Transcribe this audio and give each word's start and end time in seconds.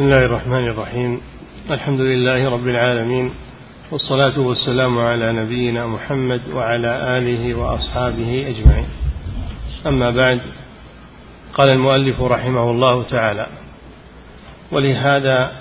بسم 0.00 0.08
الله 0.08 0.24
الرحمن 0.26 0.68
الرحيم. 0.68 1.20
الحمد 1.70 2.00
لله 2.00 2.50
رب 2.50 2.68
العالمين 2.68 3.30
والصلاة 3.90 4.40
والسلام 4.40 4.98
على 4.98 5.32
نبينا 5.32 5.86
محمد 5.86 6.40
وعلى 6.54 7.18
آله 7.18 7.54
وأصحابه 7.54 8.46
أجمعين. 8.48 8.88
أما 9.86 10.10
بعد 10.10 10.40
قال 11.54 11.68
المؤلف 11.68 12.22
رحمه 12.22 12.70
الله 12.70 13.02
تعالى 13.02 13.46
ولهذا 14.72 15.52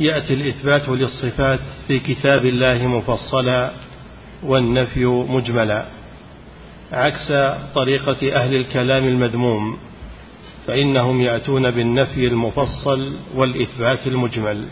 يأتي 0.00 0.34
الإثبات 0.34 0.88
للصفات 0.88 1.60
في 1.88 1.98
كتاب 1.98 2.44
الله 2.44 2.86
مفصلا 2.86 3.70
والنفي 4.42 5.04
مجملا 5.04 5.84
عكس 6.92 7.32
طريقة 7.74 8.36
أهل 8.36 8.54
الكلام 8.54 9.04
المذموم. 9.04 9.78
فإنهم 10.66 11.20
يأتون 11.20 11.70
بالنفي 11.70 12.26
المفصل 12.26 13.16
والإثبات 13.34 14.06
المجمل. 14.06 14.68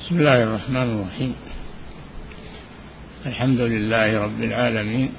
بسم 0.00 0.18
الله 0.18 0.42
الرحمن 0.42 1.00
الرحيم. 1.00 1.34
الحمد 3.26 3.60
لله 3.60 4.22
رب 4.24 4.42
العالمين. 4.42 5.12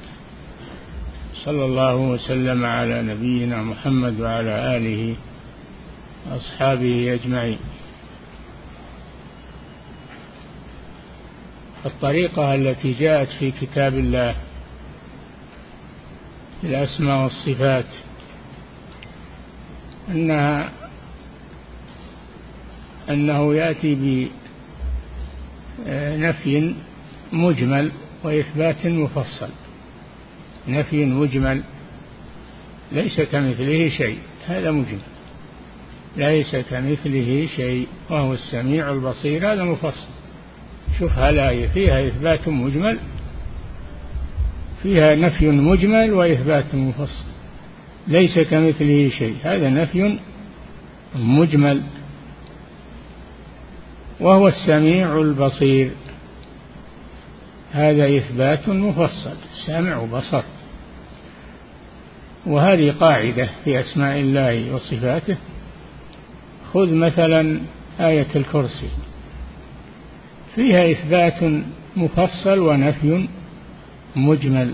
صلى 1.46 1.66
الله 1.66 1.96
وسلم 1.96 2.66
على 2.66 3.02
نبينا 3.02 3.64
محمد 3.64 4.22
وعلى 4.22 4.78
آله 4.78 5.16
وأصحابه 6.32 7.14
أجمعين. 7.14 7.60
الطريقة 11.86 12.56
التي 12.56 12.94
جاءت 12.94 13.30
في 13.40 13.52
كتاب 13.52 13.94
الله 13.94 14.36
الأسماء 16.64 17.24
والصفات 17.24 17.86
أنها 20.12 20.72
أنه 23.10 23.56
يأتي 23.56 24.30
بنفي 25.86 26.74
مجمل 27.34 27.92
وإثبات 28.24 28.86
مفصل. 28.86 29.50
نفي 30.68 31.06
مجمل 31.06 31.62
ليس 32.92 33.22
كمثله 33.22 33.90
شيء 33.90 34.18
هذا 34.48 34.72
مجمل. 34.72 35.00
ليس 36.18 36.56
كمثله 36.56 37.48
شيء 37.56 37.88
وهو 38.10 38.34
السميع 38.34 38.92
البصير 38.92 39.54
هذا 39.54 39.64
مفصل. 39.64 40.08
شوف 41.00 41.12
هالآية 41.12 41.68
فيها 41.68 42.08
إثبات 42.08 42.48
مجمل؟ 42.48 43.00
فيها 44.84 45.16
نفي 45.16 45.50
مجمل 45.50 46.14
وإثبات 46.14 46.76
مفصل. 46.76 47.37
ليس 48.08 48.40
كمثله 48.40 49.10
شيء. 49.10 49.36
هذا 49.44 49.70
نفي 49.70 50.20
مجمل. 51.16 51.82
وهو 54.20 54.48
السميع 54.48 55.18
البصير. 55.22 55.92
هذا 57.72 58.18
إثبات 58.18 58.70
مفصل 58.70 59.36
سمع 59.66 59.98
وبصر. 59.98 60.44
وهذه 62.46 62.92
قاعدة 62.92 63.50
في 63.66 63.80
أسماء 63.80 64.20
الله 64.20 64.76
وصفاته. 64.76 65.36
خذ 66.74 66.94
مثلا 66.94 67.60
آية 68.00 68.28
الكرسي. 68.36 68.90
فيها 70.56 70.92
إثبات 70.92 71.64
مفصل 71.98 72.60
ونفي 72.60 73.28
مجمل. 74.16 74.74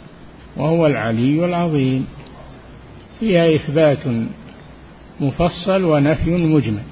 وهو 0.57 0.87
العلي 0.87 1.45
العظيم. 1.45 2.07
فيها 3.19 3.55
إثبات 3.55 3.99
مفصل 5.19 5.83
ونفي 5.83 6.29
مجمل. 6.29 6.83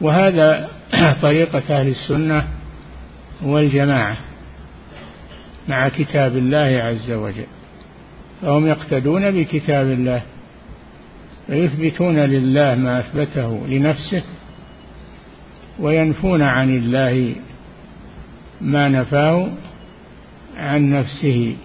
وهذا 0.00 0.68
طريقة 1.22 1.80
أهل 1.80 1.88
السنة 1.88 2.48
والجماعة 3.42 4.16
مع 5.68 5.88
كتاب 5.88 6.36
الله 6.36 6.82
عز 6.82 7.10
وجل. 7.10 7.46
فهم 8.42 8.66
يقتدون 8.66 9.30
بكتاب 9.30 9.86
الله 9.86 10.22
ويثبتون 11.48 12.18
لله 12.18 12.74
ما 12.74 13.00
أثبته 13.00 13.66
لنفسه 13.68 14.22
وينفون 15.78 16.42
عن 16.42 16.76
الله 16.76 17.34
ما 18.60 18.88
نفاه 18.88 19.48
عن 20.56 20.90
نفسه. 20.90 21.56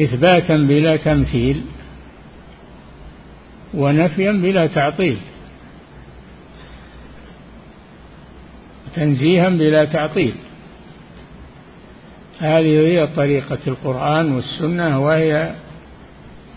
إثباتا 0.00 0.56
بلا 0.56 0.96
تمثيل 0.96 1.62
ونفيا 3.74 4.32
بلا 4.32 4.66
تعطيل. 4.66 5.18
تنزيها 8.94 9.48
بلا 9.48 9.84
تعطيل. 9.84 10.34
هذه 12.38 12.88
هي 12.88 13.06
طريقة 13.06 13.58
القرآن 13.66 14.32
والسنة 14.32 15.00
وهي 15.00 15.54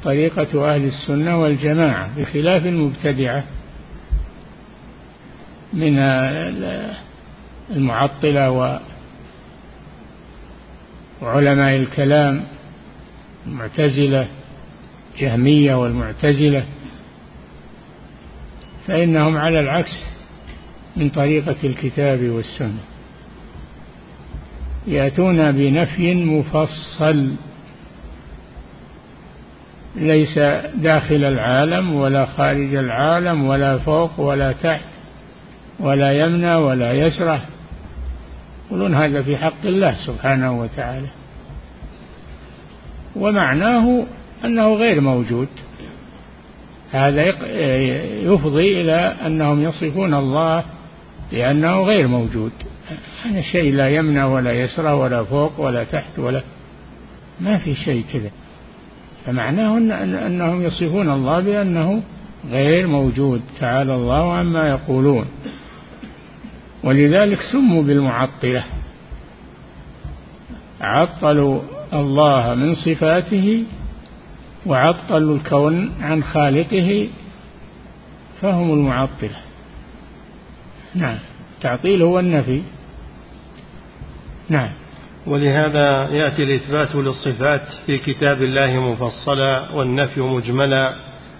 طريقة 0.03 0.73
أهل 0.73 0.84
السنة 0.84 1.41
والجماعة 1.41 2.09
بخلاف 2.18 2.66
المبتدعة 2.66 3.44
من 5.73 5.97
المعطلة 7.72 8.79
وعلماء 11.22 11.75
الكلام. 11.75 12.44
المعتزلة 13.47 14.28
جهمية 15.18 15.75
والمعتزلة 15.75 16.66
فإنهم 18.88 19.38
على 19.38 19.59
العكس 19.59 20.03
من 20.96 21.09
طريقة 21.09 21.56
الكتاب 21.63 22.29
والسنة. 22.29 22.79
يأتون 24.88 25.52
بنفي 25.52 26.13
مفصل 26.13 27.31
ليس 29.96 30.40
داخل 30.75 31.23
العالم 31.23 31.96
ولا 31.96 32.25
خارج 32.25 32.75
العالم 32.75 33.44
ولا 33.46 33.78
فوق 33.78 34.19
ولا 34.19 34.52
تحت 34.52 34.85
ولا 35.79 36.12
يمنى 36.12 36.56
ولا 36.56 36.94
يسره 36.94 37.41
يقولون 38.68 38.96
هذا 38.96 39.22
في 39.22 39.38
حق 39.38 39.66
الله 39.66 39.96
سبحانه 40.06 40.59
وتعالى. 40.59 41.08
ومعناه 43.16 44.05
أنه 44.45 44.73
غير 44.73 45.01
موجود. 45.01 45.47
هذا 46.91 47.25
يفضي 48.23 48.81
إلى 48.81 49.16
أنهم 49.25 49.63
يصفون 49.63 50.13
الله 50.13 50.63
بأنه 51.31 51.81
غير 51.81 52.07
موجود. 52.07 52.51
هذا 53.23 53.41
شيء 53.41 53.73
لا 53.73 53.89
يمنى 53.89 54.23
ولا 54.23 54.51
يسرى 54.51 54.91
ولا 54.91 55.23
فوق 55.23 55.59
ولا 55.59 55.83
تحت 55.83 56.19
ولا 56.19 56.41
ما 57.39 57.57
في 57.57 57.75
شيء 57.75 58.03
كذا. 58.13 58.29
فمعناه 59.25 59.78
أن 59.78 59.91
أنهم 60.13 60.61
يصفون 60.61 61.09
الله 61.09 61.39
بأنه 61.39 62.03
غير 62.49 62.88
موجود. 62.88 63.41
تعالى 63.59 63.96
الله 63.96 64.34
عما 64.34 64.69
يقولون. 64.69 65.25
ولذلك 66.84 67.40
سموا 67.52 67.84
بالمعطلة. 67.84 68.64
عطلوا 70.81 71.61
الله 71.93 72.53
من 72.53 72.76
صفاته 72.76 73.64
وعطلوا 74.66 75.35
الكون 75.35 75.91
عن 76.02 76.23
خالقه 76.23 77.08
فهم 78.41 78.73
المعطلة. 78.73 79.38
نعم. 80.96 81.17
التعطيل 81.58 82.02
هو 82.02 82.20
النفي. 82.20 82.61
نعم. 84.49 84.70
ولهذا 85.28 86.09
يأتي 86.09 86.43
الإثبات 86.43 86.96
للصفات 86.96 87.61
في 87.85 87.97
كتاب 87.97 88.41
الله 88.41 88.79
مفصلا 88.79 89.72
والنفي 89.72 90.22
مجملا 90.22 90.96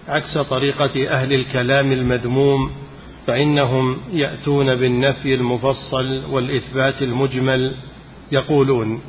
عكس 0.08 0.38
طريقة 0.38 1.10
أهل 1.10 1.34
الكلام 1.34 1.92
المذموم 1.92 2.72
فإنهم 3.28 3.98
يأتون 4.14 4.76
بالنفي 4.76 5.36
المفصل 5.36 6.22
والإثبات 6.32 7.02
المجمل 7.02 7.76
يقولون 8.32 9.02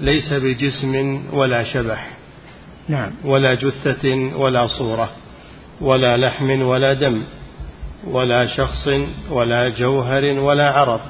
ليس 0.00 0.32
بجسم 0.32 1.22
ولا 1.32 1.62
شبح. 1.64 2.10
نعم. 2.88 3.10
ولا 3.24 3.54
جثة 3.54 4.36
ولا 4.36 4.66
صورة. 4.66 5.10
ولا 5.80 6.16
لحم 6.16 6.62
ولا 6.62 6.92
دم. 6.92 7.22
ولا 8.06 8.46
شخص 8.46 8.88
ولا 9.30 9.68
جوهر 9.68 10.24
ولا 10.24 10.70
عرض. 10.70 11.00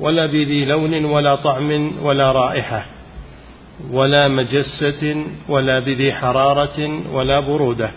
ولا 0.00 0.26
بذي 0.26 0.64
لون 0.64 1.04
ولا 1.04 1.34
طعم 1.34 1.92
ولا 2.02 2.32
رائحة. 2.32 2.86
ولا 3.90 4.28
مجسة 4.28 5.24
ولا 5.48 5.78
بذي 5.78 6.12
حرارة 6.12 7.00
ولا 7.12 7.40
برودة. 7.40 7.90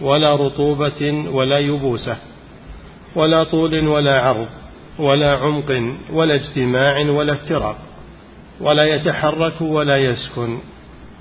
ولا 0.00 0.34
رطوبة 0.34 1.28
ولا 1.32 1.58
يبوسة. 1.58 2.16
ولا 3.16 3.44
طول 3.44 3.88
ولا 3.88 4.20
عرض. 4.20 4.48
ولا 4.98 5.30
عمق 5.30 5.94
ولا 6.12 6.34
اجتماع 6.34 7.10
ولا 7.10 7.32
افتراق. 7.32 7.87
ولا 8.60 8.84
يتحرك 8.94 9.60
ولا 9.60 9.96
يسكن 9.96 10.58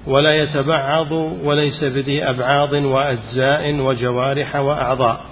ولا 0.08 0.36
يتبعض 0.44 1.12
وليس 1.44 1.84
بذي 1.84 2.24
أبعاض 2.24 2.74
وأجزاء 2.74 3.76
وجوارح 3.76 4.56
وأعضاء 4.56 5.26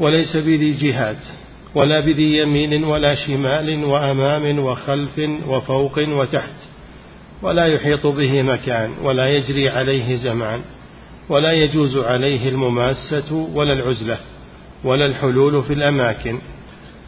وليس 0.00 0.36
بذي 0.36 0.72
جهات 0.72 1.24
ولا 1.74 2.00
بذي 2.00 2.36
يمين 2.38 2.84
ولا 2.84 3.14
شمال 3.14 3.84
وأمام 3.84 4.58
وخلف 4.58 5.20
وفوق 5.48 5.98
وتحت 5.98 6.54
ولا 7.42 7.66
يحيط 7.66 8.06
به 8.06 8.42
مكان 8.42 8.90
ولا 9.02 9.28
يجري 9.28 9.68
عليه 9.68 10.16
زمان 10.16 10.60
ولا 11.28 11.52
يجوز 11.52 11.96
عليه 11.96 12.48
المماسة 12.48 13.48
ولا 13.54 13.72
العزلة 13.72 14.18
ولا 14.84 15.06
الحلول 15.06 15.62
في 15.62 15.72
الأماكن 15.72 16.38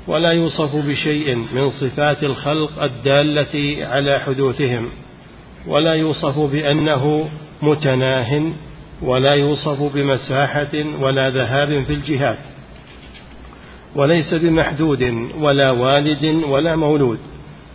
ولا 0.09 0.33
يوصف 0.33 0.77
بشيء 0.77 1.37
من 1.37 1.71
صفات 1.71 2.23
الخلق 2.23 2.83
الدالة 2.83 3.87
على 3.87 4.19
حدوثهم 4.19 4.89
ولا 5.67 5.95
يوصف 5.95 6.39
بأنه 6.39 7.31
متناه 7.63 8.43
ولا 9.03 9.35
يوصف 9.35 9.95
بمساحة 9.95 10.85
ولا 11.01 11.31
ذهاب 11.31 11.85
في 11.87 11.93
الجهات 11.93 12.39
وليس 13.97 14.35
بمحدود 14.35 15.31
ولا 15.39 15.71
والد 15.71 16.25
ولا 16.45 16.77
مولود 16.77 17.19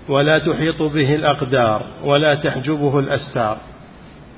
ولا 0.10 0.38
تحيط 0.40 0.84
به 0.84 1.16
الأقدار 1.16 1.82
ولا 2.04 2.36
تحجبه 2.36 3.00
الأستار 3.00 3.58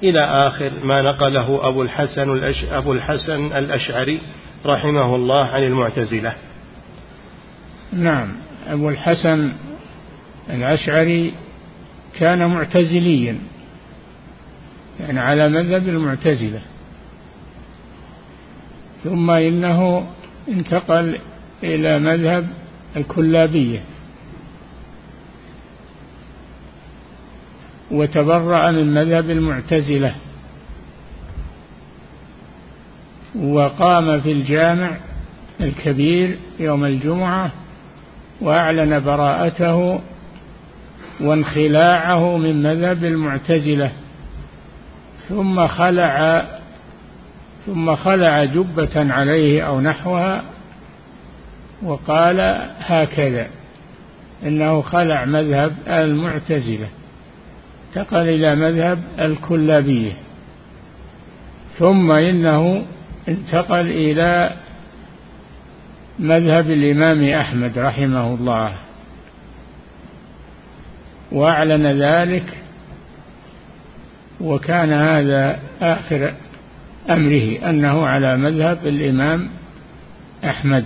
إلى 0.03 0.25
آخر 0.25 0.71
ما 0.83 1.01
نقله 1.01 1.68
أبو 1.68 1.81
الحسن. 1.81 2.53
أبو 2.71 2.94
الحسن 2.94 3.57
الأشعري 3.57 4.19
رحمه 4.65 5.15
الله 5.15 5.45
عن 5.45 5.63
المعتزلة 5.63 6.33
نعم. 7.95 8.27
أبو 8.68 8.89
الحسن 8.89 9.51
الأشعري 10.50 11.33
كان 12.19 12.50
معتزليا 12.50 13.38
يعني 15.00 15.19
على 15.19 15.50
مذهب 15.50 15.89
المعتزلة. 15.89 16.62
ثم 19.03 19.31
إنه 19.31 20.07
انتقل 20.47 21.18
إلى 21.63 22.00
مذهب 22.00 22.47
الكلابية. 22.97 23.80
وتبرأ 27.92 28.71
من 28.71 28.94
مذهب 28.94 29.30
المعتزلة. 29.30 30.15
وقام 33.36 34.21
في 34.21 34.31
الجامع 34.31 34.97
الكبير 35.62 36.38
يوم 36.59 36.86
الجمعة 36.86 37.51
وأعلن 38.42 39.00
براءته 39.00 40.00
وانخلاعه 41.22 42.38
من 42.38 42.64
مذهب 42.64 43.06
المعتزلة. 43.06 43.92
ثم 45.30 45.68
خلع 45.68 46.46
ثم 47.66 47.96
خلع 47.96 48.44
جبة 48.44 49.14
عليه 49.14 49.62
أو 49.68 49.82
نحوها 49.82 50.44
وقال 51.84 52.40
هكذا 52.80 53.48
إنه 54.44 54.81
خلع 54.81 55.26
مذهب 55.26 55.76
المعتزلة 55.88 56.88
انتقل 57.88 58.30
إلى 58.30 58.56
مذهب 58.56 59.04
الكلابية. 59.20 60.12
ثم 61.78 62.12
إنه 62.12 62.86
انتقل 63.28 63.88
إلى 63.88 64.52
مذهب 66.20 66.72
الإمام 66.72 67.24
أحمد 67.24 67.80
رحمه 67.80 68.34
الله. 68.34 68.76
وأعلن 71.32 72.02
ذلك 72.02 72.58
وكان 74.42 74.94
هذا 74.94 75.60
آخر 75.82 76.34
أمره 77.10 77.70
أنه 77.70 78.08
على 78.08 78.38
مذهب 78.38 78.88
الإمام 78.88 79.50
أحمد. 80.46 80.86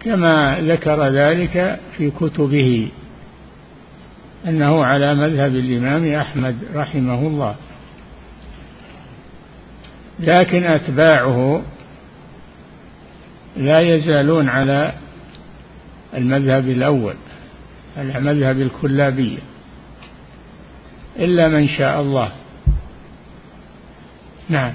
كما 0.00 0.58
ذكر 0.60 1.08
ذلك 1.08 1.80
في 1.96 2.10
كتبه 2.10 2.88
أنه 4.48 4.84
على 4.84 5.14
مذهب 5.14 5.54
الإمام 5.54 6.14
أحمد 6.14 6.56
رحمه 6.74 7.26
الله. 7.26 7.54
لكن 10.20 10.64
أتباعه 10.64 11.62
لا 13.56 13.80
يزالون 13.80 14.48
على 14.48 14.92
المذهب 16.14 16.68
الأول 16.68 17.14
على 17.96 18.20
مذهب 18.20 18.60
الكلابية 18.60 19.38
إلا 21.18 21.48
من 21.48 21.68
شاء 21.68 22.00
الله. 22.00 22.32
نعم. 24.48 24.72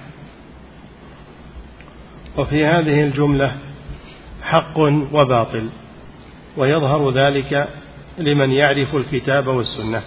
وفي 2.38 2.66
هذه 2.66 3.04
الجملة 3.04 3.56
حق 4.44 4.78
وباطل 5.14 5.70
ويظهر 6.58 7.12
ذلك 7.12 7.68
لمن 8.18 8.52
يعرف 8.52 8.96
الكتاب 8.96 9.48
والسنة. 9.48 10.02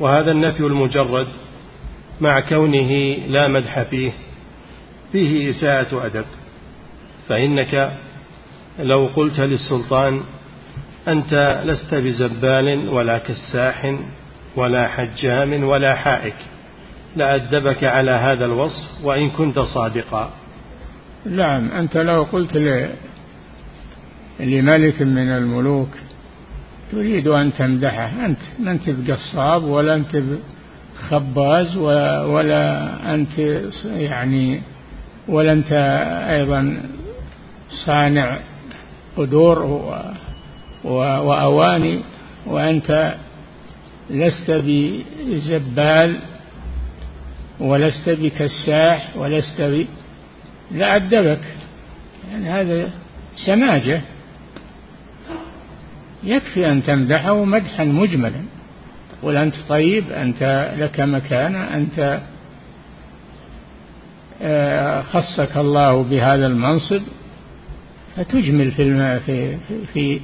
وهذا 0.00 0.30
النفي 0.30 0.60
المجرد 0.60 1.26
مع 2.20 2.40
كونه 2.40 3.16
لا 3.28 3.48
مدح 3.48 3.82
فيه 3.82 4.12
فيه 5.12 5.50
إساءة 5.50 6.06
أدب. 6.06 6.24
فإنك 7.28 7.92
لو 8.78 9.06
قلت 9.16 9.40
للسلطان 9.40 10.20
أنت 11.08 11.62
لست 11.64 11.94
بزبال 11.94 12.88
ولا 12.88 13.18
كساح 13.18 13.94
ولا 14.56 14.88
حجام 14.88 15.64
ولا 15.64 15.94
حائك 15.94 16.36
لأدبك 17.16 17.84
على 17.84 18.10
هذا 18.10 18.44
الوصف 18.44 19.04
وإن 19.04 19.30
كنت 19.30 19.58
صادقا. 19.58 20.30
نعم 21.26 21.70
أنت 21.70 21.96
لو 21.96 22.22
قلت 22.22 22.56
لملك 24.40 25.02
من 25.02 25.30
الملوك 25.30 25.88
تريد 26.92 27.28
أن 27.28 27.52
تمدحه. 27.52 28.26
أنت 28.26 28.38
ما 28.60 28.70
أنت 28.70 28.90
بقصاب 28.90 29.64
ولا 29.64 29.94
أنت 29.94 30.22
خباز 31.08 31.76
ولا 31.76 33.14
أنت 33.14 33.38
يعني 33.84 34.60
ولا 35.28 35.52
أنت 35.52 35.72
أيضا 36.30 36.82
صانع 37.86 38.38
قدور 39.16 39.58
وأواني 40.84 42.00
وأنت 42.46 43.14
لست 44.10 44.50
بزبال 44.50 46.18
ولست 47.60 48.08
بكساح 48.08 49.16
ولست 49.16 49.60
ب 49.60 49.86
لأدبك 50.72 51.40
يعني 52.30 52.50
هذا 52.50 52.90
سماجة. 53.46 54.00
يكفي 56.24 56.70
أن 56.70 56.82
تمدحه 56.82 57.44
مدحا 57.44 57.84
مجملا. 57.84 58.42
تقول 59.12 59.36
أنت 59.36 59.54
طيب 59.68 60.12
أنت 60.12 60.72
لك 60.78 61.00
مكانة 61.00 61.58
أنت 61.76 62.20
آه، 64.42 65.02
خصك 65.02 65.56
الله 65.56 66.02
بهذا 66.02 66.46
المنصب. 66.46 67.02
فتجمل 68.16 68.70
في 68.70 69.18
في 69.26 69.56
في 69.92 70.20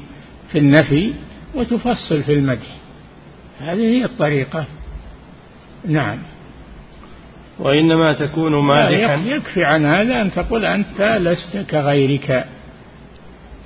في 0.53 0.59
النفي 0.59 1.13
وتفصل 1.55 2.23
في 2.23 2.33
المدح. 2.33 2.77
هذه 3.61 3.81
هي 3.81 4.05
الطريقة. 4.05 4.65
نعم. 5.87 6.19
وإنما 7.59 8.13
تكون 8.13 8.65
مادحا 8.65 9.15
يكفي 9.15 9.65
عن 9.65 9.85
هذا 9.85 10.23
أن 10.23 10.33
تقول 10.33 10.65
أنت 10.65 11.01
لست 11.01 11.57
كغيرك. 11.71 12.45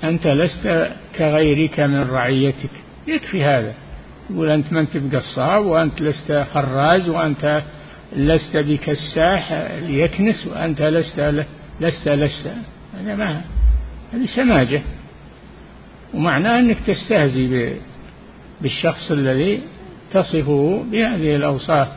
أنت 0.05 0.27
لست 0.27 0.91
كغيرك 1.19 1.81
من 1.81 2.03
رعيتك. 2.03 2.71
يكفي 3.07 3.45
هذا. 3.45 3.75
تقول 4.29 4.51
أنت 4.51 4.73
ما 4.73 4.81
أنت 4.81 4.97
بقصاب 4.97 5.67
وأنت 5.67 6.01
لست 6.01 6.47
خراز 6.55 7.09
وأنت 7.09 7.63
لست 8.17 8.57
بكساح 8.57 9.53
ليكنس 9.83 10.47
وأنت 10.47 10.83
لست 10.83 11.45
لست 11.81 12.09
لست. 12.09 12.51
هذا 13.01 13.17
ما 13.17 13.41
هذه 14.15 14.27
سماجة. 14.27 14.83
ومعناه 16.15 16.59
أنك 16.59 16.77
تستهزي 16.87 17.73
بالشخص 18.61 19.11
الذي 19.11 19.61
تصفه 20.13 20.85
بهذه 20.93 21.37
الأوصاف. 21.37 21.89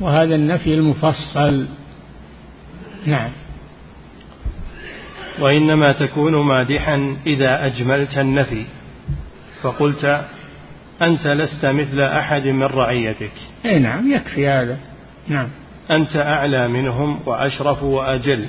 وهذا 0.00 0.34
النفي 0.34 0.74
المفصل. 0.74 1.66
نعم. 3.06 3.30
وإنما 5.40 5.92
تكون 5.92 6.46
مادحا 6.46 7.16
إذا 7.26 7.66
أجملت 7.66 8.18
النفي. 8.18 8.64
فقلت 9.62 10.24
أنت 11.02 11.26
لست 11.26 11.66
مثل 11.66 12.00
أحد 12.00 12.46
من 12.46 12.62
رعيتك. 12.62 13.32
أي 13.64 13.78
نعم 13.78 14.12
يكفي 14.12 14.48
هذا. 14.48 14.78
نعم. 15.28 15.48
أنت 15.90 16.16
أعلى 16.16 16.68
منهم 16.68 17.20
وأشرف 17.26 17.82
وأجل. 17.82 18.46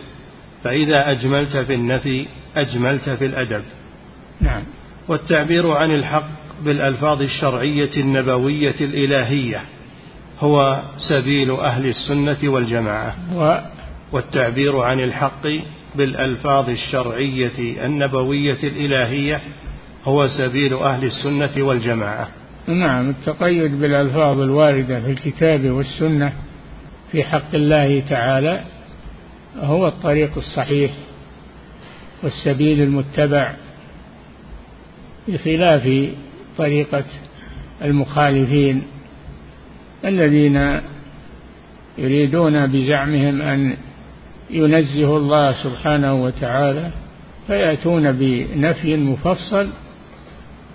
فإذا 0.66 1.12
أجملت 1.12 1.58
في 1.58 1.74
النفي 1.74 2.26
أجملت 2.56 3.10
في 3.10 3.26
الأدب. 3.26 3.62
نعم. 4.42 4.64
والتعبير 5.08 5.72
عن 5.72 5.92
الحق 5.92 6.30
بالألفاظ 6.64 7.22
الشرعية 7.22 7.90
النبوية 7.98 8.76
الإلهية 8.82 9.62
هو 10.40 10.80
سبيل 11.10 11.52
أهل 11.52 11.86
السنة 11.86 12.38
والجماعة. 12.44 13.16
و 13.36 13.58
والتعبير 14.12 14.80
عن 14.80 15.00
الحق 15.00 15.48
بالألفاظ 15.96 16.70
الشرعية 16.70 17.86
النبوية 17.86 18.60
الإلهية 18.64 19.42
هو 20.06 20.28
سبيل 20.28 20.74
أهل 20.74 21.06
السنة 21.06 21.64
والجماعة. 21.64 22.28
نعم 22.68 23.10
التقيد 23.10 23.82
بالألفاظ 23.82 24.40
الواردة 24.40 25.02
في 25.02 25.12
الكتاب 25.12 25.66
والسنة 25.66 26.34
في 27.12 27.24
حق 27.24 27.56
الله 27.56 28.04
تعالى 28.10 28.75
هو 29.60 29.88
الطريق 29.88 30.38
الصحيح 30.38 30.92
والسبيل 32.24 32.82
المتبع 32.82 33.54
بخلاف 35.28 36.10
طريقة 36.58 37.04
المخالفين 37.82 38.84
الذين 40.06 40.82
يريدون 41.98 42.68
بزعمهم 42.68 43.42
أن 43.42 43.78
ينزه 44.50 45.18
الله 45.18 45.64
سبحانه 45.64 46.24
وتعالى 46.24 46.92
فيأتون 47.48 48.12
بنفي 48.12 48.98
مفصل 48.98 49.70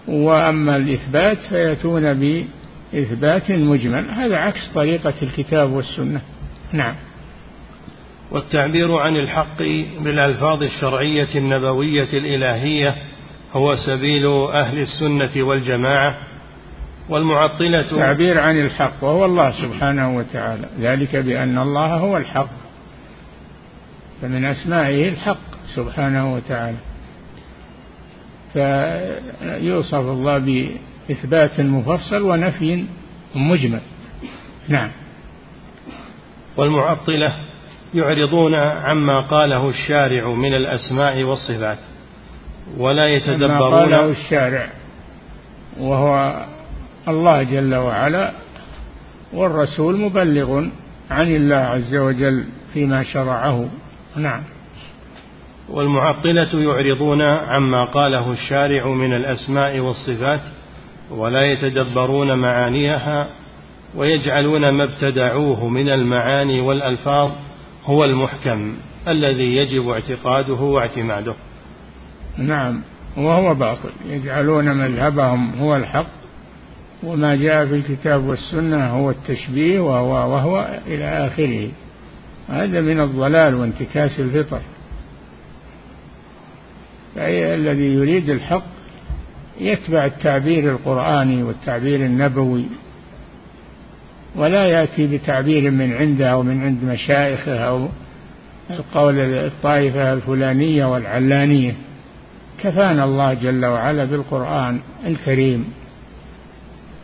وأما 0.09 0.77
الإثبات 0.77 1.39
فيأتون 1.39 2.15
بإثبات 2.93 3.51
مجمل. 3.51 4.11
هذا 4.11 4.37
عكس 4.37 4.69
طريقة 4.75 5.15
الكتاب 5.23 5.71
والسنة. 5.73 6.21
نعم. 6.73 6.95
والتعبير 8.31 8.97
عن 8.97 9.17
الحق 9.17 9.63
بالألفاظ 10.01 10.63
الشرعية 10.63 11.29
النبوية 11.35 12.09
الإلهية 12.13 12.97
هو 13.53 13.77
سبيل 13.77 14.27
أهل 14.53 14.79
السنة 14.79 15.43
والجماعة 15.43 16.17
والمعطلة. 17.09 17.83
تعبير 17.83 18.39
عن 18.39 18.61
الحق 18.61 19.05
وهو 19.05 19.25
الله 19.25 19.51
سبحانه 19.51 20.17
وتعالى. 20.17 20.69
ذلك 20.81 21.17
بأن 21.17 21.59
الله 21.59 21.95
هو 21.95 22.17
الحق 22.17 22.51
فمن 24.23 24.45
أسمائه 24.45 25.09
الحق 25.09 25.51
سبحانه 25.75 26.35
وتعالى. 26.35 26.77
فيوصف 28.53 29.95
الله 29.95 30.39
بإثبات 30.39 31.61
مفصل 31.61 32.23
ونفي 32.23 32.85
مجمل. 33.35 33.81
نعم. 34.69 34.91
والمعطلة 36.57 37.50
يعرضون 37.95 38.55
عما 38.55 39.21
قاله 39.21 39.69
الشارع 39.69 40.29
من 40.29 40.55
الأسماء 40.55 41.23
والصفات 41.23 41.79
ولا 42.79 43.07
يتدبرون 43.07 43.51
ما 43.51 43.59
قاله 43.59 44.05
الشارع 44.05 44.67
وهو 45.81 46.45
الله 47.09 47.43
جل 47.43 47.75
وعلا 47.75 48.33
والرسول 49.33 50.01
مبلغ 50.01 50.65
عن 51.11 51.27
الله 51.37 51.57
عز 51.57 51.95
وجل 51.95 52.45
فيما 52.75 53.03
شرعه. 53.03 53.69
نعم. 54.17 54.43
والمعطلة 55.69 56.49
يعرضون 56.53 57.23
عما 57.23 57.85
قاله 57.85 58.33
الشارع 58.33 58.87
من 58.87 59.13
الأسماء 59.13 59.79
والصفات 59.79 60.41
ولا 61.11 61.43
يتدبرون 61.53 62.39
معانيها 62.39 63.27
ويجعلون 63.95 64.69
ما 64.69 64.85
ابتدعوه 64.85 65.69
من 65.69 65.89
المعاني 65.89 66.61
والألفاظ 66.61 67.31
هو 67.85 68.05
المحكم 68.05 68.75
الذي 69.09 69.57
يجب 69.57 69.89
اعتقاده 69.89 70.55
واعتماده. 70.55 71.35
نعم 72.39 72.81
وهو 73.17 73.55
باطل. 73.55 73.91
يجعلون 74.09 74.77
مذهبهم 74.77 75.59
هو 75.59 75.77
الحق 75.77 76.21
وما 77.03 77.37
جاء 77.37 77.67
في 77.67 77.75
الكتاب 77.75 78.25
والسنة 78.25 78.87
هو 78.87 79.11
التشبيه 79.11 79.81
وهو, 79.81 80.33
وهو 80.33 80.81
إلى 80.87 81.05
آخره. 81.05 81.69
هذا 82.49 82.81
من 82.81 83.01
الضلال 83.01 83.55
وانتكاس 83.55 84.21
الفطر. 84.21 84.61
فأي 87.15 87.55
الذي 87.55 87.95
يريد 87.95 88.31
الحق 88.31 88.63
يتبع 89.61 90.05
التعبير 90.05 90.73
القرآني 90.73 91.43
والتعبير 91.43 92.01
النبوي. 92.01 92.65
ولا 94.37 94.67
يأتي 94.67 95.07
بتعبير 95.07 95.71
من 95.71 95.93
عنده 95.93 96.29
أو 96.29 96.43
من 96.43 96.63
عند 96.63 96.85
مشايخه 96.85 97.59
أو 97.59 97.89
القول 98.71 99.19
الطائفة 99.19 100.13
الفلانية 100.13 100.85
والعلانية. 100.85 101.75
كفانا 102.63 103.05
الله 103.05 103.35
جل 103.35 103.67
وعلا 103.67 104.05
بالقرآن 104.05 104.81
الكريم 105.07 105.73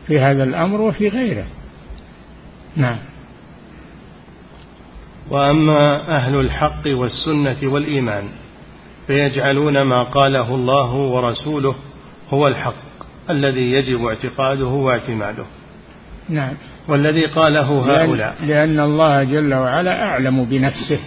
في 0.07 0.21
هذا 0.21 0.45
الأمر 0.45 0.81
وفي 0.81 1.09
غيره. 1.09 1.47
نعم. 2.77 2.99
وأما 5.31 6.09
أهل 6.17 6.41
الحق 6.41 6.87
والسنة 6.87 7.57
والإيمان 7.63 8.25
فيجعلون 9.07 9.83
ما 9.83 10.03
قاله 10.03 10.55
الله 10.55 10.95
ورسوله 10.95 11.75
هو 12.31 12.49
الحق 12.49 12.75
الذي 13.31 13.73
يجب 13.73 14.05
اعتقاده 14.05 14.67
واعتماده. 14.67 15.45
نعم. 16.29 16.55
والذي 16.89 17.27
قاله 17.27 17.63
هؤلاء. 17.63 18.35
لأن, 18.41 18.49
لأن 18.49 18.81
الله 18.81 19.25
جل 19.25 19.55
وعلا 19.55 20.03
أعلم 20.03 20.45
بنفسه 20.45 20.99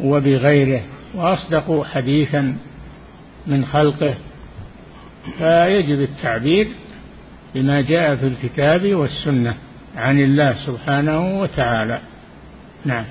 وبغيره 0.00 0.82
وأصدق 1.14 1.84
حديثا 1.92 2.56
من 3.46 3.64
خلقه. 3.64 4.14
فيجب 5.38 6.00
التعبير 6.00 6.68
بما 7.54 7.80
جاء 7.80 8.16
في 8.16 8.26
الكتاب 8.26 8.94
والسنة 8.94 9.54
عن 9.96 10.18
الله 10.18 10.54
سبحانه 10.66 11.40
وتعالى. 11.40 11.98
نعم. 12.84 13.04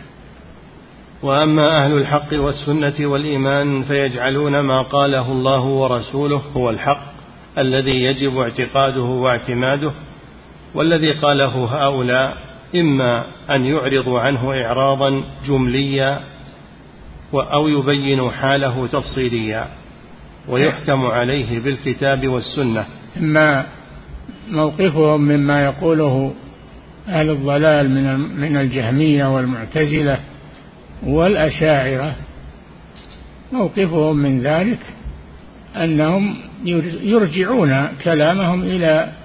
وأما 1.24 1.86
أهل 1.86 1.94
الحق 1.94 2.34
والسنة 2.34 3.08
والإيمان 3.08 3.84
فيجعلون 3.84 4.60
ما 4.60 4.82
قاله 4.82 5.32
الله 5.32 5.62
ورسوله 5.62 6.42
هو 6.56 6.70
الحق 6.70 7.02
الذي 7.58 7.92
يجب 7.92 8.38
اعتقاده 8.38 9.02
واعتماده 9.02 9.92
والذي 10.74 11.12
قاله 11.12 11.66
هؤلاء 11.66 12.38
إما 12.76 13.26
أن 13.50 13.66
يعرضوا 13.66 14.20
عنه 14.20 14.52
اعراضا 14.52 15.24
جمليا 15.48 16.20
أو 17.34 17.68
يبينوا 17.68 18.32
حاله 18.32 18.88
تفصيليا 18.88 19.68
ويحكم 20.48 21.06
عليه 21.06 21.60
بالكتاب 21.60 22.28
والسنة. 22.28 22.86
إما 23.18 23.66
موقفهم 24.52 25.22
مما 25.22 25.64
يقوله 25.66 26.34
أهل 27.08 27.30
الضلال 27.30 27.90
من 27.90 28.20
من 28.40 28.58
الجهمية 28.58 29.36
والمعتزلة 29.36 30.20
والأشاعرة. 31.04 32.16
موقفهم 33.52 34.18
من 34.18 34.42
ذلك 34.42 34.80
أنهم 35.76 36.38
يرجعون 37.04 37.88
كلامهم 38.04 38.62
إلى 38.62 39.17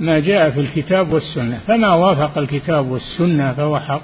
ما 0.00 0.18
جاء 0.18 0.50
في 0.50 0.60
الكتاب 0.60 1.12
والسنة. 1.12 1.60
فما 1.66 1.94
وافق 1.94 2.38
الكتاب 2.38 2.86
والسنة 2.86 3.52
فهو 3.52 3.78
حق 3.78 4.02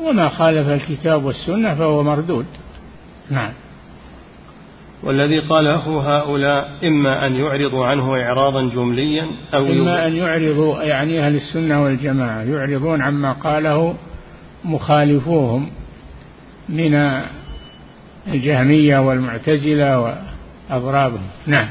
وما 0.00 0.28
خالف 0.28 0.68
الكتاب 0.68 1.24
والسنة 1.24 1.74
فهو 1.74 2.02
مردود. 2.02 2.46
نعم. 3.30 3.52
والذي 5.02 5.38
قاله 5.38 6.16
هؤلاء 6.16 6.78
إما 6.84 7.26
أن 7.26 7.36
يعرضوا 7.36 7.86
عنه 7.86 8.22
إعراضا 8.22 8.68
جمليا 8.68 9.26
أو 9.54 9.66
إما 9.66 10.06
أن 10.06 10.16
يعرضوا 10.16 10.82
يعني 10.82 11.26
أهل 11.26 11.36
السنة 11.36 11.82
والجماعة 11.82 12.42
يعرضون 12.42 13.02
عما 13.02 13.32
قاله 13.32 13.94
مخالفوهم 14.64 15.70
من 16.68 17.20
الجهمية 18.28 18.98
والمعتزلة 18.98 20.14
وأضرابهم 20.70 21.26
نعم. 21.46 21.68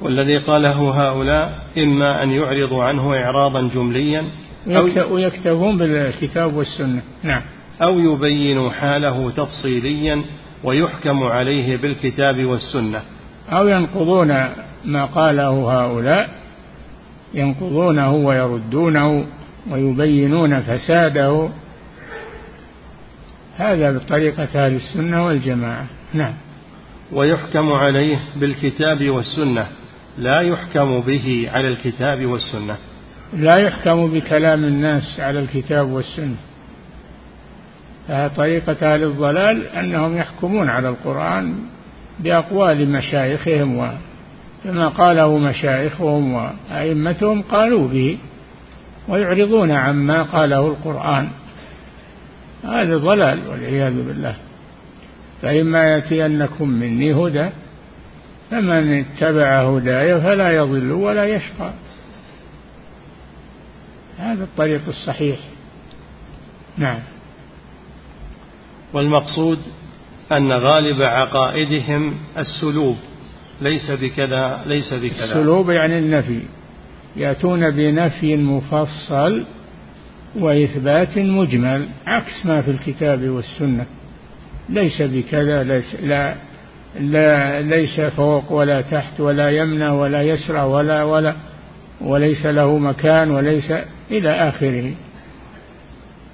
والذي 0.00 0.38
قاله 0.38 0.90
هؤلاء 0.90 1.58
إما 1.78 2.22
أن 2.22 2.30
يعرضوا 2.30 2.84
عنه 2.84 3.14
إعراضا 3.14 3.68
جمليا 3.74 4.24
أو 4.66 5.14
ويكتفون 5.14 5.78
بالكتاب 5.78 6.54
والسنة. 6.54 7.02
نعم. 7.22 7.42
أو 7.82 7.98
يبينوا 7.98 8.70
حاله 8.70 9.30
تفصيليا 9.30 10.22
ويحكم 10.64 11.22
عليه 11.22 11.76
بالكتاب 11.76 12.44
والسنة. 12.44 13.02
أو 13.50 13.68
ينقضون 13.68 14.28
ما 14.84 15.04
قاله 15.04 15.82
هؤلاء 15.82 16.30
ينقضونه 17.34 18.14
ويردونه 18.14 19.26
ويبينون 19.70 20.60
فساده. 20.60 21.48
هذا 23.56 23.98
بطريقة 23.98 24.66
أهل 24.66 24.74
السنة 24.74 25.26
والجماعة. 25.26 25.86
نعم. 26.14 26.32
ويحكم 27.12 27.72
عليه 27.72 28.18
بالكتاب 28.36 29.10
والسنة. 29.10 29.66
لا 30.18 30.40
يحكم 30.40 31.00
به 31.00 31.50
على 31.52 31.68
الكتاب 31.68 32.26
والسنة. 32.26 32.76
لا 33.36 33.56
يحكم 33.56 34.10
بكلام 34.10 34.64
الناس 34.64 35.20
على 35.20 35.38
الكتاب 35.38 35.88
والسنة. 35.90 36.36
طريقة 38.36 38.94
أهل 38.94 39.02
الضلال 39.02 39.66
أنهم 39.66 40.16
يحكمون 40.16 40.68
على 40.68 40.88
القرآن 40.88 41.54
بأقوال 42.20 42.88
مشايخهم 42.88 43.78
وكما 43.78 44.88
قاله 44.88 45.38
مشايخهم 45.38 46.32
وأئمتهم 46.32 47.42
قالوا 47.42 47.88
به 47.88 48.18
ويعرضون 49.08 49.70
عما 49.70 50.22
قاله 50.22 50.68
القرآن. 50.68 51.28
هذا 52.64 52.96
ضلال 52.96 53.38
والعياذ 53.50 54.06
بالله. 54.06 54.36
فإما 55.42 55.84
يأتينكم 55.84 56.68
مني 56.68 57.14
هدى 57.14 57.50
فمن 58.50 58.98
اتبع 58.98 59.76
هداي 59.76 60.20
فلا 60.20 60.50
يضل 60.56 60.92
ولا 60.92 61.24
يشقى. 61.24 61.72
هذا 64.18 64.44
الطريق 64.44 64.80
الصحيح. 64.88 65.38
نعم. 66.78 66.98
والمقصود 68.92 69.58
أن 70.32 70.52
غالب 70.52 71.02
عقائدهم 71.02 72.14
السلوب. 72.38 72.96
ليس 73.60 73.90
بكذا 73.90 74.62
ليس 74.66 74.94
بكذا. 74.94 75.24
السلوب 75.24 75.70
يعني 75.70 75.98
النفي. 75.98 76.40
يأتون 77.16 77.70
بنفي 77.70 78.36
مفصل 78.36 79.44
وإثبات 80.36 81.18
مجمل 81.18 81.88
عكس 82.06 82.46
ما 82.46 82.62
في 82.62 82.70
الكتاب 82.70 83.28
والسنة. 83.28 83.86
ليس 84.68 85.02
بكذا 85.02 85.62
ليس 85.62 85.94
لا. 85.94 86.47
لا 87.00 87.62
ليس 87.62 88.00
فوق 88.00 88.52
ولا 88.52 88.80
تحت 88.80 89.20
ولا 89.20 89.50
يمنى 89.50 89.88
ولا 89.88 90.22
يسرى 90.22 90.60
ولا 90.60 91.02
ولا 91.02 91.34
وليس 92.00 92.46
له 92.46 92.78
مكان 92.78 93.30
وليس 93.30 93.72
إلى 94.10 94.30
آخره. 94.30 94.92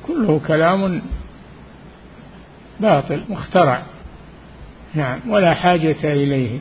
كله 0.06 0.40
كلام 0.46 1.02
باطل 2.80 3.20
مخترع. 3.28 3.82
نعم 4.94 5.18
ولا 5.28 5.54
حاجة 5.54 5.96
إليه. 6.12 6.58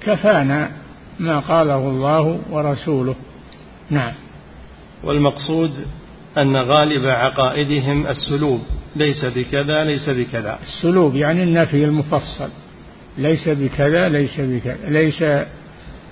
كفانا 0.00 0.70
ما 1.18 1.38
قاله 1.38 1.78
الله 1.78 2.40
ورسوله. 2.50 3.14
نعم. 3.90 4.12
والمقصود 5.04 5.70
أن 6.38 6.56
غالب 6.56 7.08
عقائدهم 7.08 8.06
السلوب. 8.06 8.60
ليس 8.96 9.24
بكذا 9.24 9.84
ليس 9.84 10.10
بكذا. 10.10 10.58
السلوب 10.62 11.16
يعني 11.16 11.42
النفي 11.42 11.84
المفصل. 11.84 12.50
ليس 13.18 13.48
بكذا 13.48 14.08
ليس 14.08 14.40
بكذا 14.40 14.76
ليس 14.88 15.24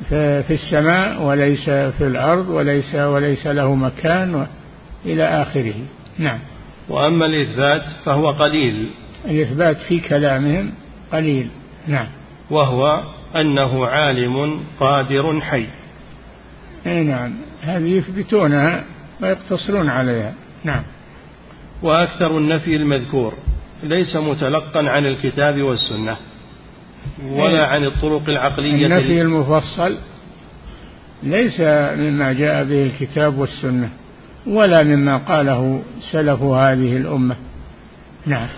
في 0.09 0.51
السماء 0.51 1.23
وليس 1.23 1.65
في 1.71 2.07
الأرض 2.07 2.49
وليس 2.49 2.95
وليس 2.95 3.47
له 3.47 3.75
مكان 3.75 4.47
إلى 5.07 5.25
آخره. 5.25 5.75
نعم. 6.19 6.39
وأما 6.89 7.27
الإثبات 7.27 7.83
فهو 8.05 8.31
قليل. 8.31 8.91
الإثبات 9.25 9.77
في 9.77 10.01
كلامهم 10.01 10.73
قليل. 11.13 11.49
نعم. 11.87 12.07
وهو 12.51 13.03
أنه 13.37 13.87
عالم 13.87 14.61
قادر 14.81 15.41
حي. 15.41 15.67
أي 16.87 17.05
نعم. 17.05 17.33
هذه 17.63 17.89
يثبتونها 17.89 18.85
ويقتصرون 19.23 19.89
عليها. 19.89 20.35
نعم. 20.65 20.83
وأكثر 21.83 22.39
النفي 22.39 22.77
المذكور 22.77 23.35
ليس 23.83 24.17
متلقا 24.17 24.91
عن 24.91 25.07
الكتاب 25.07 25.63
والسنة. 25.63 26.17
ولا 27.29 27.67
عن 27.67 27.85
الطرق 27.85 28.29
العقلية 28.29 28.87
النفي 28.87 29.21
المفصل 29.21 29.97
ليس 31.23 31.61
مما 31.99 32.33
جاء 32.33 32.65
به 32.65 32.83
الكتاب 32.83 33.39
والسنة 33.39 33.89
ولا 34.47 34.83
مما 34.83 35.17
قاله 35.17 35.83
سلف 36.13 36.43
هذه 36.43 36.97
الأمة. 36.97 37.37
نعم. 38.27 38.49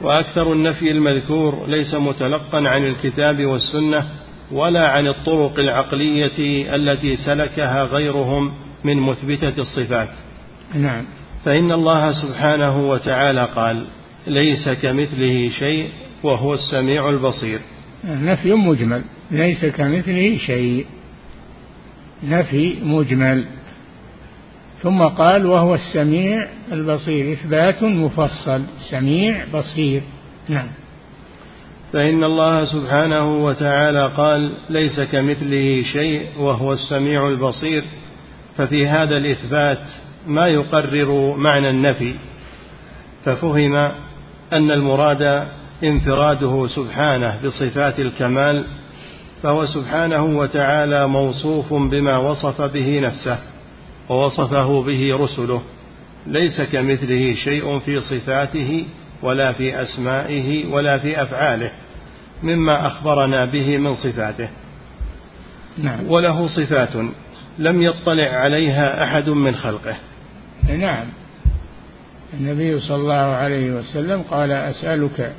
وأكثر 0.00 0.52
النفي 0.52 0.90
المذكور 0.90 1.66
ليس 1.68 1.94
متلقا 1.94 2.68
عن 2.68 2.86
الكتاب 2.86 3.44
والسنة 3.44 4.04
ولا 4.52 4.88
عن 4.88 5.08
الطرق 5.08 5.58
العقلية 5.58 6.66
التي 6.74 7.16
سلكها 7.16 7.84
غيرهم 7.84 8.52
من 8.84 8.96
مثبتة 8.96 9.62
الصفات. 9.62 10.08
نعم. 10.74 11.04
فإن 11.44 11.72
الله 11.72 12.12
سبحانه 12.12 12.88
وتعالى 12.88 13.48
قال 13.56 13.84
ليس 14.26 14.68
كمثله 14.68 15.50
شيء 15.58 15.88
وهو 16.22 16.54
السميع 16.54 17.10
البصير. 17.10 17.60
نفي 18.04 18.52
مجمل 18.52 19.02
ليس 19.30 19.64
كمثله 19.64 20.36
شيء. 20.36 20.86
نفي 22.24 22.76
مجمل. 22.82 23.44
ثم 24.82 25.02
قال 25.02 25.46
وهو 25.46 25.74
السميع 25.74 26.48
البصير. 26.72 27.32
إثبات 27.32 27.82
مفصل. 27.82 28.62
سميع 28.90 29.44
بصير. 29.54 30.02
نعم. 30.48 30.66
فإن 31.92 32.24
الله 32.24 32.64
سبحانه 32.64 33.44
وتعالى 33.44 34.06
قال 34.16 34.54
ليس 34.70 35.00
كمثله 35.00 35.82
شيء 35.92 36.26
وهو 36.38 36.72
السميع 36.72 37.28
البصير. 37.28 37.84
ففي 38.56 38.86
هذا 38.86 39.16
الإثبات 39.16 39.82
ما 40.26 40.46
يقرر 40.48 41.36
معنى 41.36 41.70
النفي. 41.70 42.14
ففهم 43.24 43.74
أن 44.52 44.70
المراد 44.70 45.46
انفراده 45.82 46.66
سبحانه 46.66 47.38
بصفات 47.44 48.00
الكمال 48.00 48.64
فهو 49.42 49.66
سبحانه 49.66 50.24
وتعالى 50.24 51.08
موصوف 51.08 51.72
بما 51.72 52.16
وصف 52.16 52.60
به 52.60 53.00
نفسه 53.00 53.38
ووصفه 54.08 54.82
به 54.82 55.16
رسله. 55.16 55.62
ليس 56.26 56.60
كمثله 56.60 57.34
شيء 57.34 57.78
في 57.78 58.00
صفاته 58.00 58.84
ولا 59.22 59.52
في 59.52 59.82
أسمائه 59.82 60.66
ولا 60.66 60.98
في 60.98 61.22
أفعاله 61.22 61.70
مما 62.42 62.86
أخبرنا 62.86 63.44
به 63.44 63.78
من 63.78 63.94
صفاته. 63.94 64.48
نعم. 65.78 66.08
وله 66.08 66.46
صفات 66.46 66.96
لم 67.58 67.82
يطلع 67.82 68.28
عليها 68.28 69.04
أحد 69.04 69.28
من 69.28 69.54
خلقه. 69.56 69.96
نعم. 70.68 71.04
النبي 72.40 72.80
صلى 72.80 72.96
الله 72.96 73.14
عليه 73.14 73.72
وسلم 73.72 74.22
قال 74.30 74.52
أسألك 74.52 75.32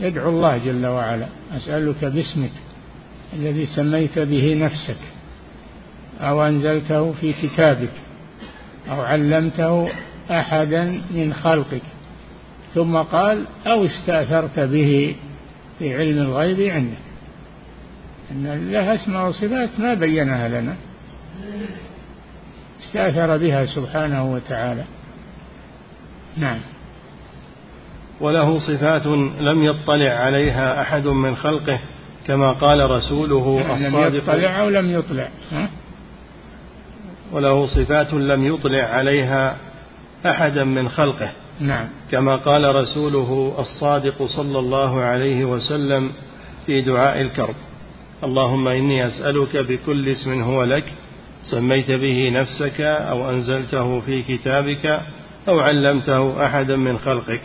يدعو 0.00 0.28
الله 0.28 0.58
جل 0.58 0.86
وعلا. 0.86 1.26
أسألك 1.56 2.04
باسمك 2.04 2.50
الذي 3.32 3.66
سميت 3.66 4.18
به 4.18 4.54
نفسك 4.54 5.00
أو 6.20 6.46
أنزلته 6.46 7.12
في 7.12 7.32
كتابك 7.32 7.92
أو 8.90 9.00
علمته 9.00 9.88
أحدا 10.30 10.84
من 11.10 11.34
خلقك. 11.34 11.82
ثم 12.74 12.96
قال 12.96 13.44
أو 13.66 13.84
استأثرت 13.84 14.60
به 14.60 15.16
في 15.78 15.94
علم 15.96 16.18
الغيب 16.18 16.60
عندك. 16.60 16.96
أن 18.30 18.70
له 18.72 18.94
أسماء 18.94 19.28
وصفات 19.28 19.80
ما 19.80 19.94
بينها 19.94 20.48
لنا. 20.48 20.76
استأثر 22.80 23.36
بها 23.36 23.66
سبحانه 23.66 24.32
وتعالى. 24.32 24.84
نعم. 26.36 26.58
وله 28.20 28.58
صفات 28.58 29.06
لم 29.40 29.64
يطلع 29.64 30.10
عليها 30.10 30.80
أحد 30.80 31.06
من 31.06 31.36
خلقه 31.36 31.78
كما 32.26 32.52
قال 32.52 32.90
رسوله 32.90 33.64
الصادق 33.74 34.34
لم 34.34 34.40
يطلع 34.40 34.60
أو 34.60 34.68
لم 34.68 34.90
يطلع 34.90 35.28
ها؟ 35.52 35.68
وله 37.32 37.66
صفات 37.66 38.14
لم 38.14 38.46
يطلع 38.46 38.82
عليها 38.82 39.56
احدا 40.26 40.64
من 40.64 40.88
خلقه. 40.88 41.30
نعم. 41.60 41.86
كما 42.10 42.36
قال 42.36 42.74
رسوله 42.74 43.54
الصادق 43.58 44.26
صلى 44.26 44.58
الله 44.58 45.00
عليه 45.00 45.44
وسلم 45.44 46.10
في 46.66 46.82
دعاء 46.82 47.20
الكرب 47.20 47.54
اللهم 48.24 48.68
إني 48.68 49.06
أسألك 49.06 49.56
بكل 49.56 50.08
اسم 50.08 50.42
هو 50.42 50.64
لك 50.64 50.84
سميت 51.42 51.90
به 51.90 52.30
نفسك 52.32 52.80
أو 52.80 53.30
أنزلته 53.30 54.00
في 54.00 54.22
كتابك 54.22 55.00
أو 55.48 55.60
علمته 55.60 56.46
احدا 56.46 56.76
من 56.76 56.98
خلقك. 56.98 57.40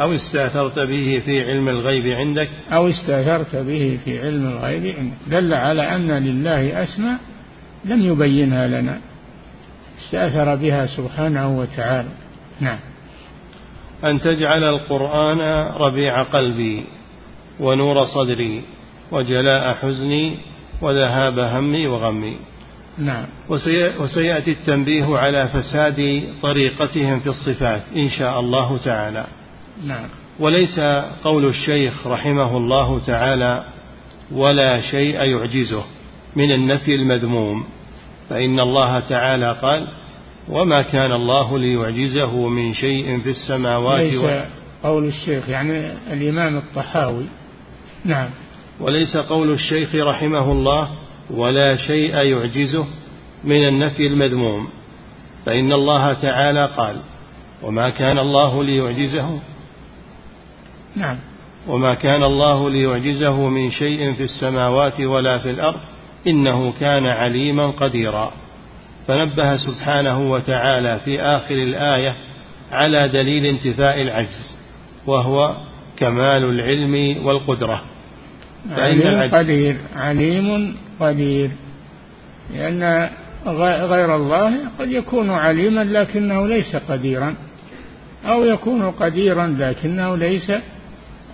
أو 0.00 0.14
استأثرت 0.14 0.78
به 0.78 1.22
في 1.24 1.50
علم 1.50 1.68
الغيب 1.68 2.06
عندك؟ 2.06 2.48
أو 2.72 2.88
استأثرت 2.88 3.56
به 3.56 3.98
في 4.04 4.20
علم 4.20 4.46
الغيب 4.46 4.94
عندك. 4.98 5.16
دل 5.26 5.54
على 5.54 5.82
أن 5.82 6.10
لله 6.10 6.82
اسماء 6.82 7.18
لم 7.84 8.02
يبينها 8.02 8.66
لنا. 8.66 9.00
استأثر 9.98 10.54
بها 10.54 10.86
سبحانه 10.86 11.58
وتعالى. 11.58 12.08
نعم. 12.60 12.78
أن 14.04 14.20
تجعل 14.20 14.64
القرآن 14.64 15.40
ربيع 15.76 16.22
قلبي 16.22 16.84
ونور 17.60 18.04
صدري 18.04 18.62
وجلاء 19.12 19.74
حزني 19.74 20.36
وذهاب 20.82 21.38
همي 21.38 21.86
وغمي. 21.86 22.36
نعم. 22.98 23.24
وسيأتي 24.00 24.50
التنبيه 24.50 25.18
على 25.18 25.48
فساد 25.48 26.22
طريقتهم 26.42 27.20
في 27.20 27.26
الصفات 27.26 27.82
إن 27.96 28.10
شاء 28.10 28.40
الله 28.40 28.78
تعالى. 28.84 29.26
نعم. 29.82 30.08
وليس 30.40 30.80
قول 31.24 31.46
الشيخ 31.46 32.06
رحمه 32.06 32.56
الله 32.56 32.98
تعالى 32.98 33.64
ولا 34.32 34.80
شيء 34.80 35.14
يعجزه 35.14 35.84
من 36.36 36.52
النفي 36.52 36.94
المذموم 36.94 37.64
فإن 38.30 38.60
الله 38.60 39.00
تعالى 39.00 39.56
قال 39.62 39.88
وما 40.48 40.82
كان 40.82 41.12
الله 41.12 41.58
ليعجزه 41.58 42.48
من 42.48 42.74
شيء 42.74 43.20
في 43.20 43.30
السماوات 43.30 44.00
ليس 44.00 44.44
قول 44.82 45.04
الشيخ 45.04 45.48
يعني 45.48 45.92
الإمام 46.12 46.56
الطحاوي. 46.56 47.24
نعم. 48.04 48.28
وليس 48.80 49.16
قول 49.16 49.52
الشيخ 49.52 49.94
رحمه 49.94 50.52
الله 50.52 50.88
ولا 51.30 51.76
شيء 51.76 52.14
يعجزه 52.14 52.86
من 53.44 53.68
النفي 53.68 54.06
المذموم 54.06 54.68
فإن 55.46 55.72
الله 55.72 56.12
تعالى 56.12 56.66
قال 56.76 56.96
وما 57.62 57.90
كان 57.90 58.18
الله 58.18 58.64
ليعجزه 58.64 59.38
نعم. 60.96 61.16
وما 61.68 61.94
كان 61.94 62.22
الله 62.22 62.70
ليعجزه 62.70 63.48
من 63.48 63.70
شيء 63.70 64.14
في 64.14 64.22
السماوات 64.22 65.00
ولا 65.00 65.38
في 65.38 65.50
الأرض 65.50 65.80
إنه 66.26 66.72
كان 66.80 67.06
عليما 67.06 67.66
قديرا. 67.66 68.32
فنبه 69.06 69.56
سبحانه 69.56 70.30
وتعالى 70.30 71.00
في 71.04 71.20
آخر 71.20 71.54
الآية 71.54 72.14
على 72.72 73.08
دليل 73.08 73.46
انتفاء 73.46 74.02
العجز 74.02 74.56
وهو 75.06 75.56
كمال 75.96 76.44
العلم 76.44 77.26
والقدرة. 77.26 77.82
فإن 78.76 79.00
العجز 79.00 79.34
قدير 79.34 79.76
عليم 79.96 80.76
قدير. 81.00 81.50
لأن 82.54 83.10
غير 83.46 84.16
الله 84.16 84.54
قد 84.78 84.90
يكون 84.90 85.30
عليما 85.30 85.84
لكنه 85.84 86.46
ليس 86.46 86.76
قديرا 86.76 87.34
أو 88.24 88.44
يكون 88.44 88.90
قديرا 88.90 89.56
لكنه 89.58 90.16
ليس 90.16 90.52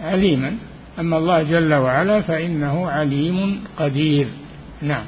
عليما. 0.03 0.57
أما 0.99 1.19
الله 1.19 1.43
جل 1.43 1.75
وعلا 1.75 2.21
فإنه 2.21 2.91
عليم 2.91 3.65
قدير. 3.79 4.27
نعم. 4.83 5.05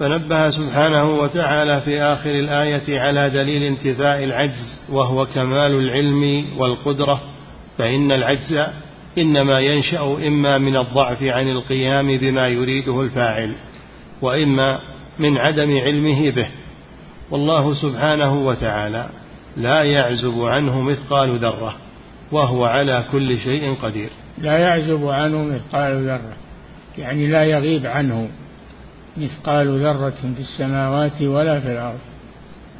فنبه 0.00 0.50
سبحانه 0.50 1.10
وتعالى 1.10 1.80
في 1.80 2.02
آخر 2.02 2.30
الآية 2.30 3.00
على 3.00 3.30
دليل 3.30 3.62
انتفاء 3.62 4.24
العجز 4.24 4.86
وهو 4.92 5.26
كمال 5.26 5.72
العلم 5.72 6.46
والقدرة. 6.58 7.20
فإن 7.78 8.12
العجز 8.12 8.66
إنما 9.18 9.60
ينشأ 9.60 10.02
إما 10.26 10.58
من 10.58 10.76
الضعف 10.76 11.22
عن 11.22 11.48
القيام 11.48 12.16
بما 12.16 12.48
يريده 12.48 13.02
الفاعل 13.02 13.54
وإما 14.22 14.80
من 15.18 15.38
عدم 15.38 15.78
علمه 15.78 16.30
به. 16.30 16.46
والله 17.30 17.74
سبحانه 17.74 18.46
وتعالى 18.46 19.08
لا 19.56 19.82
يعزب 19.82 20.44
عنه 20.44 20.80
مثقال 20.80 21.38
ذرة. 21.38 21.74
وهو 22.32 22.64
على 22.64 23.04
كل 23.12 23.38
شيء 23.38 23.74
قدير. 23.74 24.10
لا 24.38 24.58
يعزب 24.58 25.06
عنه 25.06 25.44
مثقال 25.44 26.06
ذرة 26.06 26.36
يعني 26.98 27.26
لا 27.26 27.44
يغيب 27.44 27.86
عنه 27.86 28.28
مثقال 29.16 29.78
ذرة 29.78 30.10
في 30.10 30.40
السماوات 30.40 31.22
ولا 31.22 31.60
في 31.60 31.72
الأرض. 31.72 31.98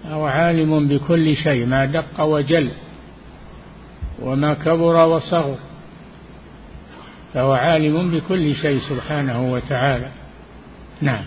هو 0.06 0.26
عالم 0.26 0.88
بكل 0.88 1.36
شيء 1.36 1.66
ما 1.66 1.84
دق 1.84 2.20
وجل 2.20 2.68
وما 4.22 4.54
كبر 4.54 4.94
وصغر. 4.94 5.56
فهو 7.34 7.52
عالم 7.52 8.10
بكل 8.10 8.54
شيء 8.54 8.78
سبحانه 8.78 9.52
وتعالى. 9.52 10.08
نعم. 11.00 11.24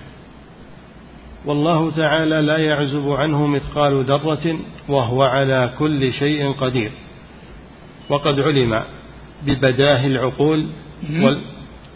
والله 1.45 1.91
تعالى 1.91 2.41
لا 2.41 2.57
يعزب 2.57 3.11
عنه 3.11 3.47
مثقال 3.47 4.03
ذرة 4.03 4.55
وهو 4.89 5.23
على 5.23 5.69
كل 5.79 6.11
شيء 6.11 6.51
قدير. 6.51 6.91
وقد 8.09 8.39
علم 8.39 8.83
ببداه 9.45 10.07
العقول 10.07 10.67
وال 11.09 11.41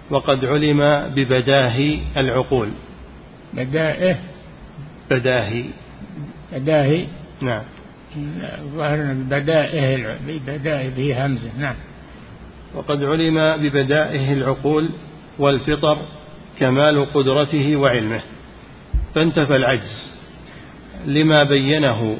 وقد 0.09 0.45
علم 0.45 0.79
ببداه 1.15 1.99
العقول. 2.17 2.69
بدائه 3.53 4.15
بداهي 5.11 5.65
بداهي 6.53 7.05
نعم. 7.41 7.63
ظاهر 8.75 9.13
بدائه 9.13 10.15
بدائه 10.47 10.89
به 10.89 11.25
همزة. 11.25 11.51
نعم. 11.59 11.75
وقد 12.75 13.03
علم 13.03 13.57
ببدائه 13.57 14.33
العقول 14.33 14.89
والفطر 15.39 15.97
كمال 16.59 17.05
قدرته 17.13 17.75
وعلمه. 17.75 18.21
فانتفى 19.15 19.55
العجز. 19.55 20.11
لما 21.05 21.43
بينه 21.43 22.17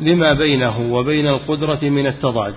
لما 0.00 0.34
بينه 0.34 0.80
وبين 0.92 1.26
القدرة 1.28 1.78
من 1.82 2.06
التضاد. 2.06 2.54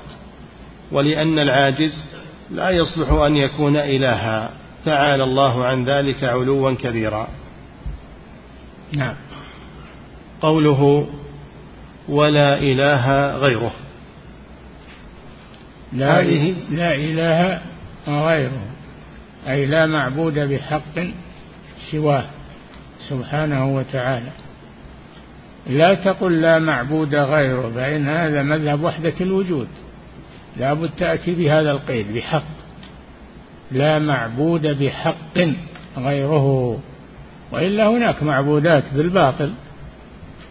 ولأن 0.91 1.39
العاجز 1.39 2.05
لا 2.51 2.69
يصلح 2.69 3.11
أن 3.11 3.35
يكون 3.35 3.75
إلها. 3.77 4.49
تعالى 4.85 5.23
الله 5.23 5.65
عن 5.65 5.85
ذلك 5.85 6.23
علوا 6.23 6.73
كبيرا. 6.73 7.27
نعم. 8.91 9.15
قوله 10.41 11.07
ولا 12.09 12.57
إله 12.57 13.35
غيره. 13.37 13.71
لا, 15.93 16.21
لا 16.71 16.95
إله 16.95 17.61
غيره. 18.07 18.61
أي 19.47 19.65
لا 19.65 19.85
معبود 19.85 20.39
بحق 20.39 21.07
سواه 21.91 22.25
سبحانه 23.09 23.75
وتعالى. 23.75 24.31
لا 25.67 25.93
تقل 25.93 26.41
لا 26.41 26.59
معبود 26.59 27.15
غيره. 27.15 27.71
فإن 27.75 28.07
هذا 28.07 28.43
مذهب 28.43 28.83
وحدة 28.83 29.13
الوجود. 29.21 29.67
لا 30.59 30.73
بد 30.73 30.89
تأتي 30.97 31.35
بهذا 31.35 31.71
القيد 31.71 32.13
بحق. 32.13 32.43
لا 33.71 33.99
معبود 33.99 34.67
بحق 34.67 35.37
غيره. 35.97 36.79
وإلا 37.51 37.87
هناك 37.87 38.23
معبودات 38.23 38.83
بالباطل 38.93 39.51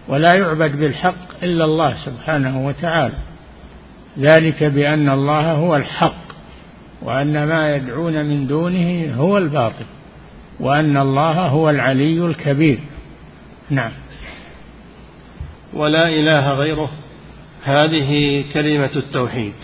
ولا 0.09 0.35
يعبد 0.35 0.77
بالحق 0.77 1.43
إلا 1.43 1.65
الله 1.65 1.95
سبحانه 2.05 2.67
وتعالى. 2.67 3.15
ذلك 4.19 4.65
بأن 4.65 5.09
الله 5.09 5.53
هو 5.53 5.77
الحق 5.77 6.29
وأن 7.03 7.45
ما 7.45 7.77
يدعون 7.77 8.27
من 8.27 8.47
دونه 8.47 9.15
هو 9.15 9.39
الباطل 9.39 9.85
وأن 10.61 10.97
الله 10.97 11.47
هو 11.47 11.71
العلي 11.71 12.27
الكبير. 12.27 12.79
نعم. 13.71 13.93
ولا 15.75 16.09
إله 16.09 16.53
غيره. 16.53 16.91
هذه 17.65 18.45
كلمة 18.53 18.91
التوحيد. 18.97 19.55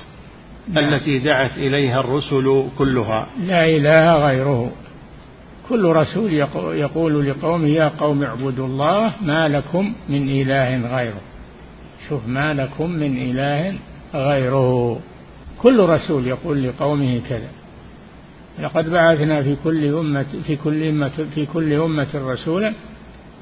نعم. 0.73 0.95
التي 0.95 1.19
دعت 1.19 1.59
إليها 1.59 2.01
الرسل 2.01 2.65
كلها. 2.79 3.27
لا 3.47 3.65
إله 3.65 4.27
غيره. 4.27 4.71
كل 5.69 5.85
رسول 5.85 6.33
يقول 6.75 7.27
لقومه 7.29 7.69
يا 7.69 7.89
قوم 7.99 8.23
اعبدوا 8.23 8.67
الله 8.67 9.13
ما 9.23 9.49
لكم 9.49 9.93
من 10.09 10.29
إله 10.29 10.97
غيره. 10.97 11.21
شوف 12.09 12.29
ما 12.29 12.55
لكم 12.55 12.91
من 12.91 13.17
إله 13.31 13.75
غيره. 14.15 15.01
كل 15.63 15.81
رسول 15.81 16.27
يقول 16.27 16.63
لقومه 16.63 17.21
كذا. 17.29 17.49
لقد 18.63 18.91
بعثنا 18.91 19.43
في 19.43 19.57
كل 19.65 19.95
أمة 19.95 20.27
في 20.47 20.57
كل 20.57 20.83
أمة 20.83 21.27
في 21.35 21.47
كل 21.47 21.73
أمة 21.73 22.09
رسولا 22.15 22.73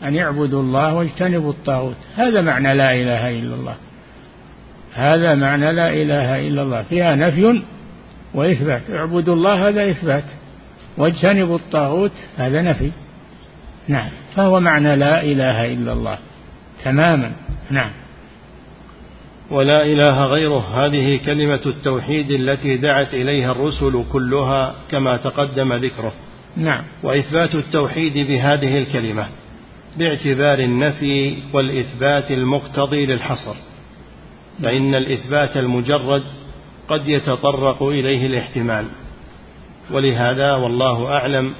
أن 0.04 0.14
يعبدوا 0.14 0.62
الله 0.62 0.94
واجتنبوا 0.94 1.50
الطاغوت. 1.50 1.96
هذا 2.14 2.40
معنى 2.40 2.74
لا 2.74 2.94
إله 2.94 3.30
إلا 3.30 3.54
الله. 3.54 3.76
هذا 4.94 5.34
معنى 5.34 5.72
لا 5.72 5.92
إله 5.92 6.48
إلا 6.48 6.62
الله. 6.62 6.82
فيها 6.82 7.16
نفي 7.16 7.62
وإثبات. 8.34 8.82
اعبدوا 8.90 9.34
الله 9.34 9.68
هذا 9.68 9.90
إثبات. 9.90 10.24
واجتنبوا 10.98 11.56
الطاغوت 11.56 12.12
هذا 12.36 12.62
نفي. 12.62 12.90
نعم. 13.88 14.08
فهو 14.36 14.60
معنى 14.60 14.96
لا 14.96 15.22
إله 15.22 15.72
إلا 15.72 15.92
الله. 15.92 16.18
تماما. 16.84 17.32
نعم. 17.70 17.90
ولا 19.50 19.82
إله 19.82 20.26
غيره. 20.26 20.86
هذه 20.86 21.20
كلمة 21.26 21.60
التوحيد 21.66 22.30
التي 22.30 22.76
دعت 22.76 23.14
إليها 23.14 23.52
الرسل 23.52 24.04
كلها 24.12 24.74
كما 24.90 25.16
تقدم 25.16 25.72
ذكره. 25.72 26.12
نعم. 26.56 26.82
وإثبات 27.02 27.54
التوحيد 27.54 28.14
بهذه 28.14 28.78
الكلمة 28.78 29.26
باعتبار 29.98 30.58
النفي 30.58 31.36
والإثبات 31.52 32.30
المقتضي 32.30 33.06
للحصر. 33.06 33.54
فإن 34.62 34.94
الإثبات 34.94 35.56
المجرد 35.56 36.22
قد 36.88 37.08
يتطرق 37.08 37.82
إليه 37.82 38.26
الاحتمال. 38.26 38.86
ولهذا 39.90 40.54
والله 40.54 41.16
أعلم 41.16 41.54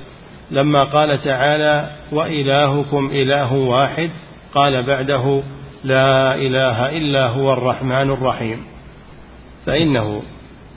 لما 0.51 0.85
قال 0.85 1.23
تعالى 1.23 1.91
وإلهكم 2.13 3.11
إله 3.13 3.55
واحد 3.55 4.11
قال 4.55 4.83
بعده 4.83 5.43
لا 5.85 6.35
إله 6.35 6.97
إلا 6.97 7.27
هو 7.27 7.53
الرحمن 7.53 8.11
الرحيم 8.11 8.65
فإنه 9.67 10.23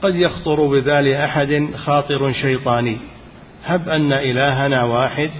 قد 0.02 0.16
يخطر 0.16 0.68
ببال 0.68 1.14
أحد 1.14 1.68
خاطر 1.86 2.32
شيطاني 2.32 2.98
هب 3.66 3.90
أن 3.90 4.14
إلهنا 4.14 4.84
واحد 4.84 5.32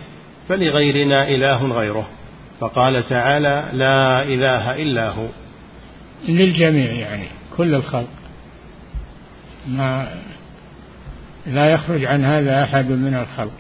فلغيرنا 0.50 1.28
إله 1.28 1.66
غيره 1.66 2.08
فقال 2.60 3.08
تعالى 3.10 3.64
لا 3.74 4.24
إله 4.24 4.76
إلا 4.76 5.10
هو 5.10 5.26
للجميع 6.28 6.92
يعني 6.92 7.28
كل 7.58 7.76
الخلق. 7.76 8.10
ما 9.68 10.08
لا 11.48 11.72
يخرج 11.72 12.06
عن 12.06 12.26
هذا 12.26 12.64
أحد 12.64 12.90
من 12.90 13.14
الخلق. 13.14 13.58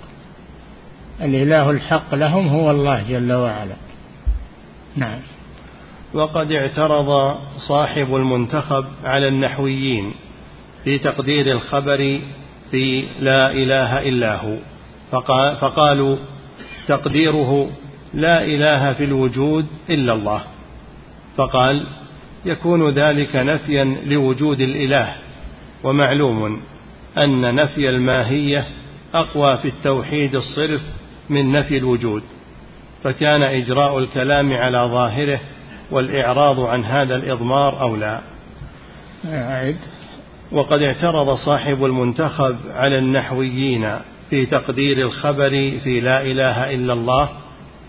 الإله 1.21 1.71
الحق 1.71 2.15
لهم 2.15 2.47
هو 2.47 2.71
الله 2.71 3.03
جل 3.09 3.33
وعلا. 3.33 3.75
نعم. 4.95 5.19
وقد 6.13 6.51
اعترض 6.51 7.35
صاحب 7.57 8.15
المنتخب 8.15 8.85
على 9.03 9.27
النحويين 9.27 10.13
في 10.83 10.97
تقدير 10.97 11.51
الخبر 11.51 12.19
في 12.71 13.07
لا 13.19 13.51
إله 13.51 14.01
إلا 14.01 14.35
هو 14.35 14.55
فقالوا 15.61 16.17
تقديره 16.87 17.69
لا 18.13 18.43
إله 18.43 18.93
في 18.93 19.03
الوجود 19.03 19.65
إلا 19.89 20.13
الله. 20.13 20.41
فقال 21.37 21.87
يكون 22.45 22.89
ذلك 22.89 23.35
نفيا 23.35 23.97
لوجود 24.05 24.61
الإله 24.61 25.15
ومعلوم 25.83 26.61
أن 27.17 27.55
نفي 27.55 27.89
الماهية 27.89 28.67
أقوى 29.13 29.57
في 29.57 29.67
التوحيد 29.67 30.35
الصرف 30.35 30.81
من 31.29 31.51
نفي 31.51 31.77
الوجود 31.77 32.23
فكان 33.03 33.41
إجراء 33.41 33.99
الكلام 33.99 34.53
على 34.53 34.77
ظاهره 34.77 35.39
والإعراض 35.91 36.59
عن 36.59 36.85
هذا 36.85 37.15
الإضمار 37.15 37.81
أولى. 37.81 38.21
أعد. 39.25 39.77
وقد 40.51 40.81
اعترض 40.81 41.35
صاحب 41.35 41.85
المنتخب 41.85 42.55
على 42.73 42.99
النحويين 42.99 43.95
في 44.29 44.45
تقدير 44.45 44.97
الخبر 44.97 45.79
في 45.83 45.99
لا 45.99 46.21
إله 46.21 46.73
إلا 46.73 46.93
الله 46.93 47.29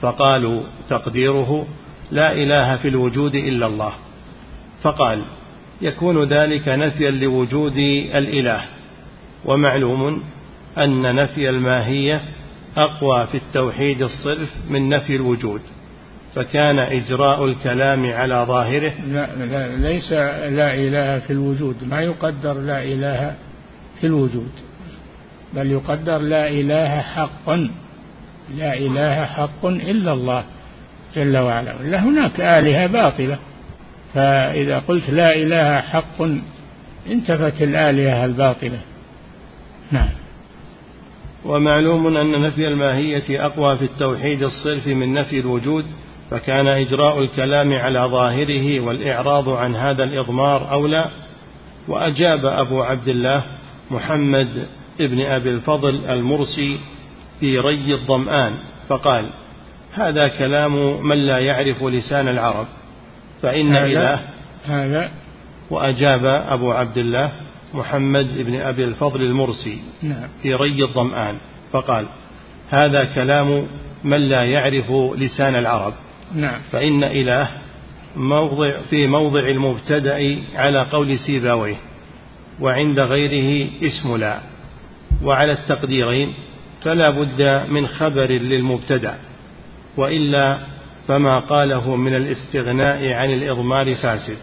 فقالوا 0.03 0.63
تقديره 0.89 1.67
لا 2.11 2.33
إله 2.33 2.77
في 2.77 2.89
الوجود 2.89 3.35
إلا 3.35 3.67
الله. 3.67 3.93
فقال 4.83 5.23
يكون 5.83 6.25
ذلك 6.25 6.69
نفيا 6.69 7.11
لوجود 7.11 7.77
الإله. 8.15 8.61
ومعلوم 9.45 10.23
أن 10.79 11.15
نفي 11.15 11.51
الماهية 11.51 12.21
أقوى 12.77 13.27
في 13.27 13.37
التوحيد 13.37 14.03
الصرف 14.03 14.49
من 14.71 14.89
نفي 14.89 15.17
الوجود 15.17 15.61
فكان 16.35 16.79
إجراء 16.79 17.45
الكلام 17.45 18.13
على 18.13 18.45
ظاهره. 18.49 18.93
لا, 19.09 19.29
لا 19.37 19.77
ليس 19.77 20.13
لا 20.13 20.75
إله 20.75 21.19
في 21.19 21.33
الوجود 21.33 21.77
ما 21.89 22.01
يقدر 22.01 22.59
لا 22.61 22.83
إله 22.83 23.35
في 24.01 24.07
الوجود 24.07 24.51
بل 25.55 25.71
يقدر 25.71 26.19
لا 26.19 26.49
إله 26.49 27.01
حق 27.01 27.51
لا 28.57 28.75
إله 28.79 29.25
حق 29.25 29.67
إلا 29.67 30.13
الله 30.13 30.45
جل 31.17 31.37
وعلا. 31.37 31.73
لا 31.83 32.05
هناك 32.05 32.41
آلهة 32.41 32.87
باطلة. 32.87 33.39
فإذا 34.17 34.79
قلت 34.79 35.11
لا 35.11 35.37
إله 35.37 35.81
حق 35.81 36.23
انتفت 37.11 37.63
الآلهة 37.63 38.25
الباطلة. 38.25 38.79
نعم. 39.91 40.09
ومعلوم 41.45 42.17
أن 42.17 42.43
نفي 42.43 42.69
الماهية 42.69 43.47
أقوى 43.47 43.77
في 43.77 43.85
التوحيد 43.85 44.43
الصرف 44.43 44.87
من 44.87 45.15
نفي 45.15 45.41
الوجود 45.41 45.87
فكان 46.31 46.67
إجراء 46.67 47.19
الكلام 47.19 47.73
على 47.73 48.01
ظاهره 48.01 48.81
والإعراض 48.81 49.49
عن 49.49 49.77
هذا 49.77 50.05
الإضمار 50.05 50.73
أولى. 50.73 51.11
وأجاب 51.89 52.47
أبو 52.47 52.83
عبد 52.83 53.09
الله 53.09 53.43
محمد 53.91 54.67
ابن 55.01 55.21
أبي 55.21 55.51
الفضل 55.51 56.05
المرسي 56.05 56.79
في 57.41 57.59
ري 57.59 57.93
الظمآن 57.93 58.53
فقال 58.89 59.27
هذا 59.93 60.29
كلام 60.29 61.07
من 61.07 61.27
لا 61.27 61.39
يعرف 61.39 61.85
لسان 61.85 62.29
العرب. 62.29 62.67
فإن 63.43 63.77
هذا 63.77 63.87
إله 63.87 64.21
هذا 64.67 65.11
وأجاب 65.71 66.25
أبو 66.25 66.73
عبد 66.73 66.99
الله 66.99 67.33
محمد 67.75 68.39
بن 68.39 68.61
أبي 68.61 68.85
الفضل 68.85 69.23
المرسي 69.23 69.79
نعم. 70.03 70.29
في 70.43 70.55
ري 70.55 70.85
الظمآن 70.85 71.35
فقال 71.73 72.07
هذا 72.71 73.05
كلام 73.05 73.67
من 74.05 74.29
لا 74.29 74.45
يعرف 74.45 74.91
لسان 75.17 75.57
العرب. 75.57 75.95
نعم. 76.35 76.61
فإن 76.73 77.05
إله 77.05 77.49
موضع 78.17 78.73
في 78.91 79.07
موضع 79.07 79.41
المبتدأ 79.41 80.39
على 80.55 80.83
قول 80.83 81.19
سيباويه 81.19 81.77
وعند 82.61 83.01
غيره 83.01 83.71
اسم 83.83 84.17
لا. 84.17 84.41
وعلى 85.25 85.53
التقديرين 85.53 86.35
فلا 86.83 87.11
بد 87.11 87.67
من 87.69 87.87
خبر 87.87 88.31
للمبتدأ 88.33 89.19
وإلا 89.97 90.59
فما 91.09 91.39
قاله 91.39 91.97
من 91.97 92.15
الاستغناء 92.15 93.13
عن 93.13 93.31
الإضمار 93.31 93.95
فاسد. 93.95 94.37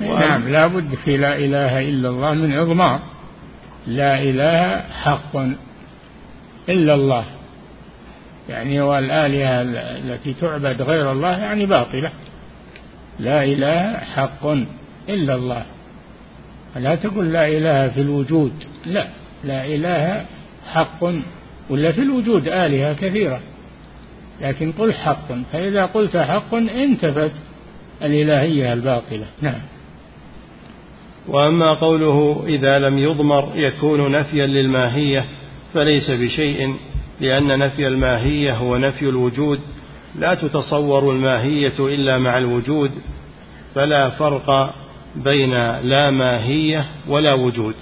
نعم 0.00 0.48
لا 0.48 0.66
بد 0.66 0.94
في 0.94 1.16
لا 1.16 1.36
إله 1.36 1.88
إلا 1.88 2.08
الله 2.08 2.34
من 2.34 2.52
إضمار. 2.52 3.00
لا 3.86 4.22
إله 4.22 4.80
حق 4.80 5.36
إلا 6.68 6.94
الله. 6.94 7.24
يعني 8.48 8.80
والآلهة 8.80 9.62
التي 9.98 10.34
تعبد 10.40 10.82
غير 10.82 11.12
الله 11.12 11.38
يعني 11.38 11.66
باطلة. 11.66 12.10
لا 13.18 13.44
إله 13.44 13.96
حق 13.96 14.46
إلا 15.08 15.34
الله. 15.34 15.66
لا 16.76 16.94
تقول 16.94 17.32
لا 17.32 17.48
إله 17.48 17.88
في 17.88 18.00
الوجود. 18.00 18.52
لا 18.86 19.08
لا 19.44 19.66
إله 19.66 20.24
حق 20.72 21.04
ولا 21.70 21.92
في 21.92 22.00
الوجود 22.00 22.48
آلهة 22.48 22.92
كثيرة. 22.92 23.40
لكن 24.40 24.72
قل 24.72 24.92
حق. 24.92 25.32
فإذا 25.52 25.86
قلت 25.86 26.16
حق 26.16 26.54
انتفت 26.54 27.32
الإلهية 28.02 28.72
الباطلة. 28.72 29.26
نعم. 29.42 29.60
وأما 31.28 31.72
قوله 31.72 32.44
إذا 32.46 32.78
لم 32.78 32.98
يضمر 32.98 33.52
يكون 33.54 34.12
نفيا 34.12 34.46
للماهية 34.46 35.24
فليس 35.74 36.10
بشيء 36.10 36.74
لأن 37.20 37.58
نفي 37.58 37.88
الماهية 37.88 38.54
هو 38.54 38.76
نفي 38.76 39.08
الوجود. 39.08 39.60
لا 40.18 40.34
تتصور 40.34 41.12
الماهية 41.12 41.74
إلا 41.80 42.18
مع 42.18 42.38
الوجود 42.38 42.90
فلا 43.74 44.10
فرق 44.10 44.74
بين 45.16 45.54
لا 45.82 46.10
ماهية 46.10 46.86
ولا 47.08 47.34
وجود. 47.34 47.74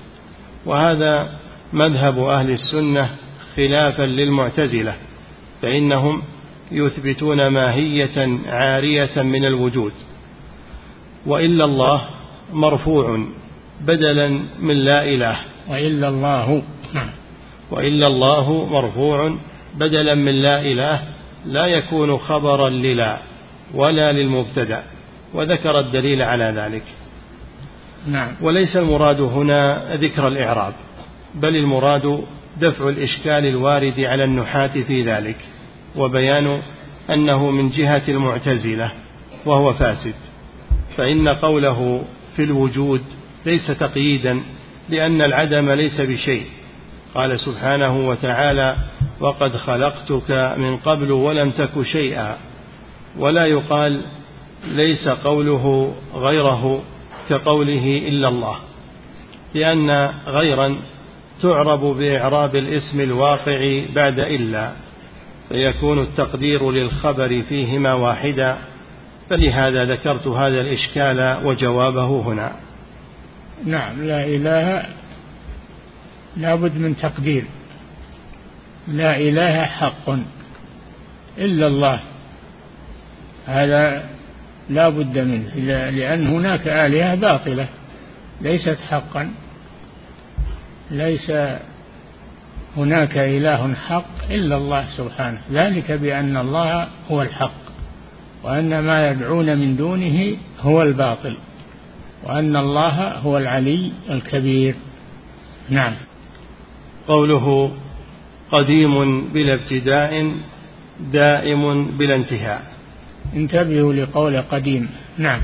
وهذا 0.66 1.30
مذهب 1.72 2.18
أهل 2.18 2.50
السنة 2.50 3.10
خلافا 3.56 4.02
للمعتزلة 4.02 4.94
فإنهم 5.62 6.22
يثبتون 6.72 7.46
ماهية 7.46 8.38
عارية 8.46 9.22
من 9.22 9.44
الوجود. 9.44 9.92
وإلا 11.26 11.64
الله 11.64 12.02
مرفوع 12.52 13.24
بدلا 13.80 14.28
من 14.60 14.74
لا 14.84 15.04
إله. 15.04 15.36
وإلا 15.68 16.08
الله. 16.08 16.62
نعم. 16.94 17.10
وإلا 17.70 18.06
الله 18.06 18.66
مرفوع 18.72 19.36
بدلا 19.74 20.14
من 20.14 20.42
لا 20.42 20.60
إله. 20.60 21.02
لا 21.46 21.66
يكون 21.66 22.18
خبرا 22.18 22.70
للا 22.70 23.18
ولا 23.74 24.12
للمبتدأ. 24.12 24.82
وذكر 25.34 25.80
الدليل 25.80 26.22
على 26.22 26.44
ذلك. 26.44 26.84
نعم. 28.06 28.32
وليس 28.42 28.76
المراد 28.76 29.20
هنا 29.20 29.88
ذكر 29.96 30.28
الإعراب 30.28 30.74
بل 31.34 31.56
المراد 31.56 32.24
دفع 32.60 32.88
الإشكال 32.88 33.46
الوارد 33.46 34.00
على 34.00 34.24
النحاة 34.24 34.82
في 34.86 35.02
ذلك. 35.02 35.36
وبيان 35.96 36.62
أنه 37.10 37.50
من 37.50 37.70
جهة 37.70 38.02
المعتزلة 38.08 38.90
وهو 39.46 39.72
فاسد 39.72 40.14
فإن 40.96 41.28
قوله 41.28 42.02
في 42.36 42.44
الوجود 42.44 43.02
ليس 43.46 43.66
تقييدا 43.66 44.40
لأن 44.88 45.22
العدم 45.22 45.70
ليس 45.70 46.00
بشيء. 46.00 46.46
قال 47.14 47.40
سبحانه 47.40 48.08
وتعالى 48.08 48.76
وقد 49.20 49.56
خلقتك 49.56 50.54
من 50.58 50.76
قبل 50.76 51.12
ولم 51.12 51.50
تك 51.50 51.82
شيئا 51.82 52.36
ولا 53.18 53.46
يقال 53.46 54.00
ليس 54.68 55.08
قوله 55.08 55.94
غيره 56.14 56.82
كقوله 57.28 58.02
إلا 58.08 58.28
الله 58.28 58.56
لأن 59.54 60.10
غيرا 60.26 60.76
تعرب 61.42 61.80
بإعراب 61.80 62.56
الاسم 62.56 63.00
الواقع 63.00 63.82
بعد 63.94 64.18
إلا. 64.18 64.72
فيكون 65.52 66.02
التقدير 66.02 66.70
للخبر 66.70 67.42
فيهما 67.42 67.92
واحدا 67.92 68.58
فلهذا 69.30 69.84
ذكرت 69.84 70.26
هذا 70.26 70.60
الإشكال 70.60 71.46
وجوابه 71.46 72.20
هنا. 72.20 72.52
نعم 73.64 74.04
لا 74.04 74.26
إله 74.26 74.84
لابد 76.36 76.76
من 76.78 76.96
تقدير. 76.96 77.44
لا 78.88 79.16
إله 79.16 79.64
حق 79.64 80.10
إلا 81.38 81.66
الله. 81.66 82.00
هذا 83.46 84.04
لا 84.70 84.88
بد 84.88 85.18
منه 85.18 85.54
لأن 85.90 86.26
هناك 86.26 86.68
آلهة 86.68 87.14
باطلة 87.14 87.68
ليست 88.40 88.78
حقا 88.90 89.30
ليس 90.90 91.32
هناك 92.76 93.18
إله 93.18 93.74
حق 93.74 94.30
إلا 94.30 94.56
الله 94.56 94.84
سبحانه. 94.96 95.38
ذلك 95.52 95.92
بأن 95.92 96.36
الله 96.36 96.88
هو 97.10 97.22
الحق 97.22 97.62
وأن 98.42 98.78
ما 98.78 99.10
يدعون 99.10 99.58
من 99.58 99.76
دونه 99.76 100.36
هو 100.60 100.82
الباطل 100.82 101.36
وأن 102.24 102.56
الله 102.56 103.12
هو 103.24 103.38
العلي 103.38 103.92
الكبير. 104.10 104.74
نعم. 105.68 105.92
قوله 107.08 107.72
قديم 108.52 109.24
بلا 109.34 109.54
ابتداء 109.54 110.32
دائم 111.12 111.84
بلا 111.98 112.14
انتهاء. 112.14 112.62
انتبهوا 113.36 113.92
لقول 113.92 114.42
قديم. 114.42 114.88
نعم. 115.18 115.40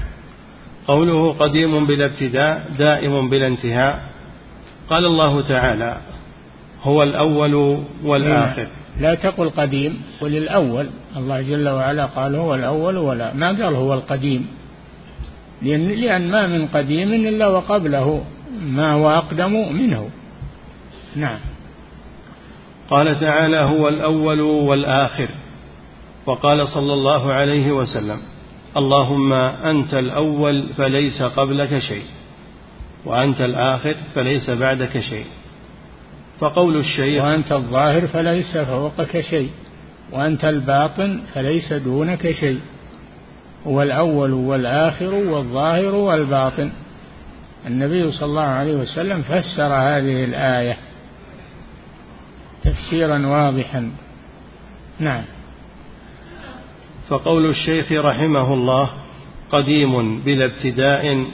قوله 0.86 1.32
قديم 1.32 1.86
بلا 1.86 2.06
ابتداء 2.06 2.70
دائم 2.78 3.28
بلا 3.28 3.46
انتهاء. 3.46 4.02
قال 4.90 5.04
الله 5.04 5.40
تعالى 5.40 5.96
هو 6.82 7.02
الأول 7.02 7.78
والآخر. 8.04 8.66
لا 9.00 9.14
تقل 9.14 9.50
قديم 9.50 10.02
قل 10.20 10.36
الأول. 10.36 10.86
الله 11.16 11.42
جل 11.42 11.68
وعلا 11.68 12.06
قال 12.06 12.34
هو 12.34 12.54
الأول 12.54 12.96
ولا 12.96 13.34
ما 13.34 13.46
قال 13.48 13.74
هو 13.74 13.94
القديم؟ 13.94 14.46
لأن, 15.62 15.88
لأن 15.88 16.30
ما 16.30 16.46
من 16.46 16.66
قديم 16.66 17.12
إلا 17.12 17.46
وقبله 17.46 18.24
ما 18.62 18.92
هو 18.92 19.10
أقدم 19.10 19.52
منه. 19.72 20.10
نعم. 21.16 21.38
قال 22.90 23.20
تعالى 23.20 23.58
هو 23.58 23.88
الأول 23.88 24.40
والآخر. 24.40 25.28
وقال 26.26 26.68
صلى 26.68 26.92
الله 26.92 27.32
عليه 27.32 27.72
وسلم 27.72 28.20
اللهم 28.76 29.32
أنت 29.32 29.94
الأول 29.94 30.68
فليس 30.76 31.22
قبلك 31.22 31.78
شيء 31.78 32.04
وأنت 33.04 33.40
الآخر 33.40 33.94
فليس 34.14 34.50
بعدك 34.50 35.00
شيء. 35.00 35.24
فقول 36.40 36.76
الشيخ 36.76 37.24
وأنت 37.24 37.52
الظاهر 37.52 38.06
فليس 38.06 38.56
فوقك 38.56 39.20
شيء 39.20 39.50
وأنت 40.12 40.44
الباطن 40.44 41.20
فليس 41.34 41.72
دونك 41.72 42.32
شيء 42.32 42.60
هو 43.66 43.82
الأول 43.82 44.32
والآخر 44.32 45.14
والظاهر 45.14 45.94
والباطن. 45.94 46.70
النبي 47.66 48.12
صلى 48.12 48.26
الله 48.26 48.42
عليه 48.42 48.74
وسلم 48.74 49.22
فسر 49.22 49.72
هذه 49.74 50.24
الآية 50.24 50.76
تفسيرا 52.64 53.26
واضحا. 53.26 53.90
نعم. 55.00 55.22
فقول 57.08 57.50
الشيخ 57.50 57.92
رحمه 57.92 58.54
الله 58.54 58.90
قديم 59.50 60.20
بلا 60.20 60.44
ابتداء 60.44 61.26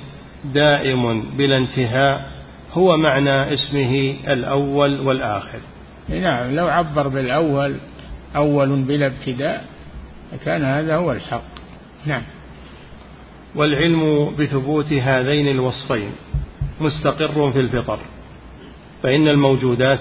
دائم 0.44 1.20
بلا 1.20 1.56
انتهاء 1.56 2.33
هو 2.74 2.96
معنى 2.96 3.54
اسمه 3.54 4.16
الأول 4.28 5.00
والآخر. 5.00 5.58
نعم 6.08 6.54
لو 6.54 6.66
عبر 6.68 7.08
بالأول 7.08 7.76
أول 8.36 8.82
بلا 8.82 9.06
ابتداء 9.06 9.64
كان 10.44 10.64
هذا 10.64 10.96
هو 10.96 11.12
الحق. 11.12 11.44
نعم. 12.06 12.22
والعلم 13.54 14.30
بثبوت 14.38 14.92
هذين 14.92 15.48
الوصفين 15.48 16.10
مستقر 16.80 17.52
في 17.52 17.58
الفطر 17.58 17.98
فإن 19.02 19.28
الموجودات 19.28 20.00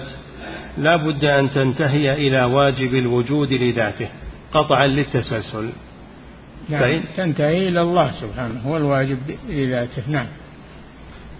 لا 0.78 0.96
بد 0.96 1.24
أن 1.24 1.50
تنتهي 1.50 2.12
إلى 2.12 2.44
واجب 2.44 2.94
الوجود 2.94 3.52
لذاته 3.52 4.08
قطعا 4.52 4.86
للتسلسل. 4.86 5.68
نعم 6.68 6.80
فإن 6.80 7.02
تنتهي 7.16 7.68
إلى 7.68 7.80
الله 7.80 8.12
سبحانه 8.20 8.60
هو 8.66 8.76
الواجب 8.76 9.18
لذاته. 9.48 10.02
نعم. 10.08 10.26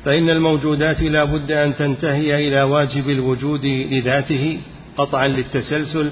فإن 0.04 0.30
الموجودات 0.30 1.02
لا 1.02 1.24
بد 1.24 1.52
أن 1.52 1.76
تنتهي 1.76 2.48
إلى 2.48 2.62
واجب 2.62 3.10
الوجود 3.10 3.64
لذاته 3.64 4.58
قطعا 4.96 5.28
للتسلسل 5.28 6.10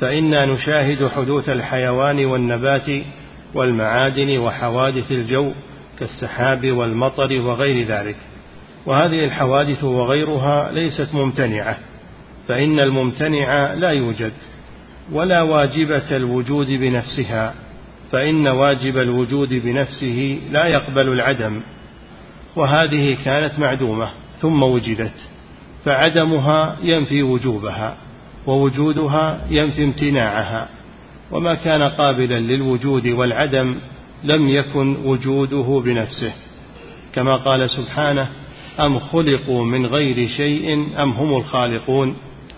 فإنا 0.00 0.46
نشاهد 0.46 1.08
حدوث 1.08 1.48
الحيوان 1.48 2.24
والنبات 2.24 3.02
والمعادن 3.54 4.38
وحوادث 4.38 5.12
الجو 5.12 5.50
كالسحاب 5.98 6.70
والمطر 6.70 7.32
وغير 7.32 7.86
ذلك. 7.86 8.16
وهذه 8.86 9.24
الحوادث 9.24 9.84
وغيرها 9.84 10.72
ليست 10.72 11.14
ممتنعة 11.14 11.78
فإن 12.48 12.80
الممتنع 12.80 13.74
لا 13.74 13.90
يوجد 13.90 14.32
ولا 15.12 15.42
واجبة 15.42 16.16
الوجود 16.16 16.66
بنفسها 16.66 17.54
فإن 18.12 18.48
واجب 18.48 18.98
الوجود 18.98 19.48
بنفسه 19.48 20.38
لا 20.52 20.66
يقبل 20.66 21.08
العدم. 21.08 21.60
وهذه 22.56 23.16
كانت 23.24 23.58
معدومة 23.58 24.10
ثم 24.40 24.62
وجدت 24.62 25.14
فعدمها 25.84 26.76
ينفي 26.82 27.22
وجوبها 27.22 27.96
ووجودها 28.46 29.40
ينفي 29.50 29.84
امتناعها 29.84 30.68
وما 31.30 31.54
كان 31.54 31.82
قابلا 31.82 32.40
للوجود 32.40 33.06
والعدم 33.06 33.76
لم 34.24 34.48
يكن 34.48 34.96
وجوده 35.04 35.82
بنفسه. 35.84 36.32
كما 37.12 37.36
قال 37.36 37.70
سبحانه 37.70 38.28
أم 38.80 38.98
خلقوا 38.98 39.64
من 39.64 39.86
غير 39.86 40.28
شيء 40.28 40.74
أم 41.02 41.10
هم 41.10 41.36
الخالقون؟ 41.36 42.16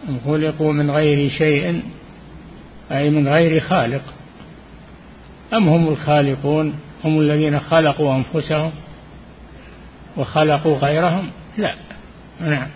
أم 0.09 0.21
خلقوا 0.27 0.73
من 0.73 0.91
غير 0.91 1.31
شيء 1.31 1.83
أي 2.93 3.11
من 3.11 3.29
غير 3.29 3.61
خالق. 3.61 4.03
أم 5.55 5.69
هم 5.69 5.89
الخالقون؟ 5.89 6.75
هم 7.05 7.21
الذين 7.21 7.61
خلقوا 7.61 8.15
أنفسهم. 8.17 8.71
وخلقوا 10.19 10.79
غيرهم؟ 10.79 11.31
لا. 11.59 11.75
نعم. 12.41 12.69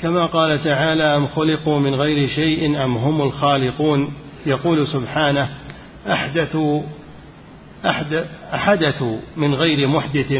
كما 0.00 0.26
قال 0.26 0.64
تعالى 0.64 1.16
أم 1.16 1.26
خلقوا 1.26 1.80
من 1.80 1.94
غير 1.94 2.28
شيء 2.28 2.84
أم 2.84 2.96
هم 2.96 3.22
الخالقون. 3.22 4.12
يقول 4.46 4.86
سبحانه 4.86 5.48
أحدثوا 6.10 6.82
أحدثوا 8.54 9.18
من 9.36 9.54
غير 9.54 9.88
محدث 9.88 10.32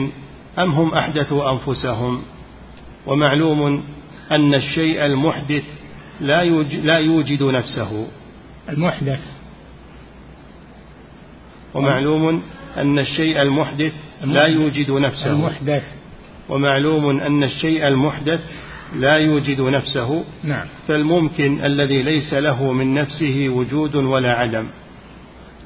أم 0.58 0.70
هم 0.70 0.94
أحدثوا 0.94 1.52
أنفسهم؟ 1.52 2.22
ومعلوم 3.06 3.84
أن 4.32 4.54
الشيء 4.54 5.06
المحدث 5.06 5.64
لا 6.20 6.40
يوجد, 6.40 6.84
لا 6.84 6.98
يوجد 6.98 7.42
نفسه. 7.42 8.06
المحدث. 8.68 9.20
ومعلوم 11.74 12.42
أن 12.76 12.98
الشيء 12.98 13.42
المحدث 13.42 13.92
لا 14.24 14.44
يوجد 14.44 14.90
نفسه. 14.90 15.32
المحدث. 15.32 15.82
ومعلوم 16.48 17.20
أن 17.20 17.42
الشيء 17.42 17.88
المحدث 17.88 18.40
لا 18.96 19.16
يوجد 19.16 19.60
نفسه. 19.60 20.24
نعم. 20.44 20.66
فالممكن 20.88 21.64
الذي 21.64 22.02
ليس 22.02 22.34
له 22.34 22.72
من 22.72 22.94
نفسه 22.94 23.48
وجود 23.48 23.94
ولا 23.94 24.32
عدم. 24.32 24.66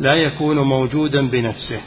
لا 0.00 0.14
يكون 0.14 0.58
موجودا 0.58 1.26
بنفسه. 1.26 1.80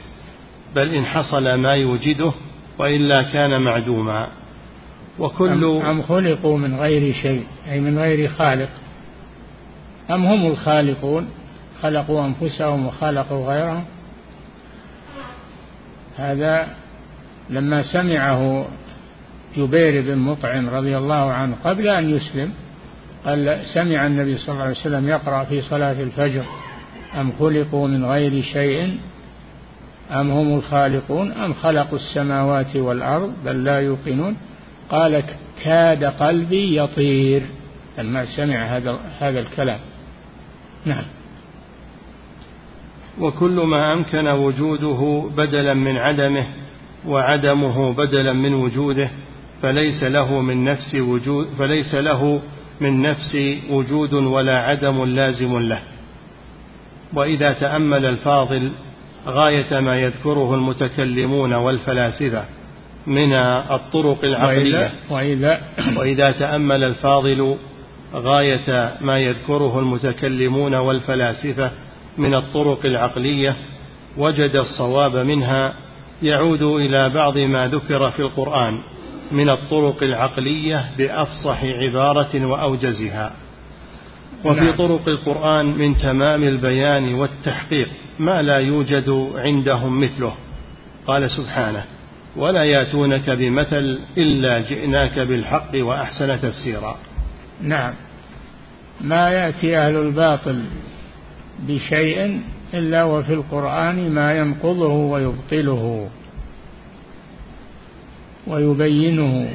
بل 0.76 0.95
إن 0.95 1.06
حصل 1.06 1.56
ما 1.56 1.73
يوجده 1.73 2.32
وإلا 2.80 3.21
كان 3.21 3.62
معدوما. 3.62 4.28
وكل 5.19 5.63
أم 5.65 6.02
خلقوا 6.02 6.58
من 6.58 6.76
غير 6.76 7.13
شيء 7.13 7.43
أي 7.71 7.80
من 7.80 7.99
غير 7.99 8.30
خالق. 8.30 8.69
أم 10.12 10.26
هم 10.26 10.47
الخالقون؟ 10.47 11.30
خلقوا 11.82 12.26
أنفسهم 12.26 12.86
وخلقوا 12.86 13.54
غيرهم. 13.54 13.84
هذا 16.17 16.67
لما 17.49 17.84
سمعه 17.84 18.65
جبير 19.58 20.02
بن 20.02 20.17
مطعم 20.17 20.69
رضي 20.69 20.97
الله 20.97 21.32
عنه 21.32 21.56
قبل 21.63 21.88
أن 21.88 22.10
يسلم 22.10 22.52
قال 23.26 23.60
سمع 23.73 24.06
النبي 24.06 24.38
صلى 24.38 24.54
الله 24.54 24.63
عليه 24.63 24.76
وسلم 24.76 25.10
يقرأ 25.10 25.43
في 25.43 25.62
صلاة 25.62 26.02
الفجر 26.02 26.43
أم 27.19 27.32
خلقوا 27.39 27.88
من 27.88 28.06
غير 28.06 28.43
شيء؟ 28.43 28.97
أم 30.12 30.32
هم 30.32 30.56
الخالقون؟ 30.58 31.32
أم 31.32 31.54
خلقوا 31.54 31.97
السماوات 31.97 32.76
والأرض 32.76 33.34
بل 33.45 33.63
لا 33.63 33.80
يوقنون؟ 33.80 34.38
قال 34.89 35.23
كاد 35.63 36.04
قلبي 36.04 36.78
يطير 36.78 37.41
لما 37.97 38.26
سمع 38.26 38.56
هذا 38.56 38.99
هذا 39.19 39.39
الكلام. 39.39 39.80
نعم. 40.86 41.04
وكل 43.19 43.52
ما 43.52 43.94
أمكن 43.94 44.27
وجوده 44.27 45.29
بدلا 45.37 45.73
من 45.73 45.98
عدمه 45.98 46.46
وعدمه 47.08 47.94
بدلا 47.94 48.33
من 48.33 48.54
وجوده 48.54 49.10
فليس 49.62 50.04
له 50.04 50.42
من 50.42 50.63
نفس 50.63 50.96
وجود 50.96 51.48
فليس 51.60 51.96
له 51.96 52.42
من 52.81 53.02
نفس 53.02 53.37
وجود 53.69 54.13
ولا 54.13 54.58
عدم 54.58 55.06
لازم 55.06 55.60
له. 55.60 55.79
وإذا 57.13 57.54
تأمل 57.54 58.06
الفاضل 58.06 58.71
غاية 59.27 59.79
ما 59.79 60.02
يذكره 60.02 60.56
المتكلمون 60.56 61.54
والفلاسفة 61.54 62.46
من 63.08 63.33
الطرق 63.71 64.25
العقلية. 64.25 64.92
وإذا, 65.10 65.62
وإذا 65.98 66.31
تأمل 66.31 66.83
الفاضل 66.83 67.56
غاية 68.13 68.92
ما 69.02 69.19
يذكره 69.19 69.79
المتكلمون 69.79 70.75
والفلاسفة 70.75 71.71
من 72.17 72.35
الطرق 72.35 72.85
العقلية 72.85 73.55
وجد 74.17 74.55
الصواب 74.55 75.15
منها 75.15 75.73
يعود 76.23 76.61
إلى 76.61 77.09
بعض 77.09 77.37
ما 77.37 77.67
ذكر 77.67 78.09
في 78.09 78.19
القرآن 78.19 78.79
من 79.31 79.49
الطرق 79.49 80.03
العقلية 80.03 80.85
بأفصح 80.97 81.63
عبارة 81.63 82.45
وأوجزها. 82.45 83.33
وفي 84.45 84.59
نعم. 84.59 84.71
طرق 84.71 85.07
القرآن 85.07 85.65
من 85.65 85.97
تمام 85.97 86.43
البيان 86.43 87.13
والتحقيق 87.13 87.89
ما 88.19 88.41
لا 88.41 88.57
يوجد 88.57 89.29
عندهم 89.35 90.01
مثله. 90.01 90.33
قال 91.07 91.29
سبحانه 91.31 91.83
ولا 92.35 92.63
يأتونك 92.63 93.29
بمثل 93.29 93.99
إلا 94.17 94.59
جئناك 94.59 95.19
بالحق 95.19 95.71
وأحسن 95.75 96.41
تفسيرا. 96.41 96.97
نعم. 97.61 97.93
ما 99.01 99.29
يأتي 99.29 99.77
أهل 99.77 99.95
الباطل 99.95 100.63
بشيء 101.60 102.41
إلا 102.73 103.04
وفي 103.04 103.33
القرآن 103.33 104.12
ما 104.12 104.37
ينقضه 104.37 104.93
ويبطله 104.93 106.10
ويبينه 108.47 109.54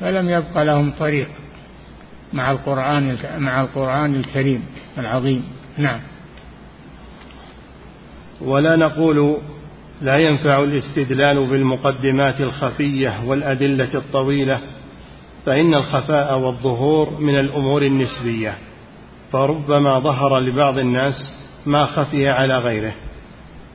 فلم 0.00 0.30
يبق 0.30 0.62
لهم 0.62 0.92
طريق 0.98 1.28
مع 2.32 2.50
القرآن 2.50 3.16
مع 3.38 3.60
القرآن 3.60 4.14
الكريم 4.14 4.64
العظيم. 4.98 5.44
نعم. 5.78 6.00
ولا 8.40 8.76
نقول 8.76 9.36
لا 10.02 10.16
ينفع 10.18 10.62
الاستدلال 10.62 11.46
بالمقدمات 11.46 12.40
الخفية 12.40 13.24
والأدلة 13.26 13.94
الطويلة 13.94 14.60
فإن 15.46 15.74
الخفاء 15.74 16.38
والظهور 16.38 17.20
من 17.20 17.38
الأمور 17.38 17.82
النسبية. 17.82 18.58
فربما 19.32 19.98
ظهر 19.98 20.38
لبعض 20.38 20.78
الناس 20.78 21.32
ما 21.66 21.86
خفي 21.86 22.28
على 22.28 22.58
غيره 22.58 22.92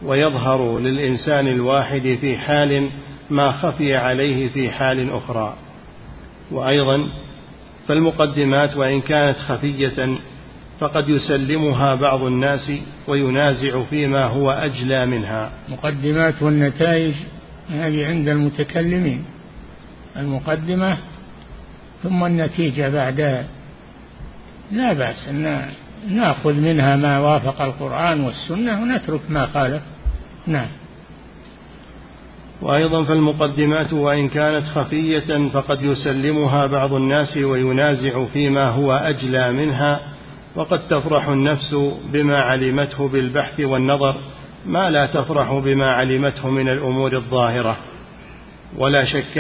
ويظهر 0.04 0.80
للإنسان 0.80 1.48
الواحد 1.48 2.18
في 2.22 2.38
حال 2.38 2.90
ما 3.30 3.52
خفي 3.52 3.96
عليه 3.96 4.50
في 4.50 4.70
حال 4.70 5.12
أخرى. 5.12 5.54
وأيضا 6.52 7.10
فالمقدمات 7.88 8.78
وإن 8.78 9.02
كانت 9.02 9.38
خفية 9.38 10.18
فقد 10.80 11.10
يسلمها 11.10 11.96
بعض 11.96 12.22
الناس 12.24 12.72
وينازع 13.08 13.84
فيما 13.84 14.26
هو 14.26 14.52
أجلى 14.52 15.06
منها. 15.06 15.52
مقدمات 15.70 16.42
والنتائج 16.42 17.14
هذه 17.70 18.08
عند 18.08 18.30
المتكلمين. 18.30 19.26
المقدمة 20.18 20.98
ثم 22.04 22.26
النتيجة 22.26 22.90
بعدها 22.90 23.46
لا 24.72 24.94
بأس 24.94 25.28
أن 25.28 25.70
نأخذ 26.10 26.54
منها 26.54 26.96
ما 26.96 27.20
وافق 27.20 27.62
القرآن 27.62 28.22
والسنة 28.22 28.82
ونترك 28.82 29.22
ما 29.30 29.46
خالف 29.46 29.82
نعم. 30.48 30.68
وأيضا 32.62 33.04
فالمقدمات 33.04 33.94
وإن 33.94 34.30
كانت 34.30 34.66
خفية 34.66 35.50
فقد 35.54 35.84
يسلمها 35.84 36.66
بعض 36.66 36.94
الناس 36.94 37.38
وينازع 37.38 38.26
فيما 38.26 38.70
هو 38.70 38.94
أجلى 38.94 39.52
منها 39.52 40.00
وقد 40.56 40.88
تفرح 40.88 41.28
النفس 41.28 41.76
بما 42.14 42.42
علمته 42.42 43.08
بالبحث 43.08 43.60
والنظر 43.60 44.16
ما 44.66 44.90
لا 44.90 45.06
تفرح 45.06 45.54
بما 45.54 45.92
علمته 45.92 46.50
من 46.50 46.70
الأمور 46.70 47.14
الظاهرة. 47.14 47.78
ولا 48.78 49.06
شك 49.06 49.38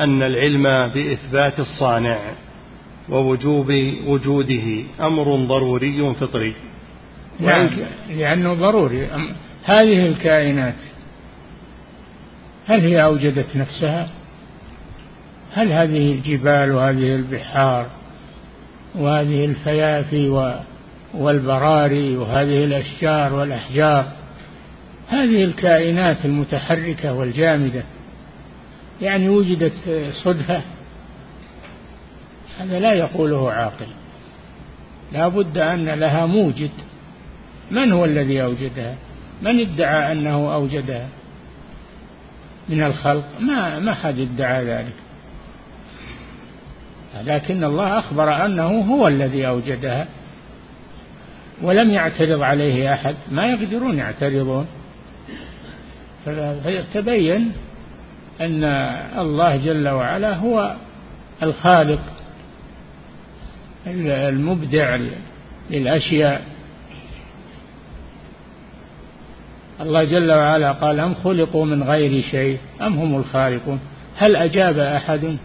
أن 0.00 0.22
العلم 0.22 0.92
بإثبات 0.94 1.60
الصانع. 1.60 2.18
ووجوب 3.10 3.72
وجوده 4.06 4.82
أمر 5.00 5.36
ضروري 5.36 6.14
فطري. 6.14 6.54
نعم. 7.40 7.68
لأنه 8.10 8.54
ضروري. 8.54 9.08
هذه 9.64 10.06
الكائنات 10.06 10.74
هل 12.66 12.80
هي 12.80 13.04
أوجدت 13.04 13.56
نفسها؟ 13.56 14.08
هل 15.52 15.72
هذه 15.72 16.12
الجبال 16.12 16.72
وهذه 16.72 17.14
البحار 17.14 17.86
وهذه 18.94 19.44
الفيافي 19.44 20.52
والبراري 21.14 22.16
وهذه 22.16 22.64
الأشجار 22.64 23.34
والأحجار 23.34 24.12
هذه 25.08 25.44
الكائنات 25.44 26.24
المتحركة 26.24 27.12
والجامدة 27.12 27.82
يعني 29.02 29.28
وجدت 29.28 29.72
صدفة؟ 30.24 30.62
هذا 32.58 32.78
لا 32.78 32.92
يقوله 32.92 33.52
عاقل. 33.52 33.86
لا 35.12 35.28
بد 35.28 35.58
أن 35.58 35.88
لها 35.88 36.26
موجد. 36.26 36.70
من 37.70 37.92
هو 37.92 38.04
الذي 38.04 38.42
أوجدها؟ 38.42 38.94
من 39.42 39.60
ادعى 39.60 40.12
أنه 40.12 40.54
أوجدها؟ 40.54 41.08
من 42.68 42.82
الخلق؟ 42.82 43.24
ما 43.40 43.78
ما 43.78 43.94
حد 43.94 44.18
ادعى 44.18 44.64
ذلك. 44.64 44.94
لكن 47.24 47.64
الله 47.64 47.98
أخبر 47.98 48.46
أنه 48.46 48.68
هو 48.68 49.08
الذي 49.08 49.46
أوجدها. 49.46 50.06
ولم 51.62 51.90
يعترض 51.90 52.42
عليه 52.42 52.92
أحد. 52.92 53.14
ما 53.30 53.46
يقدرون 53.46 53.98
يعترضون. 53.98 54.66
فتبين 56.64 57.52
أن 58.40 58.64
الله 59.18 59.56
جل 59.56 59.88
وعلا 59.88 60.34
هو 60.34 60.74
الخالق. 61.42 62.17
المبدع 63.86 64.98
للأشياء. 65.70 66.42
الله 69.80 70.04
جل 70.04 70.32
وعلا 70.32 70.72
قال 70.72 71.00
أم 71.00 71.14
خلقوا 71.14 71.64
من 71.64 71.82
غير 71.82 72.22
شيء؟ 72.22 72.58
أم 72.82 72.92
هم 72.98 73.16
الخالقون؟ 73.16 73.80
هل 74.16 74.36
أجاب 74.36 74.78
أحد؟ 74.78 75.36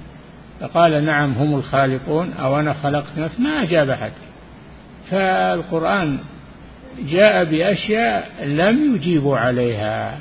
فقال 0.60 1.06
نعم 1.06 1.34
هم 1.34 1.56
الخالقون. 1.56 2.34
أو 2.34 2.60
أنا 2.60 2.74
خلقت 2.74 3.18
نفس 3.18 3.40
ما 3.40 3.64
أجاب 3.64 3.90
أحد. 3.90 4.12
فالقرآن 5.12 6.18
جاء 7.10 7.44
بأشياء 7.44 8.46
لم 8.46 8.96
يجيبوا 8.96 9.38
عليها. 9.38 10.20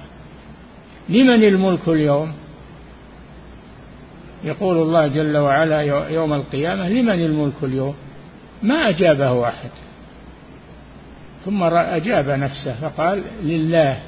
لمن 1.09 1.45
الملك 1.45 1.89
اليوم؟ 1.89 2.33
يقول 4.45 4.77
الله 4.77 5.07
جل 5.07 5.37
وعلا 5.37 5.81
يوم 6.11 6.33
القيامة 6.33 6.89
لمن 6.89 7.25
الملك 7.25 7.55
اليوم؟ 7.63 7.95
ما 8.63 8.89
أجابه 8.89 9.49
أحد. 9.49 9.71
ثم 11.45 11.63
أجاب 11.75 12.31
نفسه 12.31 12.75
فقال 12.81 13.23
لله 13.43 13.99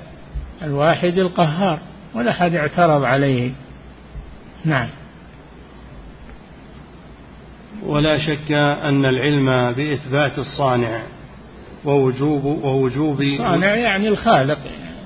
الواحد 0.62 1.18
القهار 1.18 1.78
ولا 2.14 2.30
أحد 2.30 2.54
اعترض 2.54 3.04
عليه. 3.04 3.50
نعم. 4.64 4.88
ولا 7.82 8.18
شك 8.18 8.52
أن 8.88 9.04
العلم 9.04 9.72
بإثبات 9.72 10.38
الصانع 10.38 11.02
ووجوب 11.84 12.44
ووجوب 12.44 13.22
الصانع 13.22 13.74
يعني 13.74 14.08
الخالق. 14.08 14.58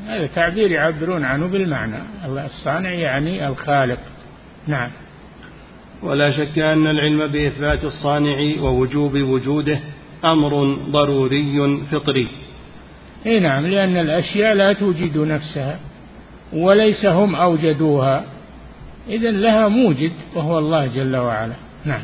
هذا 0.07 0.27
تعبير 0.27 0.71
يعبرون 0.71 1.25
عنه 1.25 1.47
بالمعنى. 1.47 1.97
الصانع 2.27 2.91
يعني 2.91 3.49
الخالق. 3.49 3.99
نعم. 4.67 4.91
ولا 6.03 6.31
شك 6.31 6.59
أن 6.59 6.87
العلم 6.87 7.27
بإثبات 7.27 7.85
الصانع 7.85 8.63
ووجوب 8.63 9.15
وجوده 9.15 9.81
أمر 10.25 10.77
ضروري 10.91 11.79
فطري. 11.91 12.29
إي 13.27 13.41
نعم 13.41 13.67
لأن 13.67 13.97
الأشياء 13.97 14.55
لا 14.55 14.73
توجد 14.73 15.19
نفسها 15.19 15.81
وليس 16.53 17.07
هم 17.07 17.35
أوجدوها. 17.35 18.25
إذا 19.09 19.31
لها 19.31 19.69
موجد 19.69 20.13
وهو 20.35 20.59
الله 20.59 20.87
جل 20.87 21.17
وعلا. 21.17 21.55
نعم. 21.85 22.03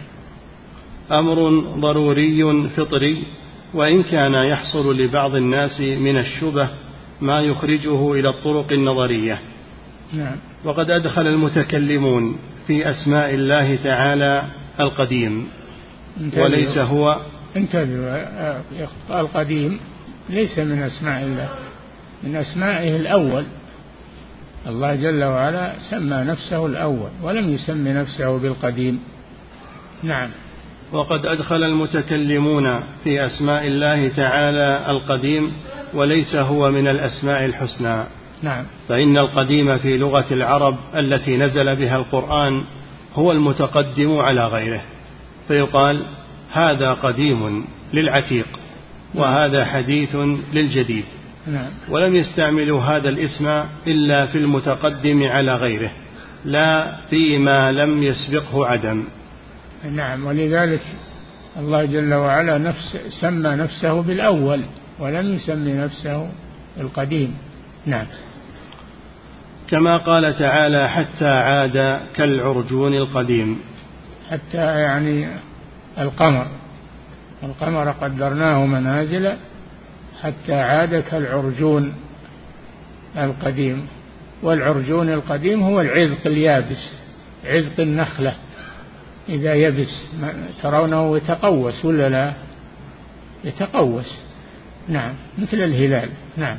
أمر 1.13 1.61
ضروري 1.79 2.69
فطري 2.77 3.27
وإن 3.75 4.03
كان 4.03 4.35
يحصل 4.35 4.97
لبعض 4.97 5.35
الناس 5.35 5.81
من 5.81 6.19
الشبه 6.19 6.69
ما 7.21 7.41
يخرجه 7.41 8.13
إلى 8.13 8.29
الطرق 8.29 8.73
النظرية. 8.73 9.39
نعم. 10.13 10.37
وقد 10.65 10.91
أدخل 10.91 11.27
المتكلمون 11.27 12.39
في 12.67 12.91
أسماء 12.91 13.35
الله 13.35 13.77
تعالى 13.85 14.43
القديم 14.81 15.49
وليس 16.37 16.79
هو. 16.79 17.21
انتبهوا 17.57 19.21
القديم 19.21 19.81
ليس 20.31 20.59
من 20.59 20.83
أسماء 20.83 21.23
الله 21.23 21.49
من 22.23 22.37
أسمائه 22.37 22.97
الأول. 22.97 23.45
الله 24.67 24.95
جل 24.95 25.25
وعلا 25.25 25.73
سمى 25.91 26.17
نفسه 26.17 26.67
الأول 26.67 27.11
ولم 27.23 27.55
يسمي 27.55 27.91
نفسه 27.91 28.39
بالقديم. 28.39 29.01
نعم. 30.03 30.31
وقد 30.93 31.27
أدخل 31.27 31.65
المتكلمون 31.65 32.81
في 33.05 33.27
أسماء 33.27 33.67
الله 33.67 34.09
تعالى 34.09 34.85
القديم 34.89 35.53
وليس 35.95 36.35
هو 36.35 36.71
من 36.71 36.89
الأسماء 36.89 37.45
الحسنى. 37.45 38.05
نعم. 38.43 38.65
فإن 38.89 39.19
القديم 39.19 39.79
في 39.79 39.97
لغة 39.97 40.27
العرب 40.31 40.77
التي 40.97 41.37
نزل 41.37 41.77
بها 41.77 41.97
القرآن 41.97 42.63
هو 43.15 43.33
المتقدم 43.33 44.19
على 44.19 44.47
غيره 44.47 44.83
فيقال 45.49 46.05
هذا 46.53 46.93
قديم 46.93 47.65
للعتيق 47.95 48.47
وهذا 49.15 49.65
حديث 49.65 50.17
للجديد. 50.53 51.05
نعم. 51.47 51.71
ولم 51.89 52.17
يستعملوا 52.17 52.83
هذا 52.83 53.09
الاسم 53.09 53.47
إلا 53.87 54.27
في 54.27 54.39
المتقدم 54.39 55.23
على 55.23 55.57
غيره 55.57 55.91
لا 56.45 56.97
فيما 57.11 57.73
لم 57.73 58.03
يسبقه 58.03 58.67
عدم. 58.67 59.05
نعم 59.91 60.27
ولذلك 60.27 60.83
الله 61.59 61.85
جل 61.85 62.15
وعلا 62.15 62.59
نفس 62.59 62.99
سمى 63.21 63.51
نفسه 63.51 64.03
بالأول 64.03 64.61
ولم 64.99 65.35
يسمي 65.35 65.73
نفسه 65.73 66.29
القديم. 66.81 67.35
نعم. 67.87 68.07
كما 69.69 69.97
قال 69.97 70.39
تعالى 70.39 70.89
حتى 70.89 71.29
عاد 71.29 72.01
كالعرجون 72.15 72.95
القديم. 72.95 73.61
حتى 74.31 74.81
يعني 74.81 75.29
القمر. 75.99 76.47
القمر 77.43 77.91
قدرناه 77.91 78.67
منازل 78.67 79.33
حتى 80.23 80.55
عاد 80.55 81.01
كالعرجون 81.01 81.95
القديم. 83.17 83.87
والعرجون 84.43 85.11
القديم 85.11 85.63
هو 85.63 85.81
العذق 85.81 86.27
اليابس 86.27 86.93
عذق 87.45 87.81
النخلة. 87.81 88.35
إذا 89.29 89.55
يبس 89.55 90.11
ترونه 90.63 91.17
يتقوس 91.17 91.85
ولا 91.85 92.09
لا؟ 92.09 92.33
يتقوس. 93.45 94.19
نعم 94.89 95.15
مثل 95.39 95.57
الهلال. 95.57 96.09
نعم. 96.37 96.57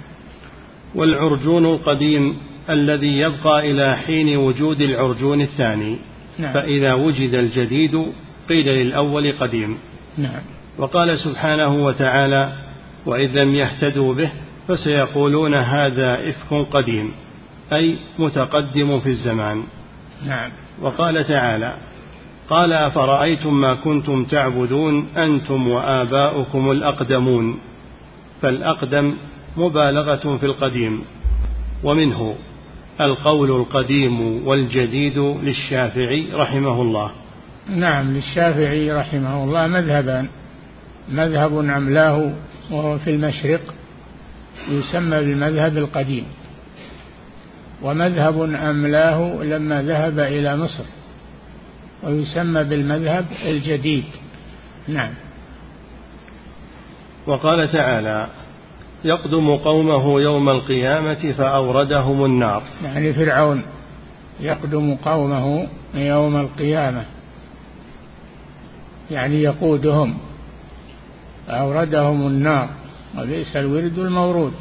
والعرجون 0.96 1.66
القديم 1.66 2.38
الذي 2.70 3.18
يبقى 3.20 3.72
إلى 3.72 3.98
حين 3.98 4.38
وجود 4.38 4.82
العرجون 4.82 5.42
الثاني. 5.42 5.98
نعم. 6.40 6.54
فإذا 6.54 6.94
وجد 6.94 7.34
الجديد 7.34 8.06
قيل 8.50 8.66
للأول 8.66 9.34
قديم. 9.40 9.78
نعم. 10.18 10.42
وقال 10.78 11.20
سبحانه 11.20 11.86
وتعالى 11.86 12.54
وإذ 13.06 13.40
لم 13.40 13.56
يهتدوا 13.56 14.14
به 14.14 14.32
فسيقولون 14.68 15.56
هذا 15.56 16.30
إفك 16.30 16.68
قديم 16.72 17.12
أي 17.74 17.96
متقدم 18.20 19.00
في 19.00 19.10
الزمان. 19.10 19.64
نعم. 20.28 20.50
وقال 20.82 21.24
تعالى 21.24 21.74
قال 22.50 22.74
أفرأيتم 22.74 23.62
ما 23.62 23.74
كنتم 23.74 24.24
تعبدون 24.24 25.08
أنتم 25.18 25.68
وآباؤكم 25.68 26.72
الأقدمون؟ 26.72 27.60
فالأقدم 28.42 29.14
مبالغة 29.58 30.38
في 30.38 30.46
القديم 30.46 31.02
ومنه 31.84 32.36
القول 33.02 33.52
القديم 33.52 34.48
والجديد 34.48 35.18
للشافعي 35.18 36.30
رحمه 36.34 36.82
الله. 36.82 37.12
نعم 37.70 38.14
للشافعي 38.14 38.92
رحمه 38.92 39.44
الله 39.44 39.68
مذهبان. 39.68 40.28
مذهب 41.10 41.58
أملاه 41.58 42.32
وهو 42.72 42.98
في 42.98 43.10
المشرق 43.10 43.62
يسمى 44.70 45.20
بالمذهب 45.20 45.78
القديم. 45.78 46.26
ومذهب 47.82 48.42
أملاه 48.42 49.44
لما 49.44 49.82
ذهب 49.82 50.20
إلى 50.20 50.58
مصر 50.58 50.84
ويسمى 52.04 52.64
بالمذهب 52.64 53.26
الجديد. 53.46 54.06
نعم. 54.88 55.14
وقال 57.28 57.72
تعالى 57.72 58.28
يقدم 59.06 59.56
قومه 59.56 60.22
يوم 60.22 60.50
القيامة 60.50 61.34
فأوردهم 61.38 62.26
النار. 62.26 62.64
يعني 62.84 63.14
فرعون 63.14 63.62
يقدم 64.40 64.96
قومه 64.96 65.68
يوم 65.96 66.38
القيامة. 66.38 67.06
يعني 69.12 69.44
يقودهم. 69.44 70.18
فأوردهم 71.48 72.28
النار. 72.28 72.70
وبئس 73.18 73.56
الورد 73.56 74.00
المورود. 74.00 74.54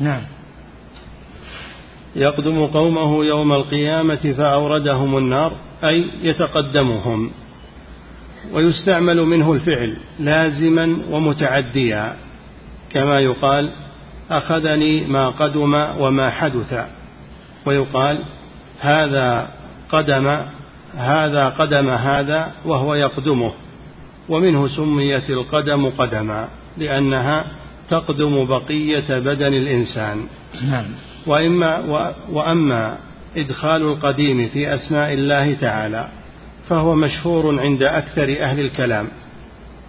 نعم. 0.00 0.22
يقدم 2.16 2.66
قومه 2.66 3.24
يوم 3.24 3.52
القيامة 3.52 4.34
فأوردهم 4.38 5.18
النار 5.18 5.52
أي 5.84 6.10
يتقدمهم. 6.22 7.30
ويستعمل 8.52 9.22
منه 9.22 9.52
الفعل 9.52 9.96
لازما 10.20 10.96
ومتعديا. 11.10 12.29
كما 12.92 13.20
يقال 13.20 13.72
أخذني 14.30 15.00
ما 15.00 15.28
قدم 15.28 15.74
وما 15.74 16.30
حدث. 16.30 16.86
ويقال 17.66 18.18
هذا 18.80 19.48
قدم 19.90 20.36
هذا 20.96 21.48
قدم 21.48 21.90
هذا 21.90 22.52
وهو 22.64 22.94
يقدمه 22.94 23.52
ومنه 24.28 24.68
سميت 24.68 25.30
القدم 25.30 25.90
قدما 25.98 26.48
لأنها 26.78 27.44
تقدم 27.90 28.44
بقية 28.44 29.18
بدن 29.18 29.54
الإنسان. 29.54 30.26
نعم. 30.62 30.84
وإما 31.26 31.78
وأما 32.32 32.96
إدخال 33.36 33.82
القديم 33.82 34.48
في 34.48 34.74
أسماء 34.74 35.12
الله 35.12 35.54
تعالى 35.54 36.08
فهو 36.68 36.94
مشهور 36.94 37.60
عند 37.60 37.82
أكثر 37.82 38.36
أهل 38.40 38.60
الكلام. 38.60 39.08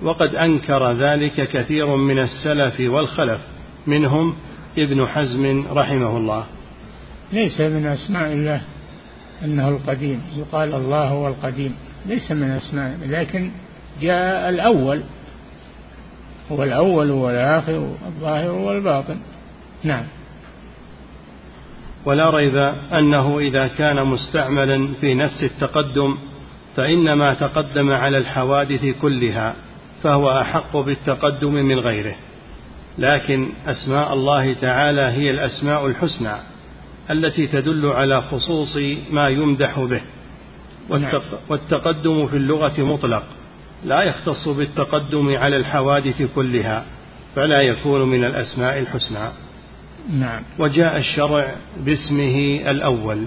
وقد 0.04 0.36
أنكر 0.36 0.91
ذلك 0.91 1.49
كثير 1.49 1.95
من 1.95 2.20
السلف 2.20 2.80
والخلف 2.80 3.39
منهم 3.88 4.36
ابن 4.78 5.06
حزم 5.08 5.66
رحمه 5.72 6.18
الله. 6.18 6.45
ليس 7.34 7.62
من 7.62 7.86
أسماء 7.86 8.32
الله 8.34 8.62
أنه 9.43 9.70
القديم 9.70 10.22
يقال 10.36 10.74
الله 10.74 11.08
هو 11.08 11.28
القديم 11.28 11.76
ليس 12.06 12.32
من 12.32 12.49
أسماء 12.49 12.97
لكن 13.08 13.52
جاء 14.02 14.49
الأول. 14.49 15.02
هو 16.52 16.64
الأول 16.64 17.12
والآخر 17.12 17.95
والظاهر 18.04 18.52
والباطن 18.52 19.18
نعم. 19.84 20.04
ولا 22.06 22.30
ريب 22.30 22.56
أنه 22.93 23.39
إذا 23.39 23.68
كان 23.68 24.08
مستعملا 24.08 24.88
في 25.02 25.14
نفس 25.14 25.43
التقدم 25.43 26.18
فإنما 26.76 27.34
تقدم 27.34 27.91
على 27.91 28.18
الحوادث 28.18 28.86
كلها. 29.02 29.56
فهو 30.04 30.41
أحق 30.41 30.78
بالتقدم 30.78 31.54
من 31.54 31.80
غيره. 31.80 32.16
لكن 32.97 33.49
أسماء 33.68 34.14
الله 34.14 34.54
تعالى 34.54 35.02
هي 35.02 35.32
الأسماء 35.32 35.88
الحسنى 35.88 36.36
التي 37.12 37.47
تدل 37.47 37.86
على 37.86 38.22
خصوص 38.22 38.78
ما 39.12 39.30
يمدح 39.30 39.80
به. 39.80 40.02
نعم. 40.89 41.22
والتقدم 41.49 42.28
في 42.28 42.38
اللغة 42.38 42.82
مطلق 42.82 43.24
لا 43.86 44.04
يختص 44.04 44.47
بالتقدم 44.47 45.38
على 45.38 45.58
الحوادث 45.58 46.22
كلها 46.36 46.86
فلا 47.36 47.62
يكون 47.62 48.10
من 48.10 48.24
الأسماء 48.24 48.80
الحسنى. 48.80 49.30
نعم. 50.10 50.41
وجاء 50.60 50.97
الشرع 50.97 51.56
باسمه 51.78 52.62
الأول 52.70 53.26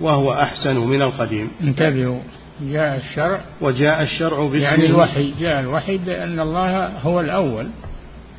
وهو 0.00 0.32
أحسن 0.32 0.76
من 0.76 1.02
القديم. 1.02 1.50
انتبهوا. 1.60 2.20
جاء 2.62 2.96
الشرع 2.96 3.40
وجاء 3.60 4.02
الشرع 4.02 4.46
باسمه. 4.46 4.62
يعني 4.62 4.86
الوحي 4.86 5.32
جاء 5.40 5.60
الوحي 5.60 5.98
بأن 5.98 6.40
الله 6.40 6.86
هو 6.86 7.20
الأول 7.20 7.66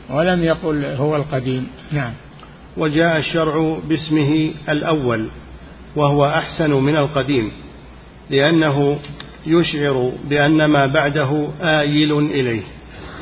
ولم 0.09 0.43
يقل 0.43 0.85
هو 0.85 1.15
القديم. 1.15 1.67
نعم. 1.91 2.13
وجاء 2.77 3.17
الشرع 3.17 3.77
باسمه 3.89 4.51
الأول 4.69 5.27
وهو 5.95 6.25
أحسن 6.25 6.71
من 6.71 6.97
القديم 6.97 7.51
لأنه 8.29 8.99
يشعر 9.47 10.11
بأن 10.29 10.65
ما 10.65 10.85
بعده 10.85 11.47
آيل 11.61 12.17
إليه 12.17 12.63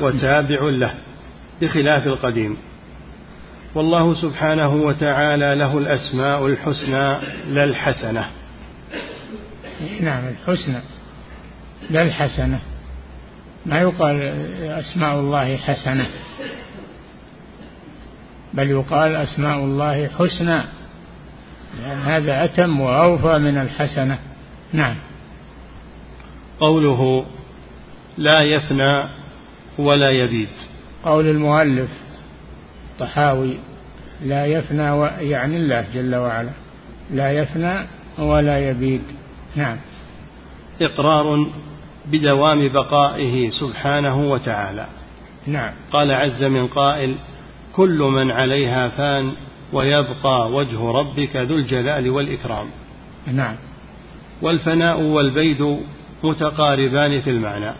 وتابع 0.00 0.60
له 0.62 0.94
بخلاف 1.62 2.06
القديم. 2.06 2.56
والله 3.74 4.14
سبحانه 4.14 4.74
وتعالى 4.74 5.54
له 5.54 5.78
الأسماء 5.78 6.46
الحسنى 6.46 7.16
لا 7.50 7.64
الحسنة. 7.64 8.26
نعم 10.00 10.28
الحسنى. 10.28 10.80
لا 11.90 12.02
الحسنة. 12.02 12.60
ما 13.66 13.80
يقال 13.80 14.22
أسماء 14.62 15.20
الله 15.20 15.56
حسنة. 15.56 16.06
بل 18.54 18.70
يقال 18.70 19.16
أسماء 19.16 19.58
الله 19.58 20.08
حسنى. 20.08 20.60
لأن 21.82 21.98
هذا 22.04 22.44
أتم 22.44 22.80
وأوفى 22.80 23.38
من 23.38 23.58
الحسنة. 23.58 24.18
نعم. 24.72 24.96
قوله 26.60 27.26
لا 28.18 28.42
يفنى 28.42 29.02
ولا 29.78 30.10
يبيد 30.10 30.48
قول 31.04 31.26
المؤلف 31.26 31.90
طحاوي 32.98 33.54
لا 34.24 34.46
يفنى 34.46 35.06
يعني 35.30 35.56
الله 35.56 35.84
جل 35.94 36.14
وعلا. 36.14 36.50
لا 37.10 37.30
يفنى 37.30 37.86
ولا 38.18 38.70
يبيد 38.70 39.02
نعم. 39.56 39.76
إقرار 40.82 41.46
بدوام 42.06 42.68
بقائه 42.68 43.50
سبحانه 43.50 44.30
وتعالى. 44.30 44.86
نعم. 45.46 45.72
قال 45.92 46.12
عز 46.12 46.44
من 46.44 46.66
قائل 46.66 47.14
كل 47.72 47.98
من 47.98 48.30
عليها 48.30 48.88
فان 48.88 49.32
ويبقى 49.72 50.50
وجه 50.52 50.90
ربك 50.90 51.36
ذو 51.36 51.56
الجلال 51.56 52.10
والإكرام. 52.10 52.66
نعم. 53.32 53.56
والفناء 54.42 55.00
والبيد 55.00 55.78
متقاربان 56.24 57.20
في 57.20 57.30
المعنى 57.30 57.72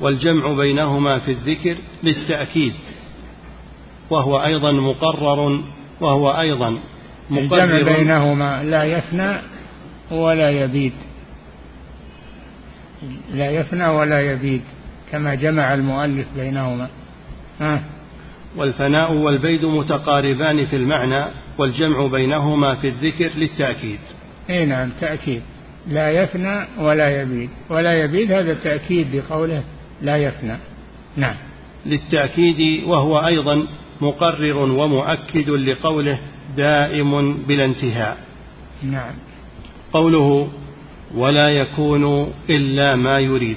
والجمع 0.00 0.52
بينهما 0.52 1.18
في 1.18 1.30
الذكر 1.30 1.76
للتأكيد 2.02 2.72
وهو 4.10 4.44
أيضا 4.44 4.72
مقرر 4.72 5.60
وهو 6.00 6.30
أيضا 6.30 6.78
مقرر 7.30 7.64
الجمع 7.64 7.96
بينهما 7.96 8.62
لا 8.64 8.84
يفنى 8.84 9.38
ولا 10.12 10.50
يبيد. 10.50 10.92
لا 13.34 13.50
يفنى 13.50 13.86
ولا 13.86 14.20
يبيد 14.20 14.62
كما 15.12 15.34
جمع 15.34 15.74
المؤلف 15.74 16.26
بينهما. 16.36 16.88
ها؟ 17.60 17.82
والفناء 18.56 19.12
والبيد 19.12 19.64
متقاربان 19.64 20.64
في 20.64 20.76
المعنى 20.76 21.26
والجمع 21.58 22.06
بينهما 22.06 22.74
في 22.74 22.88
الذكر 22.88 23.30
للتأكيد. 23.36 24.00
إي 24.50 24.64
نعم 24.66 24.90
تأكيد. 25.00 25.42
لا 25.88 26.10
يفنى 26.10 26.66
ولا 26.78 27.22
يبيد. 27.22 27.50
ولا 27.70 27.92
يبيد 28.04 28.32
هذا 28.32 28.54
تأكيد 28.54 29.06
بقوله 29.16 29.62
لا 30.02 30.16
يفنى. 30.16 30.56
نعم. 31.16 31.34
للتأكيد 31.86 32.84
وهو 32.84 33.26
أيضا 33.26 33.66
مقرر 34.00 34.56
ومؤكد 34.56 35.50
لقوله 35.50 36.18
دائم 36.56 37.34
بلا 37.34 37.64
انتهاء. 37.64 38.18
نعم. 38.82 39.12
قوله 39.92 40.48
ولا 41.14 41.48
يكون 41.48 42.32
إلا 42.50 42.96
ما 42.96 43.18
يريد. 43.20 43.56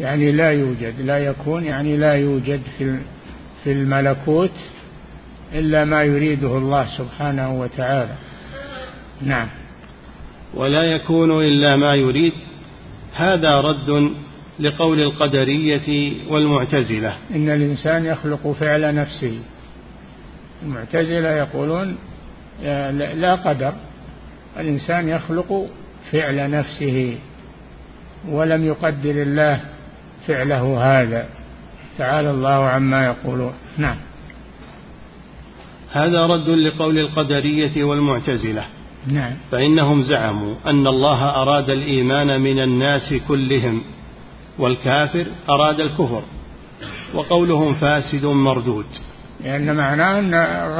يعني 0.00 0.32
لا 0.32 0.50
يوجد 0.50 1.00
لا 1.00 1.18
يكون 1.18 1.64
يعني 1.64 1.96
لا 1.96 2.14
يوجد 2.14 2.60
في 2.78 2.98
في 3.64 3.72
الملكوت 3.72 4.50
إلا 5.54 5.84
ما 5.84 6.02
يريده 6.02 6.58
الله 6.58 6.86
سبحانه 6.98 7.60
وتعالى. 7.60 8.14
نعم. 9.22 9.48
ولا 10.54 10.82
يكون 10.82 11.30
إلا 11.30 11.76
ما 11.76 11.94
يريد 11.94 12.32
هذا 13.14 13.60
رد 13.60 14.12
لقول 14.60 15.00
القدرية 15.00 16.12
والمعتزلة. 16.30 17.16
إن 17.34 17.48
الإنسان 17.48 18.04
يخلق 18.04 18.52
فعل 18.52 18.94
نفسه. 18.94 19.40
المعتزلة 20.62 21.28
يقولون 21.28 21.96
لا 23.14 23.34
قدر. 23.34 23.72
الإنسان 24.60 25.08
يخلق 25.08 25.66
فعل 26.12 26.50
نفسه 26.50 27.18
ولم 28.28 28.64
يقدر 28.64 29.22
الله 29.22 29.60
فعله 30.26 30.78
هذا. 30.78 31.28
تعالى 31.98 32.30
الله 32.30 32.68
عما 32.68 33.06
يقولون. 33.06 33.52
نعم. 33.78 33.96
هذا 35.92 36.26
رد 36.26 36.48
لقول 36.48 36.98
القدرية 36.98 37.84
والمعتزلة. 37.84 38.64
نعم. 39.06 39.32
فإنهم 39.50 40.02
زعموا 40.02 40.54
أن 40.66 40.86
الله 40.86 41.42
أراد 41.42 41.70
الإيمان 41.70 42.40
من 42.40 42.62
الناس 42.62 43.14
كلهم 43.28 43.82
والكافر 44.58 45.26
أراد 45.50 45.80
الكفر 45.80 46.22
وقولهم 47.14 47.74
فاسد 47.74 48.24
مردود. 48.24 48.86
لأن 49.44 49.76
معناه 49.76 50.18
أن 50.18 50.34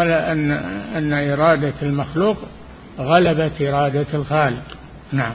أن 0.05 0.51
أن 0.97 1.13
إرادة 1.13 1.75
المخلوق 1.83 2.37
غلبت 2.99 3.63
إرادة 3.63 4.07
الخالق. 4.15 4.77
نعم. 5.13 5.35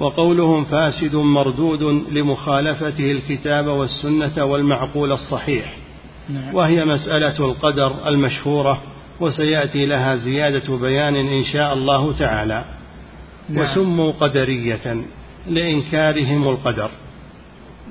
وقولهم 0.00 0.64
فاسد 0.64 1.14
مردود 1.14 1.82
لمخالفته 2.12 3.10
الكتاب 3.10 3.66
والسنة 3.66 4.44
والمعقول 4.44 5.12
الصحيح. 5.12 5.76
نعم. 6.28 6.54
وهي 6.54 6.84
مسألة 6.84 7.38
القدر 7.38 8.08
المشهورة 8.08 8.82
وسيأتي 9.20 9.86
لها 9.86 10.16
زيادة 10.16 10.76
بيان 10.76 11.16
إن 11.16 11.44
شاء 11.44 11.74
الله 11.74 12.12
تعالى. 12.12 12.64
نعم. 13.48 13.64
وسموا 13.64 14.12
قدرية 14.20 15.04
لإنكارهم 15.46 16.48
القدر. 16.48 16.90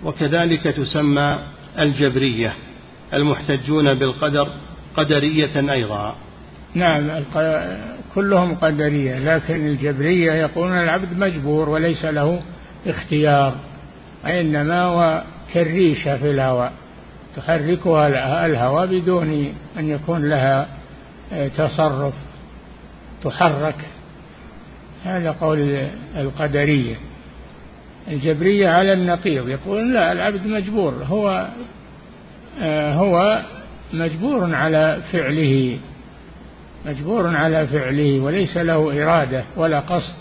وكذلك 0.04 0.64
تسمى 0.64 1.40
الجبرية 1.80 2.54
المحتجون 3.14 3.94
بالقدر 3.94 4.48
قدرية 4.98 5.72
أيضا. 5.74 6.16
نعم 6.76 7.10
كلهم 8.16 8.56
قدرية 8.56 9.20
لكن 9.20 9.68
الجبرية 9.68 10.34
يقولون 10.34 10.78
العبد 10.78 11.18
مجبور 11.18 11.70
وليس 11.70 12.06
له 12.06 12.42
اختيار 12.88 13.56
إنما 14.26 14.84
هو 14.84 15.24
كالريشة 15.54 16.18
في 16.18 16.32
الهواء 16.32 16.74
تحركها 17.36 18.46
الهواء 18.46 18.86
بدون 18.86 19.54
أن 19.80 19.90
يكون 19.90 20.30
لها 20.30 20.68
آه، 21.34 21.48
تصرف 21.48 22.14
تحرك 23.24 23.76
هذا 25.04 25.32
قول 25.32 25.88
القدرية. 26.18 26.96
الجبرية 28.08 28.70
على 28.70 28.94
النقيض 28.94 29.50
يقولون 29.50 29.94
لا 29.94 30.12
العبد 30.12 30.48
مجبور 30.48 30.94
هو 30.94 31.48
آه، 32.62 32.94
هو 32.94 33.42
مجبور 33.94 34.56
على 34.56 35.02
فعله. 35.12 35.78
مجبور 36.86 37.36
على 37.36 37.68
فعله 37.68 38.20
وليس 38.20 38.58
له 38.58 39.04
إرادة 39.04 39.44
ولا 39.58 39.80
قصد 39.80 40.16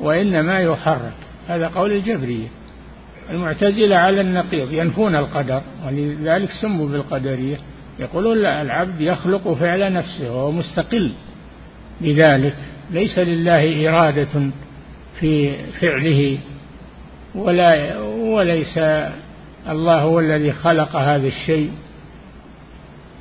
وإنما 0.00 0.60
يحرك. 0.60 1.12
هذا 1.48 1.68
قول 1.68 1.92
الجبرية. 1.92 2.48
المعتزلة 3.30 3.96
على 3.96 4.20
النقيض 4.20 4.72
ينفون 4.72 5.16
القدر 5.16 5.62
ولذلك 5.86 6.50
سموا 6.62 6.88
بالقدرية. 6.88 7.56
يقولون 7.98 8.42
لا 8.42 8.62
العبد 8.62 9.00
يخلق 9.00 9.52
فعل 9.52 9.92
نفسه 9.92 10.32
وهو 10.32 10.52
مستقل 10.52 11.12
بذلك. 12.00 12.54
ليس 12.90 13.18
لله 13.18 13.88
إرادة 13.88 14.50
في 15.20 15.56
فعله 15.80 16.38
ولا 17.34 17.98
وليس 17.98 18.78
الله 19.68 20.00
هو 20.00 20.20
الذي 20.20 20.52
خلق 20.52 20.96
هذا 20.96 21.26
الشيء. 21.26 21.70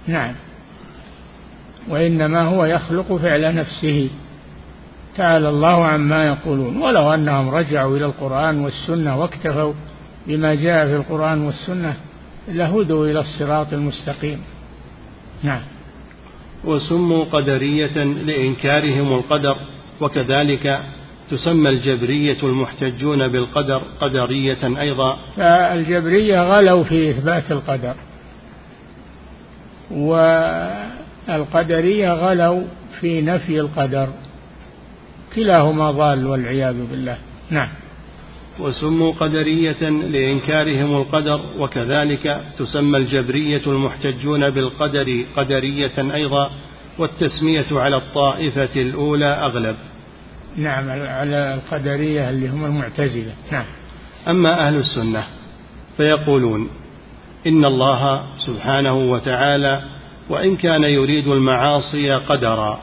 نعم. 0.07 0.35
وإنما 1.89 2.41
هو 2.41 2.65
يخلق 2.65 3.15
فعل 3.15 3.55
نفسه. 3.55 4.09
تعالى 5.17 5.49
الله 5.49 5.85
عما 5.85 6.25
يقولون. 6.25 6.77
ولو 6.77 7.13
أنهم 7.13 7.49
رجعوا 7.49 7.97
إلى 7.97 8.05
القرآن 8.05 8.59
والسنة 8.59 9.19
واكتفوا 9.19 9.73
بما 10.27 10.55
جاء 10.55 10.87
في 10.87 10.95
القرآن 10.95 11.41
والسنة 11.41 11.95
لهدوا 12.47 13.07
إلى 13.07 13.19
الصراط 13.19 13.73
المستقيم. 13.73 14.41
نعم. 15.43 15.61
وسموا 16.65 17.25
قدرية 17.25 18.03
لإنكارهم 18.03 19.13
القدر 19.13 19.55
وكذلك 20.01 20.81
تسمى 21.31 21.69
الجبرية 21.69 22.37
المحتجون 22.43 23.27
بالقدر 23.27 23.83
قدرية 24.01 24.81
أيضا. 24.81 25.17
فالجبرية 25.37 26.41
غلوا 26.41 26.83
في 26.83 27.09
إثبات 27.09 27.51
القدر. 27.51 27.95
والقدرية 31.29 32.13
غلوا 32.13 32.63
في 32.99 33.21
نفي 33.21 33.59
القدر. 33.59 34.07
كلاهما 35.35 35.91
ضال 35.91 36.27
والعياذ 36.27 36.85
بالله. 36.91 37.17
نعم. 37.49 37.67
وسموا 38.59 39.11
قدرية 39.11 39.89
لإنكارهم 39.89 40.95
القدر 40.95 41.41
وكذلك 41.59 42.41
تسمى 42.59 42.97
الجبرية 42.97 43.61
المحتجون 43.67 44.49
بالقدر 44.49 45.25
قدرية 45.35 46.13
أيضا 46.13 46.51
والتسمية 46.97 47.65
على 47.71 47.97
الطائفة 47.97 48.81
الأولى 48.81 49.25
أغلب. 49.25 49.75
نعم 50.57 50.89
على 50.89 51.53
القدرية 51.53 52.29
اللي 52.29 52.49
هم 52.49 52.65
المعتزلة. 52.65 53.33
نعم. 53.51 53.65
أما 54.27 54.67
أهل 54.67 54.75
السنة 54.75 55.23
فيقولون 55.97 56.69
إن 57.47 57.65
الله 57.65 58.23
سبحانه 58.37 58.93
وتعالى 58.93 59.81
وإن 60.29 60.55
كان 60.55 60.83
يريد 60.83 61.27
المعاصي 61.27 62.11
قدرا 62.11 62.79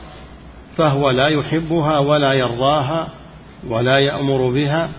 فهو 0.77 1.11
لا 1.11 1.27
يحبها 1.27 1.99
ولا 1.99 2.33
يرضاها 2.33 3.07
ولا 3.67 3.99
يأمر 3.99 4.49
بها 4.49 4.89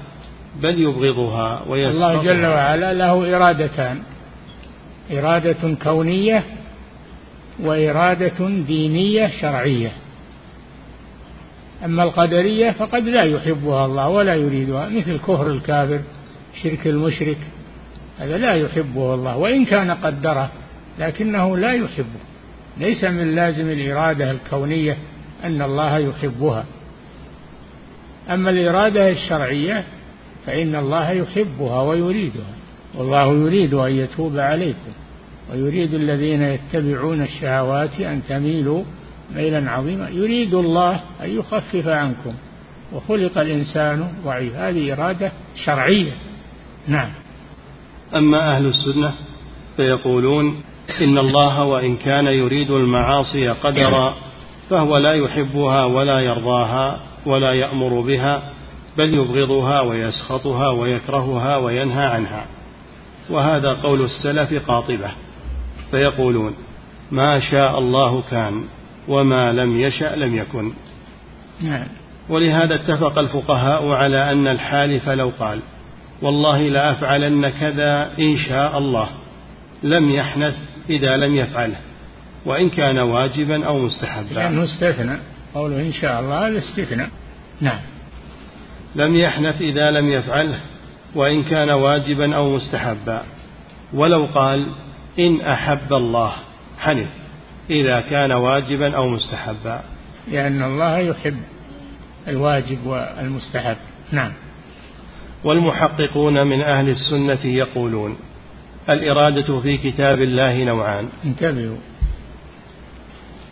بل 0.62 0.80
يبغضها 0.80 1.62
ويسقطها 1.68 2.12
الله 2.12 2.22
جل 2.24 2.46
وعلا 2.46 2.92
له 2.94 3.36
إرادتان 3.36 4.02
إرادة 5.12 5.74
كونية 5.82 6.44
وإرادة 7.60 8.48
دينية 8.48 9.30
شرعية. 9.40 9.92
أما 11.84 12.02
القدرية 12.02 12.70
فقد 12.70 13.04
لا 13.04 13.22
يحبها 13.22 13.86
الله 13.86 14.08
ولا 14.08 14.34
يريدها 14.34 14.88
مثل 14.88 15.18
كفر 15.18 15.46
الكافر 15.46 16.00
شرك 16.62 16.86
المشرك 16.86 17.38
هذا 18.18 18.38
لا 18.38 18.54
يحبه 18.54 19.14
الله 19.14 19.36
وإن 19.36 19.64
كان 19.64 19.90
قدره 19.90 20.50
لكنه 20.98 21.56
لا 21.56 21.72
يحبه. 21.72 22.29
ليس 22.80 23.04
من 23.04 23.34
لازم 23.34 23.70
الإرادة 23.70 24.30
الكونية 24.30 24.96
أن 25.44 25.62
الله 25.62 25.98
يحبها. 25.98 26.64
أما 28.30 28.50
الإرادة 28.50 29.10
الشرعية 29.10 29.84
فإن 30.46 30.74
الله 30.74 31.10
يحبها 31.10 31.82
ويريدها 31.82 32.54
والله 32.94 33.34
يريد 33.34 33.74
أن 33.74 33.92
يتوب 33.92 34.38
عليكم 34.38 34.92
ويريد 35.52 35.94
الذين 35.94 36.42
يتبعون 36.42 37.22
الشهوات 37.22 38.00
أن 38.00 38.22
تميلوا 38.28 38.84
ميلا 39.34 39.70
عظيما. 39.70 40.08
يريد 40.08 40.54
الله 40.54 41.00
أن 41.22 41.30
يخفف 41.30 41.88
عنكم 41.88 42.34
وخلق 42.92 43.38
الإنسان 43.38 44.12
ضعيف 44.24 44.54
هذه 44.54 44.92
إرادة 44.92 45.32
شرعية. 45.64 46.12
نعم. 46.88 47.10
أما 48.14 48.56
أهل 48.56 48.66
السنة 48.66 49.14
فيقولون 49.76 50.62
إن 51.00 51.18
الله 51.18 51.64
وإن 51.64 51.96
كان 51.96 52.26
يريد 52.26 52.70
المعاصي 52.70 53.48
قدرا 53.48 54.14
فهو 54.70 54.98
لا 54.98 55.14
يحبها 55.14 55.84
ولا 55.84 56.20
يرضاها 56.20 57.00
ولا 57.26 57.52
يأمر 57.52 58.00
بها 58.00 58.42
بل 58.98 59.14
يبغضها 59.14 59.80
ويسخطها 59.80 60.68
ويكرهها 60.68 61.56
وينهى 61.56 62.06
عنها. 62.06 62.46
وهذا 63.30 63.72
قول 63.72 64.00
السلف 64.00 64.70
قاطبة 64.70 65.10
فيقولون 65.90 66.54
ما 67.10 67.40
شاء 67.40 67.78
الله 67.78 68.22
كان 68.22 68.64
وما 69.08 69.52
لم 69.52 69.80
يشأ 69.80 70.16
لم 70.16 70.36
يكن. 70.36 70.72
نعم. 71.60 71.86
ولهذا 72.28 72.74
اتفق 72.74 73.18
الفقهاء 73.18 73.88
على 73.88 74.32
أن 74.32 74.46
الحالف 74.46 75.08
لو 75.08 75.32
قال 75.40 75.60
والله 76.22 76.68
لأفعلن 76.68 77.48
كذا 77.48 78.10
إن 78.18 78.36
شاء 78.36 78.78
الله 78.78 79.08
لم 79.82 80.10
يحنث 80.10 80.54
إذا 80.90 81.16
لم 81.16 81.36
يفعله 81.36 81.76
وإن 82.46 82.70
كان 82.70 82.98
واجبا 82.98 83.66
أو 83.66 83.78
مستحبا. 83.78 84.34
لأنه 84.34 84.64
استثنى. 84.64 85.16
قوله 85.54 85.76
إن 85.76 85.92
شاء 85.92 86.20
الله 86.20 86.48
الاستثناء. 86.48 87.08
نعم. 87.60 87.80
لم 88.94 89.16
يحنث 89.16 89.60
إذا 89.60 89.90
لم 89.90 90.08
يفعله 90.08 90.60
وإن 91.14 91.42
كان 91.42 91.70
واجبا 91.70 92.36
أو 92.36 92.56
مستحبا. 92.56 93.22
ولو 93.94 94.26
قال 94.34 94.66
إن 95.18 95.40
أحب 95.40 95.92
الله 95.92 96.32
حنث. 96.78 97.08
إذا 97.70 98.00
كان 98.00 98.32
واجبا 98.32 98.96
أو 98.96 99.08
مستحبا. 99.08 99.82
لأن 100.28 100.62
الله 100.62 100.98
يحب 100.98 101.38
الواجب 102.28 102.86
والمستحب. 102.86 103.76
نعم. 104.12 104.32
والمحققون 105.44 106.46
من 106.46 106.62
أهل 106.62 106.88
السنة 106.88 107.46
يقولون 107.46 108.16
الإرادة 108.88 109.60
في 109.60 109.76
كتاب 109.76 110.22
الله 110.22 110.64
نوعان. 110.64 111.08
انتبهوا 111.24 111.76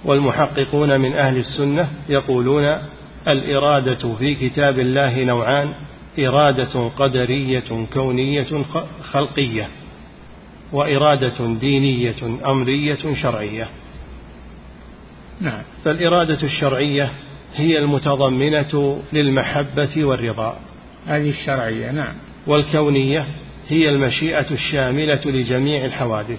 والمحققون 0.05 1.01
من 1.01 1.13
أهل 1.13 1.37
السنة 1.37 1.89
يقولون 2.09 2.77
الإرادة 3.29 4.15
في 4.15 4.35
كتاب 4.35 4.79
الله 4.79 5.25
نوعان 5.25 5.73
إرادة 6.19 6.89
قدرية 6.89 7.87
كونية 7.93 8.65
خلقية 9.03 9.69
وإرادة 10.73 11.55
دينية 11.61 12.39
أمرية 12.47 13.15
شرعية. 13.23 13.69
نعم. 15.41 15.63
فالإرادة 15.85 16.43
الشرعية 16.43 17.11
هي 17.55 17.79
المتضمنة 17.79 19.03
للمحبة 19.13 20.05
والرضا. 20.05 20.57
هذه 21.07 21.31
الشرعية 21.31 21.91
نعم. 21.91 22.15
والكونية 22.47 23.27
هي 23.69 23.89
المشيئة 23.89 24.51
الشاملة 24.51 25.21
لجميع 25.25 25.85
الحوادث. 25.85 26.39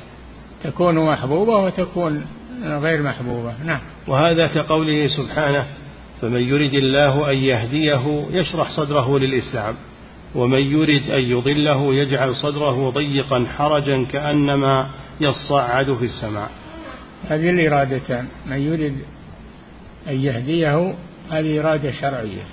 تكون 0.63 1.05
محبوبة 1.05 1.55
وتكون 1.55 2.25
غير 2.63 3.03
محبوبة. 3.03 3.53
نعم. 3.65 3.79
وهذا 4.07 4.47
كقوله 4.47 5.07
سبحانه 5.07 5.65
فمن 6.21 6.41
يرد 6.41 6.73
الله 6.73 7.31
أن 7.31 7.37
يهديه 7.37 8.25
يشرح 8.31 8.71
صدره 8.71 9.19
للإسلام 9.19 9.75
ومن 10.35 10.59
يرد 10.59 11.11
أن 11.11 11.21
يضله 11.21 11.93
يجعل 11.95 12.35
صدره 12.35 12.89
ضيقا 12.89 13.45
حرجا 13.57 14.05
كأنما 14.05 14.89
يصعد 15.21 15.93
في 15.93 16.05
السماء. 16.05 16.51
هذه 17.29 17.49
الإرادتان 17.49 18.27
من 18.45 18.59
يريد 18.59 18.97
أن 20.09 20.23
يهديه 20.23 20.95
هذه 21.31 21.59
إرادة 21.59 21.91
شرعية 21.91 22.43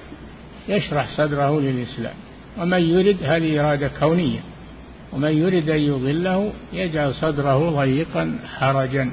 يشرح 0.68 1.16
صدره 1.16 1.60
للإسلام. 1.60 2.14
ومن 2.58 2.80
يرد 2.80 3.16
هذه 3.22 3.60
إرادة 3.60 3.90
كونية. 4.00 4.40
ومن 5.16 5.32
يرد 5.38 5.70
أن 5.70 5.80
يضله 5.80 6.52
يجعل 6.72 7.14
صدره 7.14 7.70
ضيقا 7.70 8.38
حرجا 8.58 9.10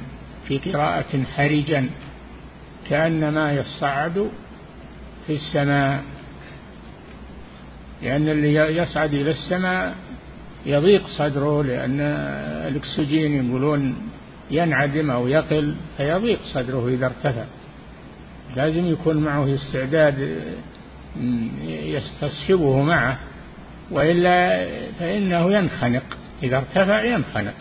في 0.47 0.57
قراءة 0.57 1.23
حرجا 1.35 1.89
كأنما 2.89 3.53
يصعد 3.53 4.29
في 5.27 5.33
السماء. 5.33 6.03
لأن 8.01 8.29
اللي 8.29 8.77
يصعد 8.77 9.13
إلى 9.13 9.31
السماء 9.31 9.95
يضيق 10.65 11.07
صدره 11.07 11.63
لأن 11.63 11.99
الأكسجين 12.67 13.45
يقولون 13.45 13.95
ينعدم 14.51 15.11
أو 15.11 15.27
يقل 15.27 15.75
فيضيق 15.97 16.39
صدره 16.53 16.87
إذا 16.87 17.05
ارتفع. 17.05 17.43
لازم 18.55 18.85
يكون 18.85 19.17
معه 19.17 19.53
استعداد 19.53 20.43
يستصحبه 21.67 22.81
معه. 22.81 23.19
وإلا 23.93 24.67
فإنه 24.99 25.53
ينخنق 25.53 26.03
إذا 26.43 26.57
ارتفع 26.57 27.03
ينخنق. 27.03 27.53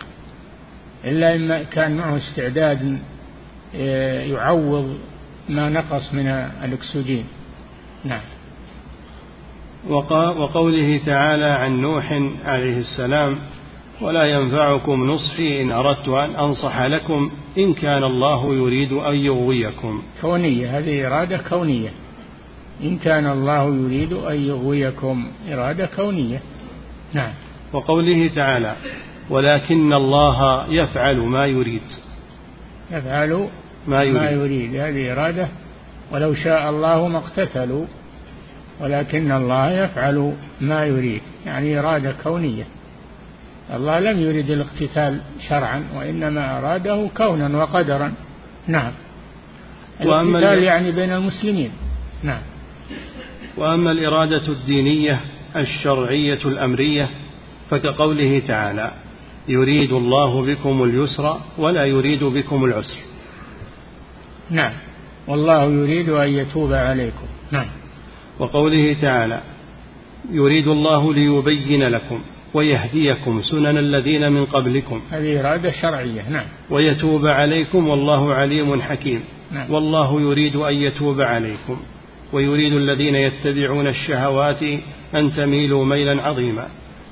إلا 1.05 1.35
إما 1.35 1.63
كان 1.63 1.97
معه 1.97 2.17
استعداد 2.17 2.99
يعوض 4.33 4.97
ما 5.49 5.69
نقص 5.69 6.13
من 6.13 6.27
الأكسجين. 6.63 7.25
نعم. 8.05 8.21
وقوله 10.37 11.01
تعالى 11.05 11.45
عن 11.45 11.81
نوح 11.81 12.21
عليه 12.45 12.77
السلام 12.77 13.37
ولا 14.01 14.25
ينفعكم 14.25 15.11
نصحي 15.11 15.61
إن 15.61 15.71
أردت 15.71 16.07
أن 16.07 16.35
أنصح 16.35 16.81
لكم 16.81 17.31
إن 17.57 17.73
كان 17.73 18.03
الله 18.03 18.55
يريد 18.55 18.93
أن 18.93 19.15
يغويكم. 19.15 20.03
كونية 20.21 20.77
هذه 20.77 21.07
إرادة 21.07 21.37
كونية. 21.49 21.89
إن 22.83 22.97
كان 22.97 23.31
الله 23.31 23.75
يريد 23.75 24.13
أن 24.13 24.35
يغويكم 24.35 25.27
إرادة 25.51 25.89
كونية. 25.95 26.41
نعم. 27.13 27.33
وقوله 27.73 28.27
تعالى 28.35 28.75
ولكن 29.29 29.93
الله 29.93 30.65
يفعل 30.69 31.17
ما 31.17 31.45
يريد. 31.45 31.81
يفعل 32.91 33.47
ما 33.87 34.03
يريد, 34.03 34.21
ما 34.21 34.29
يريد. 34.29 34.75
هذه 34.75 35.13
إرادة. 35.13 35.47
ولو 36.11 36.33
شاء 36.33 36.69
الله 36.69 37.07
ما 37.07 37.17
اقتتلوا. 37.17 37.85
ولكن 38.81 39.31
الله 39.31 39.71
يفعل 39.71 40.33
ما 40.61 40.85
يريد. 40.85 41.21
يعني 41.45 41.79
إرادة 41.79 42.15
كونية. 42.23 42.63
الله 43.75 43.99
لم 43.99 44.19
يرد 44.19 44.49
الاقتتال 44.49 45.19
شرعا 45.49 45.83
وإنما 45.95 46.57
أراده 46.57 47.09
كونا 47.17 47.57
وقدرا. 47.57 48.13
نعم. 48.67 48.91
الاقتتال 50.01 50.63
يعني 50.63 50.91
بين 50.91 51.13
المسلمين. 51.13 51.71
نعم. 52.23 52.41
وأما 53.57 53.91
الإرادة 53.91 54.47
الدينية 54.47 55.19
الشرعية 55.55 56.39
الأمرية 56.45 57.09
فكقوله 57.69 58.41
تعالى 58.47 58.91
يريد 59.47 59.93
الله 59.93 60.41
بكم 60.45 60.83
اليسر 60.83 61.37
ولا 61.57 61.85
يريد 61.85 62.23
بكم 62.23 62.65
العسر. 62.65 62.97
نعم. 64.49 64.73
والله 65.27 65.63
يريد 65.63 66.09
أن 66.09 66.29
يتوب 66.29 66.73
عليكم. 66.73 67.27
نعم. 67.51 67.67
وقوله 68.39 68.95
تعالى 69.01 69.41
يريد 70.31 70.67
الله 70.67 71.13
ليبين 71.13 71.83
لكم 71.83 72.21
ويهديكم 72.53 73.41
سنن 73.41 73.77
الذين 73.77 74.31
من 74.31 74.45
قبلكم. 74.45 75.01
هذه 75.11 75.39
إرادة 75.39 75.71
شرعية. 75.71 76.29
نعم. 76.29 76.45
ويتوب 76.69 77.25
عليكم 77.25 77.87
والله 77.87 78.33
عليم 78.33 78.81
حكيم. 78.81 79.23
نعم. 79.51 79.71
والله 79.71 80.21
يريد 80.21 80.55
أن 80.55 80.73
يتوب 80.73 81.21
عليكم. 81.21 81.79
ويريد 82.33 82.73
الذين 82.73 83.15
يتبعون 83.15 83.87
الشهوات 83.87 84.63
أن 85.15 85.31
تميلوا 85.31 85.85
ميلا 85.85 86.23
عظيما. 86.23 86.67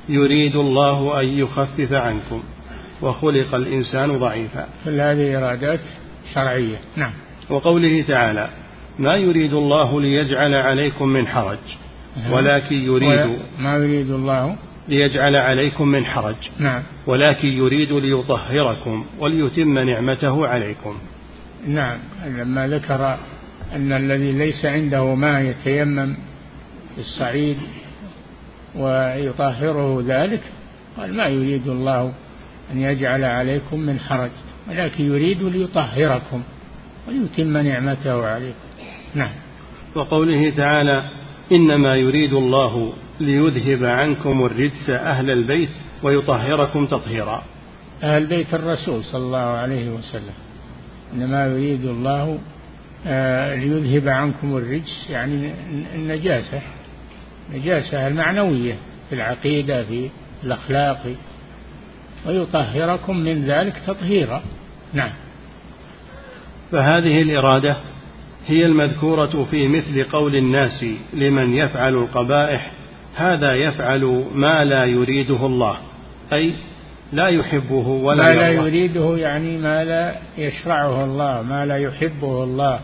يريد 0.09 0.55
الله 0.55 1.21
أن 1.21 1.25
يخفف 1.25 1.93
عنكم. 1.93 2.43
وخلق 3.01 3.55
الإنسان 3.55 4.19
ضعيفا. 4.19 4.67
كل 4.85 5.01
هذه 5.01 5.37
إرادات 5.37 5.79
شرعية. 6.33 6.77
نعم. 6.95 7.11
وقوله 7.49 8.01
تعالى 8.01 8.49
ما 8.99 9.15
يريد 9.15 9.53
الله 9.53 10.01
ليجعل 10.01 10.53
عليكم 10.53 11.07
من 11.07 11.27
حرج. 11.27 11.57
ولكن 12.31 12.75
يريد 12.75 13.39
ما 13.59 13.75
يريد 13.75 14.11
الله؟ 14.11 14.55
ليجعل 14.87 15.35
عليكم 15.35 15.87
من 15.87 16.05
حرج. 16.05 16.35
نعم. 16.59 16.83
ولكن 17.07 17.47
يريد 17.47 17.91
ليطهركم 17.91 19.05
وليتم 19.19 19.79
نعمته 19.79 20.47
عليكم. 20.47 20.97
نعم. 21.67 21.97
لما 22.25 22.67
ذكر 22.67 23.17
أن 23.73 23.93
الذي 23.93 24.31
ليس 24.31 24.65
عنده 24.65 25.15
ماء 25.15 25.41
يتيمم 25.41 26.15
في 26.95 27.01
الصعيد 27.01 27.57
ويطهره 28.75 30.03
ذلك 30.07 30.41
قال 30.97 31.13
ما 31.13 31.27
يريد 31.27 31.67
الله 31.67 32.13
أن 32.73 32.81
يجعل 32.81 33.23
عليكم 33.23 33.79
من 33.79 33.99
حرج 33.99 34.31
ولكن 34.69 35.05
يريد 35.05 35.43
ليطهركم 35.43 36.41
وليتم 37.07 37.57
نعمته 37.57 38.25
عليكم. 38.25 38.55
نعم. 39.15 39.31
وقوله 39.95 40.49
تعالى 40.49 41.03
إنما 41.51 41.95
يريد 41.95 42.33
الله 42.33 42.93
ليذهب 43.19 43.83
عنكم 43.85 44.45
الرجس 44.45 44.89
أهل 44.89 45.29
البيت 45.29 45.69
ويطهركم 46.03 46.85
تطهيرا. 46.85 47.43
أهل 48.03 48.27
بيت 48.27 48.53
الرسول 48.53 49.03
صلى 49.03 49.21
الله 49.21 49.37
عليه 49.37 49.89
وسلم. 49.89 50.33
إنما 51.13 51.45
يريد 51.47 51.85
الله 51.85 52.39
ليذهب 53.55 54.07
عنكم 54.07 54.57
الرجس 54.57 55.07
يعني 55.09 55.51
النجاسة. 55.95 56.61
النجاسة 57.49 58.07
المعنوية 58.07 58.75
في 59.09 59.15
العقيدة 59.15 59.83
في 59.83 60.09
الأخلاق. 60.43 61.15
ويطهركم 62.25 63.17
من 63.17 63.45
ذلك 63.45 63.73
تطهيرا. 63.87 64.41
نعم. 64.93 65.11
فهذه 66.71 67.21
الإرادة 67.21 67.77
هي 68.47 68.65
المذكورة 68.65 69.47
في 69.51 69.67
مثل 69.67 70.03
قول 70.03 70.35
الناس 70.35 70.85
لمن 71.13 71.53
يفعل 71.53 71.93
القبائح 71.93 72.71
هذا 73.15 73.53
يفعل 73.53 74.25
ما 74.33 74.65
لا 74.65 74.85
يريده 74.85 75.45
الله. 75.45 75.77
أي 76.33 76.53
لا 77.13 77.27
يحبه 77.27 77.87
ولا 77.87 78.23
ما 78.23 78.29
لا 78.29 78.47
يريده 78.47 79.17
يعني 79.17 79.57
ما 79.57 79.83
لا 79.83 80.15
يشرعه 80.37 81.03
الله 81.03 81.41
ما 81.41 81.65
لا 81.65 81.77
يحبه 81.77 82.43
الله. 82.43 82.79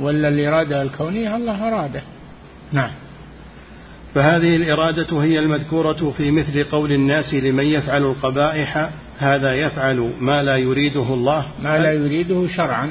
ولا 0.00 0.28
الإرادة 0.28 0.82
الكونية؟ 0.82 1.36
الله 1.36 1.68
أراده. 1.68 2.02
نعم. 2.72 2.90
فهذه 4.14 4.56
الإرادة 4.56 5.22
هي 5.22 5.38
المذكورة 5.38 6.14
في 6.16 6.30
مثل 6.30 6.64
قول 6.64 6.92
الناس 6.92 7.34
لمن 7.34 7.64
يفعل 7.64 8.02
القبائح 8.02 8.90
هذا 9.18 9.54
يفعل 9.54 10.10
ما 10.20 10.42
لا 10.42 10.56
يريده 10.56 11.14
الله. 11.14 11.46
ما 11.62 11.78
لا 11.78 11.92
يريده 11.92 12.46
شرعا. 12.56 12.90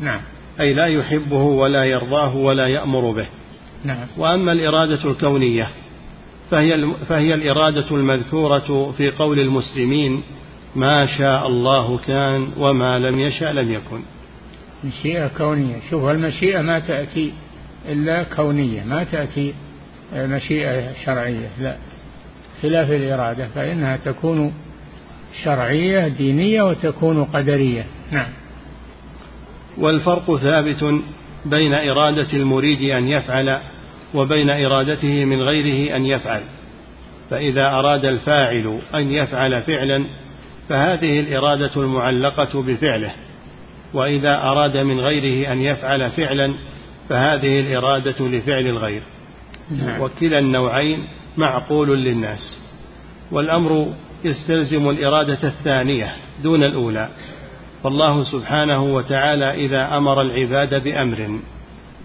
نعم. 0.00 0.20
أي 0.60 0.74
لا 0.74 0.86
يحبه 0.86 1.42
ولا 1.42 1.84
يرضاه 1.84 2.36
ولا 2.36 2.66
يأمر 2.66 3.10
به. 3.10 3.26
نعم. 3.84 4.06
وأما 4.16 4.52
الإرادة 4.52 5.10
الكونية 5.10 5.68
فهي 6.50 6.94
فهي 7.08 7.34
الإرادة 7.34 7.90
المذكورة 7.90 8.92
في 8.96 9.10
قول 9.10 9.40
المسلمين 9.40 10.22
ما 10.76 11.06
شاء 11.18 11.46
الله 11.46 11.98
كان 11.98 12.48
وما 12.58 12.98
لم 12.98 13.20
يشأ 13.20 13.52
لم 13.52 13.72
يكن. 13.72 14.00
مشيئة 14.84 15.28
كونية. 15.28 15.76
شوف 15.90 16.08
المشيئة 16.08 16.60
ما 16.60 16.78
تأتي 16.78 17.32
إلا 17.88 18.22
كونية 18.22 18.84
ما 18.84 19.04
تأتي 19.04 19.54
مشيئة 20.14 20.92
شرعية 21.04 21.48
لا. 21.60 21.76
خلاف 22.62 22.90
الإرادة 22.90 23.48
فإنها 23.48 23.96
تكون 23.96 24.52
شرعية 25.44 26.08
دينية 26.08 26.62
وتكون 26.62 27.24
قدرية. 27.24 27.86
نعم. 28.12 28.28
والفرق 29.78 30.36
ثابت 30.36 30.84
بين 31.46 31.74
إرادة 31.74 32.32
المريد 32.32 32.90
أن 32.90 33.08
يفعل 33.08 33.60
وبين 34.14 34.50
إرادته 34.50 35.24
من 35.24 35.42
غيره 35.42 35.96
أن 35.96 36.06
يفعل. 36.06 36.42
فإذا 37.30 37.70
أراد 37.70 38.04
الفاعل 38.04 38.78
أن 38.94 39.12
يفعل 39.12 39.62
فعلا 39.62 40.04
فهذه 40.68 41.20
الإرادة 41.20 41.82
المعلقة 41.82 42.62
بفعله. 42.62 43.12
وإذا 43.96 44.42
أراد 44.42 44.76
من 44.76 45.00
غيره 45.00 45.52
أن 45.52 45.60
يفعل 45.60 46.10
فعلا 46.10 46.54
فهذه 47.08 47.60
الإرادة 47.60 48.28
لفعل 48.28 48.66
الغير. 48.66 49.02
نعم. 49.70 50.00
وكلا 50.00 50.38
النوعين 50.38 50.98
معقول 51.36 52.04
للناس. 52.04 52.58
والأمر 53.32 53.92
يستلزم 54.24 54.90
الإرادة 54.90 55.48
الثانية 55.48 56.12
دون 56.42 56.64
الأولى. 56.64 57.08
فالله 57.82 58.24
سبحانه 58.24 58.84
وتعالى 58.84 59.50
إذا 59.66 59.96
أمر 59.96 60.22
العباد 60.22 60.84
بأمر 60.84 61.38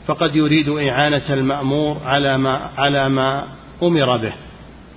فقد 0.08 0.36
يريد 0.36 0.70
إعانة 0.70 1.34
المأمور 1.34 1.98
على 2.06 2.38
ما 2.38 2.70
على 2.78 3.10
ما 3.10 3.44
أمر 3.84 4.18
به 4.18 4.34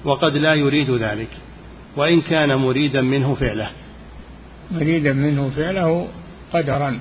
وقد 0.04 0.36
لا 0.36 0.54
يريد 0.54 0.90
ذلك. 0.90 1.30
وإن 1.96 2.20
كان 2.20 2.54
مريدا 2.54 3.00
منه 3.00 3.34
فعله. 3.34 3.70
مريدا 4.70 5.12
منه 5.12 5.50
فعله 5.56 6.08
قدرا 6.54 7.00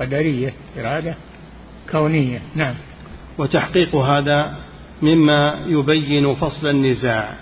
قدرية 0.00 0.52
إرادة 0.78 1.14
كونية. 1.90 2.42
نعم. 2.54 2.74
وتحقيق 3.38 3.94
هذا 3.94 4.56
مما 5.02 5.64
يبين 5.66 6.34
فصل 6.34 6.66
النزاع 6.66 7.34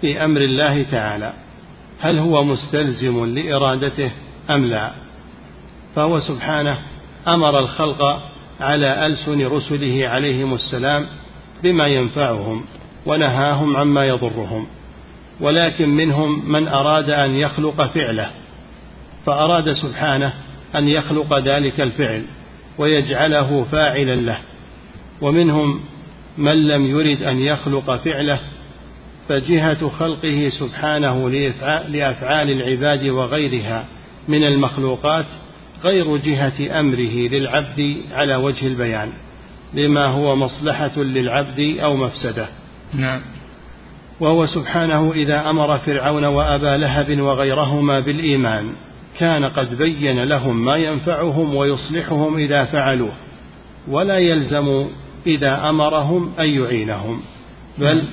في 0.00 0.24
أمر 0.24 0.40
الله 0.40 0.82
تعالى. 0.82 1.32
هل 2.00 2.18
هو 2.18 2.44
مستلزم 2.44 3.34
لإرادته 3.34 4.10
أم 4.50 4.64
لا؟ 4.64 4.90
فهو 5.94 6.18
سبحانه 6.18 6.78
أمر 7.28 7.58
الخلق 7.58 8.02
على 8.60 9.06
ألسن 9.06 9.46
رسله 9.46 10.08
عليهم 10.08 10.54
السلام 10.54 11.06
بما 11.62 11.86
ينفعهم 11.86 12.64
ونهاهم 13.06 13.76
عما 13.76 14.06
يضرهم. 14.06 14.66
ولكن 15.40 15.88
منهم 15.88 16.52
من 16.52 16.68
أراد 16.68 17.10
أن 17.10 17.36
يخلق 17.36 17.82
فعله 17.82 18.30
فأراد 19.26 19.72
سبحانه 19.72 20.32
أن 20.76 20.88
يخلق 20.88 21.38
ذلك 21.38 21.80
الفعل 21.80 22.24
ويجعله 22.78 23.64
فاعلا 23.64 24.14
له. 24.14 24.38
ومنهم 25.20 25.80
من 26.38 26.68
لم 26.68 26.86
يرد 26.86 27.22
أن 27.22 27.38
يخلق 27.38 27.96
فعله 27.96 28.40
فجهة 29.28 29.88
خلقه 29.88 30.48
سبحانه 30.48 31.30
لأفعال 31.88 32.50
العباد 32.50 33.06
وغيرها 33.06 33.84
من 34.28 34.44
المخلوقات 34.44 35.26
غير 35.84 36.16
جهة 36.16 36.80
أمره 36.80 37.28
للعبد 37.28 37.96
على 38.12 38.36
وجه 38.36 38.66
البيان 38.66 39.12
لما 39.74 40.06
هو 40.06 40.36
مصلحة 40.36 41.02
للعبد 41.02 41.76
أو 41.82 41.96
مفسدة. 41.96 42.48
نعم. 42.94 43.20
وهو 44.20 44.46
سبحانه 44.46 45.12
إذا 45.12 45.50
أمر 45.50 45.78
فرعون 45.78 46.24
وأبا 46.24 46.76
لهب 46.76 47.20
وغيرهما 47.20 48.00
بالإيمان. 48.00 48.72
كان 49.18 49.44
قد 49.44 49.78
بين 49.78 50.24
لهم 50.24 50.64
ما 50.64 50.76
ينفعهم 50.76 51.54
ويصلحهم 51.54 52.36
إذا 52.36 52.64
فعلوه 52.64 53.12
ولا 53.88 54.18
يلزم 54.18 54.86
إذا 55.26 55.68
أمرهم 55.68 56.32
أن 56.38 56.46
يعينهم 56.46 57.20
بل 57.78 58.04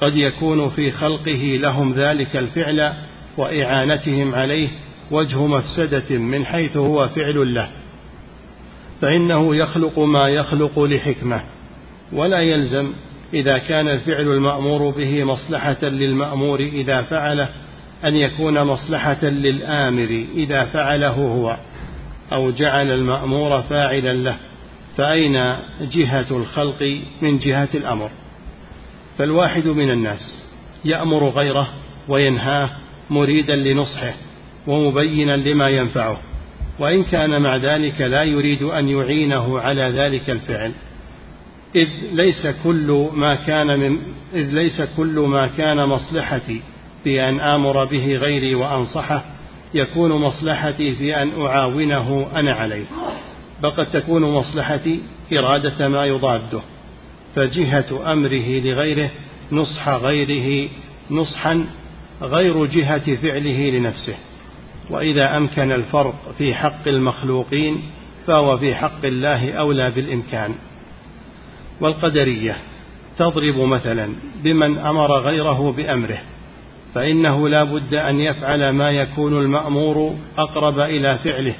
قد 0.00 0.12
يكون 0.16 0.68
في 0.68 0.90
خلقه 0.90 1.58
لهم 1.60 1.92
ذلك 1.92 2.36
الفعل 2.36 2.92
وإعانتهم 3.36 4.34
عليه 4.34 4.68
وجه 5.10 5.46
مفسدة 5.46 6.18
من 6.18 6.44
حيث 6.44 6.76
هو 6.76 7.08
فعل 7.08 7.54
له. 7.54 7.68
فإنه 9.00 9.56
يخلق 9.56 9.98
ما 9.98 10.28
يخلق 10.28 10.80
لحكمة 10.80 11.40
ولا 12.12 12.40
يلزم 12.40 12.92
إذا 13.34 13.58
كان 13.58 13.88
الفعل 13.88 14.28
المأمور 14.28 14.90
به 14.90 15.24
مصلحة 15.24 15.84
للمأمور 15.84 16.60
إذا 16.60 17.02
فعله 17.02 17.48
أن 18.04 18.16
يكون 18.16 18.62
مصلحة 18.62 19.24
للآمر 19.24 20.24
إذا 20.34 20.64
فعله 20.64 21.08
هو 21.08 21.56
أو 22.32 22.50
جعل 22.50 22.90
المأمور 22.90 23.62
فاعلا 23.62 24.12
له 24.12 24.36
فأين 24.96 25.56
جهة 25.80 26.26
الخلق 26.30 27.00
من 27.22 27.38
جهة 27.38 27.68
الأمر؟ 27.74 28.10
فالواحد 29.18 29.68
من 29.68 29.90
الناس 29.90 30.52
يأمر 30.84 31.28
غيره 31.28 31.68
وينهاه 32.08 32.70
مريدا 33.10 33.56
لنصحه 33.56 34.14
ومبينا 34.66 35.36
لما 35.36 35.68
ينفعه 35.68 36.18
وإن 36.78 37.04
كان 37.04 37.42
مع 37.42 37.56
ذلك 37.56 38.00
لا 38.00 38.22
يريد 38.22 38.62
أن 38.62 38.88
يعينه 38.88 39.60
على 39.60 39.82
ذلك 39.82 40.30
الفعل. 40.30 40.72
إذ 41.76 41.88
ليس 42.12 42.46
كل 42.64 43.10
ما 43.14 43.34
كان 43.34 43.66
من 43.80 43.98
إذ 44.34 44.50
ليس 44.54 44.82
كل 44.96 45.18
ما 45.20 45.46
كان 45.46 45.88
مصلحتي 45.88 46.60
في 47.06 47.28
أن 47.28 47.40
آمر 47.40 47.84
به 47.84 48.16
غيري 48.16 48.54
وأنصحه 48.54 49.24
يكون 49.74 50.12
مصلحتي 50.12 50.94
في 50.94 51.22
أن 51.22 51.30
أعاونه 51.40 52.26
أنا 52.34 52.54
عليه. 52.54 52.84
بل 53.62 53.70
قد 53.70 53.86
تكون 53.86 54.22
مصلحتي 54.22 55.00
إرادة 55.32 55.88
ما 55.88 56.04
يضاده 56.04 56.60
فجهة 57.34 58.12
أمره 58.12 58.58
لغيره 58.58 59.10
نصح 59.52 59.88
غيره 59.88 60.68
نصحا 61.10 61.66
غير 62.22 62.66
جهة 62.66 63.16
فعله 63.16 63.70
لنفسه. 63.70 64.16
وإذا 64.90 65.36
أمكن 65.36 65.72
الفرق 65.72 66.34
في 66.38 66.54
حق 66.54 66.88
المخلوقين 66.88 67.82
فهو 68.26 68.58
في 68.58 68.74
حق 68.74 69.04
الله 69.04 69.52
أولى 69.52 69.90
بالإمكان. 69.90 70.54
والقدرية 71.80 72.56
تضرب 73.18 73.58
مثلا 73.58 74.12
بمن 74.44 74.78
أمر 74.78 75.12
غيره 75.12 75.72
بأمره. 75.72 76.18
فإنه 76.96 77.48
لا 77.48 77.64
بد 77.64 77.94
أن 77.94 78.20
يفعل 78.20 78.70
ما 78.70 78.90
يكون 78.90 79.38
المأمور 79.38 80.14
أقرب 80.38 80.80
إلى 80.80 81.18
فعله 81.24 81.54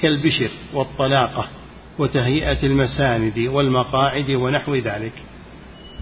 كالبشر 0.00 0.50
والطلاقة 0.74 1.48
وتهيئة 1.98 2.66
المساند 2.66 3.38
والمقاعد 3.38 4.30
ونحو 4.30 4.74
ذلك. 4.74 5.12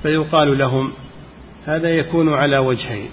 فيقال 0.02 0.58
لهم 0.58 0.92
هذا 1.66 1.88
يكون 1.98 2.34
على 2.34 2.58
وجهين 2.58 3.08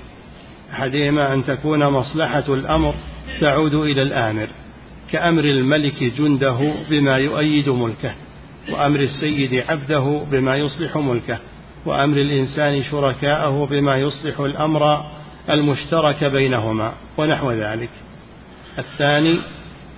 أحدهما 0.73 1.33
أن 1.33 1.45
تكون 1.45 1.87
مصلحة 1.87 2.53
الأمر 2.53 2.93
تعود 3.41 3.73
إلى 3.73 4.01
الآمر 4.01 4.47
كأمر 5.11 5.43
الملك 5.43 6.03
جنده 6.03 6.73
بما 6.89 7.17
يؤيد 7.17 7.69
ملكه 7.69 8.13
وأمر 8.71 8.99
السيد 8.99 9.63
عبده 9.69 10.21
بما 10.31 10.55
يصلح 10.55 10.97
ملكه 10.97 11.37
وأمر 11.85 12.17
الإنسان 12.17 12.83
شركاءه 12.83 13.67
بما 13.71 13.97
يصلح 13.97 14.39
الأمر 14.39 15.03
المشترك 15.51 16.23
بينهما 16.23 16.93
ونحو 17.17 17.51
ذلك. 17.51 17.89
الثاني 18.79 19.37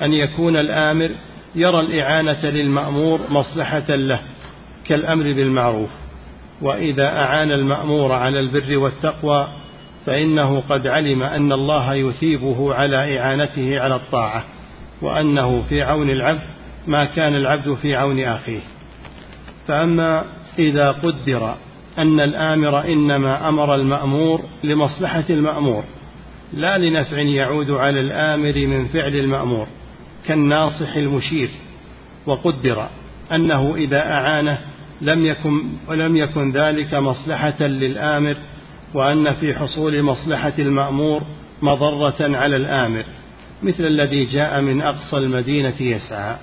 أن 0.02 0.14
يكون 0.14 0.58
الآمر 0.58 1.10
يرى 1.56 1.80
الإعانة 1.80 2.46
للمأمور 2.46 3.20
مصلحة 3.30 3.90
له 3.90 4.20
كالأمر 4.88 5.24
بالمعروف 5.24 5.90
وإذا 6.62 7.08
أعان 7.08 7.52
المأمور 7.52 8.12
على 8.12 8.40
البر 8.40 8.78
والتقوى 8.78 9.48
فإنه 10.06 10.64
قد 10.70 10.88
علم 10.88 11.24
أن 11.24 11.52
الله 11.52 11.94
يثيبه 11.94 12.74
على 12.74 13.20
إعانته 13.20 13.80
على 13.82 13.96
الطاعة 13.96 14.44
وأنه 15.02 15.62
في 15.70 15.82
عون 15.82 16.10
العبد 16.10 16.42
ما 16.88 17.06
كان 17.06 17.36
العبد 17.36 17.74
في 17.74 17.96
عون 17.96 18.20
أخيه. 18.20 18.62
فأما 19.68 20.24
إذا 20.60 20.92
قدر 20.92 21.56
أن 21.98 22.20
الآمر 22.20 22.86
إنما 22.86 23.50
أمر 23.50 23.76
المأمور 23.76 24.42
لمصلحة 24.64 25.24
المأمور 25.30 25.84
لا 26.54 26.78
لنفع 26.78 27.18
يعود 27.20 27.72
على 27.72 28.00
الآمر 28.00 28.68
من 28.68 28.88
فعل 28.88 29.16
المأمور 29.16 29.68
كالناصح 30.26 30.96
المشير. 30.96 31.50
وقدر 32.26 32.88
أنه 33.32 33.76
إذا 33.76 34.00
أعانه 34.00 34.58
لم 35.02 35.26
يكن 35.26 35.64
ولم 35.88 36.18
يكن 36.18 36.52
ذلك 36.52 36.94
مصلحة 36.94 37.64
للآمر 37.64 38.36
وأن 38.94 39.32
في 39.32 39.54
حصول 39.54 40.04
مصلحة 40.04 40.54
المأمور 40.60 41.22
مضرة 41.62 42.16
على 42.20 42.56
الآمر 42.56 43.04
مثل 43.64 43.86
الذي 43.86 44.26
جاء 44.26 44.62
من 44.62 44.82
أقصى 44.82 45.18
المدينة 45.18 45.82
يسعى. 45.82 46.36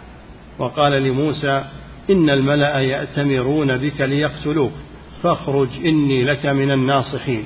وقال 0.58 1.02
لموسى 1.02 1.64
إن 2.10 2.30
الملأ 2.30 2.80
يأتمرون 2.80 3.76
بك 3.76 4.00
ليقتلوك. 4.00 4.72
فاخرج 5.22 5.68
إني 5.84 6.24
لك 6.24 6.46
من 6.46 6.70
الناصحين. 6.70 7.44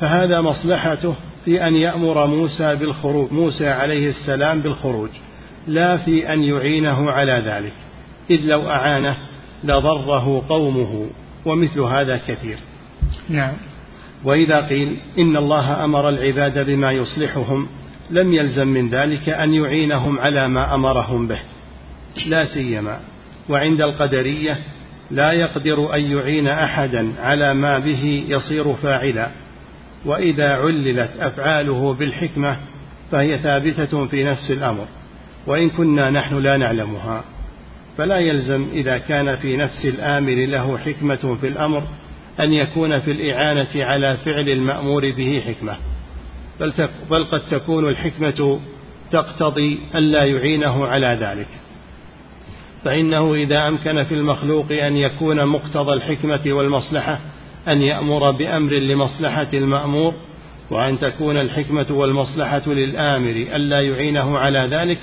فهذا 0.00 0.40
مصلحته 0.40 1.14
في 1.44 1.66
أن 1.66 1.76
يأمر 1.76 2.26
موسى 2.26 2.76
بالخروج 2.76 3.32
موسى 3.32 3.68
عليه 3.68 4.08
السلام 4.08 4.60
بالخروج 4.60 5.10
لا 5.66 5.96
في 5.96 6.32
أن 6.32 6.44
يعينه 6.44 7.10
على 7.10 7.42
ذلك. 7.46 7.72
إذ 8.30 8.40
لو 8.44 8.70
أعانه 8.70 9.16
لضره 9.64 10.42
قومه 10.48 11.06
ومثل 11.44 11.80
هذا 11.80 12.16
كثير. 12.16 12.58
نعم. 13.28 13.52
وإذا 14.24 14.60
قيل 14.60 14.96
إن 15.18 15.36
الله 15.36 15.84
أمر 15.84 16.08
العباد 16.08 16.66
بما 16.66 16.92
يصلحهم 16.92 17.66
لم 18.10 18.32
يلزم 18.32 18.68
من 18.68 18.88
ذلك 18.88 19.28
أن 19.28 19.54
يعينهم 19.54 20.18
على 20.18 20.48
ما 20.48 20.74
أمرهم 20.74 21.26
به. 21.26 21.38
لا 22.26 22.44
سيما 22.44 23.00
وعند 23.48 23.80
القدرية 23.80 24.58
لا 25.10 25.32
يقدر 25.32 25.94
أن 25.94 26.00
يعين 26.00 26.48
أحدا 26.48 27.12
على 27.18 27.54
ما 27.54 27.78
به 27.78 28.24
يصير 28.28 28.74
فاعلا. 28.74 29.30
وإذا 30.04 30.54
عللت 30.54 31.10
أفعاله 31.20 31.94
بالحكمة 31.94 32.56
فهي 33.10 33.38
ثابتة 33.38 34.06
في 34.06 34.24
نفس 34.24 34.50
الأمر 34.50 34.86
وإن 35.46 35.70
كنا 35.70 36.10
نحن 36.10 36.38
لا 36.38 36.56
نعلمها. 36.56 37.24
فلا 37.98 38.18
يلزم 38.18 38.66
إذا 38.72 38.98
كان 38.98 39.36
في 39.36 39.56
نفس 39.56 39.86
الآمر 39.86 40.46
له 40.46 40.78
حكمة 40.78 41.36
في 41.40 41.48
الأمر 41.48 41.82
أن 42.40 42.52
يكون 42.52 43.00
في 43.00 43.10
الإعانة 43.10 43.84
على 43.84 44.16
فعل 44.24 44.48
المأمور 44.48 45.02
به 45.16 45.42
حكمة. 45.46 45.76
بل, 46.60 46.72
بل 47.10 47.24
قد 47.24 47.40
تكون 47.50 47.88
الحكمة 47.88 48.60
تقتضي 49.10 49.80
ألا 49.94 50.24
يعينه 50.24 50.86
على 50.86 51.18
ذلك. 51.20 51.48
فإنه 52.84 53.34
إذا 53.34 53.68
أمكن 53.68 54.02
في 54.02 54.14
المخلوق 54.14 54.72
أن 54.72 54.96
يكون 54.96 55.46
مقتضى 55.46 55.92
الحكمة 55.92 56.40
والمصلحة 56.46 57.18
أن 57.68 57.82
يأمر 57.82 58.30
بأمر 58.30 58.72
لمصلحة 58.72 59.48
المأمور 59.54 60.14
وأن 60.70 60.98
تكون 60.98 61.36
الحكمة 61.36 61.86
والمصلحة 61.90 62.62
للآمر 62.66 63.30
ألا 63.30 63.80
يعينه 63.80 64.38
على 64.38 64.58
ذلك 64.58 64.98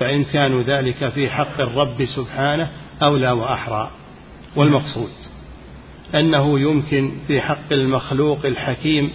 فإمكان 0.00 0.60
ذلك 0.60 1.08
في 1.08 1.30
حق 1.30 1.60
الرب 1.60 2.04
سبحانه 2.04 2.68
أولى 3.02 3.30
وأحرى. 3.30 3.90
والمقصود 4.56 5.10
أنه 6.14 6.60
يمكن 6.60 7.12
في 7.26 7.40
حق 7.40 7.72
المخلوق 7.72 8.46
الحكيم 8.46 9.10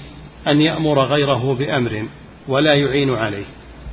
أن 0.47 0.61
يأمر 0.61 1.03
غيره 1.03 1.53
بأمر 1.53 2.05
ولا 2.47 2.73
يعين 2.73 3.09
عليه 3.09 3.45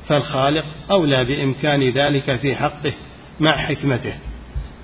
فالخالق 0.08 0.64
أولى 0.90 1.24
بإمكان 1.24 1.88
ذلك 1.88 2.36
في 2.36 2.54
حقه 2.56 2.92
مع 3.40 3.56
حكمته. 3.56 4.14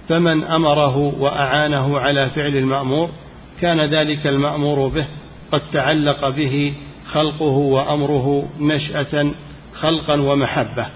فمن 0.08 0.44
أمره 0.44 0.96
وأعانه 0.96 1.98
على 1.98 2.30
فعل 2.30 2.56
المأمور 2.56 3.10
كان 3.60 3.80
ذلك 3.80 4.26
المأمور 4.26 4.88
به 4.88 5.06
قد 5.52 5.60
تعلق 5.72 6.28
به 6.28 6.74
خلقه 7.06 7.44
وأمره 7.44 8.48
نشأة 8.60 9.30
خلقا 9.74 10.20
ومحبة. 10.20 10.86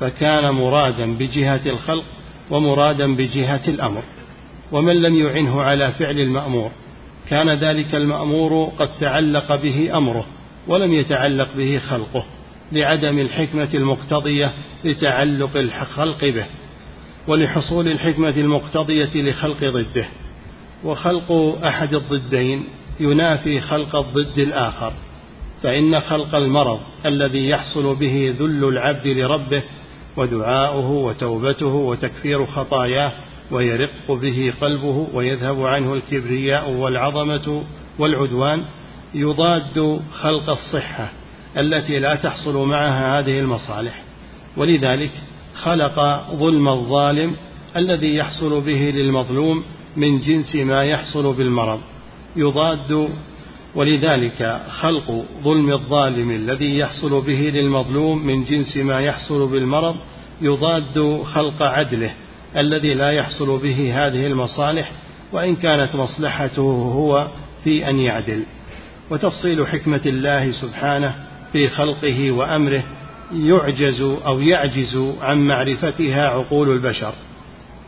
فكان 0.00 0.50
مرادا 0.50 1.16
بجهة 1.16 1.60
الخلق 1.66 2.04
ومرادا 2.50 3.14
بجهة 3.16 3.68
الأمر. 3.68 4.02
ومن 4.72 5.02
لم 5.02 5.14
يعنه 5.14 5.62
على 5.62 5.92
فعل 5.92 6.18
المأمور 6.18 6.70
كان 7.28 7.58
ذلك 7.58 7.94
المأمور 7.94 8.72
قد 8.78 8.88
تعلق 9.00 9.56
به 9.62 9.96
أمره 9.96 10.26
ولم 10.68 10.92
يتعلق 10.92 11.48
به 11.56 11.78
خلقه 11.78 12.24
لعدم 12.72 13.18
الحكمة 13.18 13.68
المقتضية 13.74 14.52
لتعلق 14.84 15.56
الخلق 15.56 16.24
به. 16.24 16.46
ولحصول 17.28 17.88
الحكمة 17.88 18.36
المقتضية 18.36 19.10
لخلق 19.14 19.64
ضده. 19.64 20.06
وخلق 20.84 21.32
أحد 21.64 21.94
الضدين 21.94 22.64
ينافي 23.00 23.60
خلق 23.60 23.96
الضد 23.96 24.38
الآخر. 24.38 24.92
فإن 25.62 26.00
خلق 26.00 26.34
المرض 26.34 26.80
الذي 27.06 27.48
يحصل 27.48 27.94
به 27.94 28.34
ذل 28.38 28.64
العبد 28.64 29.06
لربه 29.06 29.62
ودعاؤه 30.16 30.90
وتوبته 30.90 31.66
وتكفير 31.66 32.46
خطاياه 32.46 33.12
ويرق 33.50 34.12
به 34.12 34.52
قلبه 34.60 35.08
ويذهب 35.14 35.62
عنه 35.62 35.94
الكبرياء 35.94 36.70
والعظمة 36.70 37.62
والعدوان 37.98 38.64
يضاد 39.14 40.00
خلق 40.12 40.50
الصحة 40.50 41.12
التي 41.58 41.98
لا 41.98 42.14
تحصل 42.14 42.68
معها 42.68 43.18
هذه 43.18 43.40
المصالح. 43.40 44.02
ولذلك 44.56 45.10
خلق 45.62 46.24
ظلم 46.34 46.68
الظالم 46.68 47.36
الذي 47.76 48.14
يحصل 48.14 48.60
به 48.60 48.90
للمظلوم 48.90 49.64
من 49.96 50.20
جنس 50.20 50.56
ما 50.56 50.84
يحصل 50.84 51.34
بالمرض. 51.34 51.80
يضاد 52.36 53.08
ولذلك 53.74 54.60
خلق 54.70 55.24
ظلم 55.42 55.72
الظالم 55.72 56.30
الذي 56.30 56.78
يحصل 56.78 57.20
به 57.26 57.50
للمظلوم 57.54 58.26
من 58.26 58.44
جنس 58.44 58.76
ما 58.76 59.00
يحصل 59.00 59.52
بالمرض 59.52 59.96
يضاد 60.40 61.22
خلق 61.22 61.62
عدله 61.62 62.10
الذي 62.56 62.94
لا 62.94 63.10
يحصل 63.10 63.58
به 63.58 64.06
هذه 64.06 64.26
المصالح 64.26 64.92
وإن 65.32 65.56
كانت 65.56 65.94
مصلحته 65.94 66.62
هو 66.94 67.26
في 67.64 67.90
أن 67.90 67.98
يعدل. 67.98 68.42
وتفصيل 69.10 69.66
حكمة 69.66 70.00
الله 70.06 70.50
سبحانه 70.50 71.14
في 71.52 71.68
خلقه 71.68 72.30
وأمره 72.30 72.82
يعجز 73.32 74.00
أو 74.00 74.40
يعجز 74.40 74.96
عن 75.20 75.46
معرفتها 75.46 76.28
عقول 76.28 76.70
البشر 76.70 77.12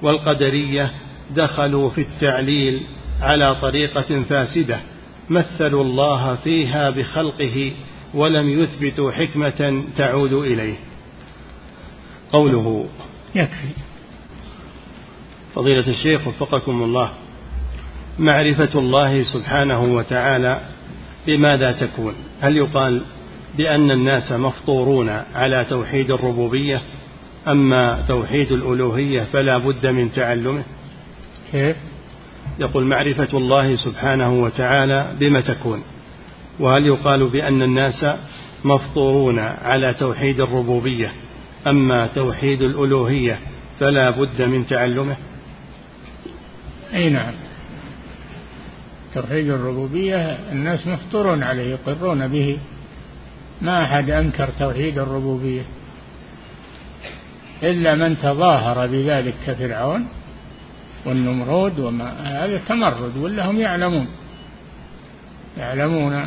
والقدرية 0.03 0.91
دخلوا 1.30 1.91
في 1.91 2.01
التعليل 2.01 2.86
على 3.20 3.55
طريقة 3.55 4.22
فاسدة 4.22 4.80
مثلوا 5.30 5.84
الله 5.84 6.34
فيها 6.34 6.91
بخلقه 6.91 7.72
ولم 8.14 8.49
يثبتوا 8.62 9.12
حكمة 9.12 9.84
تعود 9.97 10.32
إليه. 10.32 10.76
قوله 12.32 12.86
يكفي. 13.34 13.68
فضيلة 15.55 15.88
الشيخ 15.88 16.26
وفقكم 16.26 16.82
الله 16.82 17.11
معرفة 18.18 18.78
الله 18.78 19.22
سبحانه 19.22 19.82
وتعالى 19.82 20.61
بماذا 21.26 21.72
تكون؟ 21.72 22.14
هل 22.41 22.57
يقال 22.57 23.03
بأن 23.57 23.91
الناس 23.91 24.33
مفطورون 24.33 25.09
على 25.35 25.65
توحيد 25.65 26.11
الربوبية 26.11 26.83
أما 27.49 28.05
توحيد 28.09 28.53
الألوهية 28.53 29.21
فلا 29.33 29.59
بد 29.59 29.87
من 29.87 30.13
تعلمه. 30.13 30.63
كيف؟ 31.53 31.77
يقول 32.59 32.85
معرفة 32.85 33.39
الله 33.39 33.77
سبحانه 33.77 34.43
وتعالى 34.43 35.07
بما 35.21 35.41
تكون. 35.41 35.83
وهل 36.61 36.87
يقال 36.87 37.27
بأن 37.29 37.63
الناس 37.63 38.07
مفطورون 38.65 39.39
على 39.39 39.95
توحيد 39.95 40.41
الربوبية 40.41 41.13
أما 41.67 42.07
توحيد 42.07 42.63
الألوهية 42.63 43.39
فلا 43.81 44.11
بد 44.11 44.43
من 44.43 44.67
تعلمه؟ 44.67 45.17
أي 46.95 47.11
نعم. 47.11 47.33
توحيد 49.15 49.51
الربوبية 49.51 50.17
الناس 50.53 50.87
مفطورون 50.87 51.43
عليه 51.43 51.71
يقرون 51.71 52.29
به. 52.29 52.59
ما 53.63 53.85
أحد 53.85 54.11
أنكر 54.11 54.49
توحيد 54.59 54.99
الربوبية 54.99 55.63
إلا 57.63 57.95
من 57.95 58.19
تظاهر 58.19 58.87
بذلك 58.87 59.35
كفرعون 59.47 60.09
والنمرود 61.07 61.81
وما 61.81 62.45
هذا 62.45 62.61
تمرد 62.69 63.17
ولا 63.17 63.51
هم 63.51 63.61
يعلمون. 63.61 64.09
يعلمون. 65.59 66.27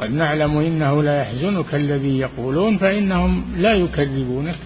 قد 0.00 0.10
نعلم 0.10 0.58
إنه 0.58 1.02
لا 1.02 1.20
يحزنك 1.20 1.74
الذي 1.74 2.18
يقولون 2.18 2.78
فإنهم 2.78 3.44
لا 3.56 3.74
يكذبونك 3.74 4.58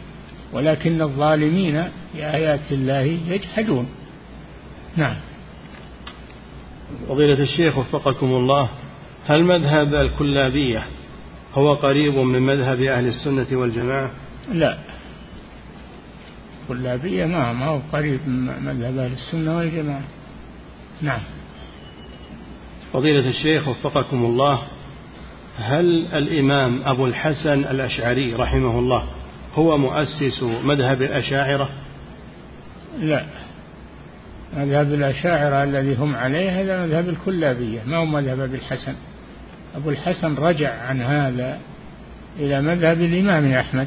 ولكن 0.52 1.02
الظالمين 1.02 1.84
بآيات 2.14 2.72
الله 2.72 3.18
يجحدون. 3.28 3.88
نعم. 4.96 5.16
فضيلة 7.08 7.42
الشيخ 7.42 7.78
وفقكم 7.78 8.26
الله 8.26 8.68
هل 9.26 9.44
مذهب 9.44 9.94
الكلابية 9.94 10.82
هو 11.58 11.74
قريب 11.74 12.14
من 12.14 12.42
مذهب 12.42 12.82
أهل 12.82 13.06
السنة 13.06 13.58
والجماعة؟ 13.58 14.10
لا. 14.52 14.78
الكلابية 16.70 17.26
ما 17.26 17.52
ما 17.52 17.66
هو 17.66 17.78
قريب 17.92 18.20
من 18.28 18.44
مذهب 18.44 18.98
أهل 18.98 19.12
السنة 19.12 19.56
والجماعة. 19.56 20.04
نعم. 21.02 21.20
فضيلة 22.92 23.28
الشيخ 23.28 23.68
وفقكم 23.68 24.24
الله 24.24 24.62
هل 25.58 26.06
الإمام 26.06 26.82
أبو 26.84 27.06
الحسن 27.06 27.64
الأشعري 27.64 28.34
رحمه 28.34 28.78
الله 28.78 29.04
هو 29.54 29.78
مؤسس 29.78 30.42
مذهب 30.64 31.02
الأشاعرة؟ 31.02 31.68
لا. 33.00 33.24
مذهب 34.56 34.94
الأشاعرة 34.94 35.62
الذي 35.62 35.94
هم 35.94 36.14
عليه 36.14 36.60
هذا 36.60 36.86
مذهب 36.86 37.08
الكلابية 37.08 37.80
ما 37.86 37.96
هو 37.96 38.04
مذهب 38.04 38.40
أبي 38.40 38.56
الحسن؟ 38.56 38.94
أبو 39.78 39.90
الحسن 39.90 40.34
رجع 40.34 40.82
عن 40.82 41.00
هذا 41.00 41.58
إلى 42.38 42.62
مذهب 42.62 43.02
الإمام 43.02 43.52
أحمد 43.52 43.86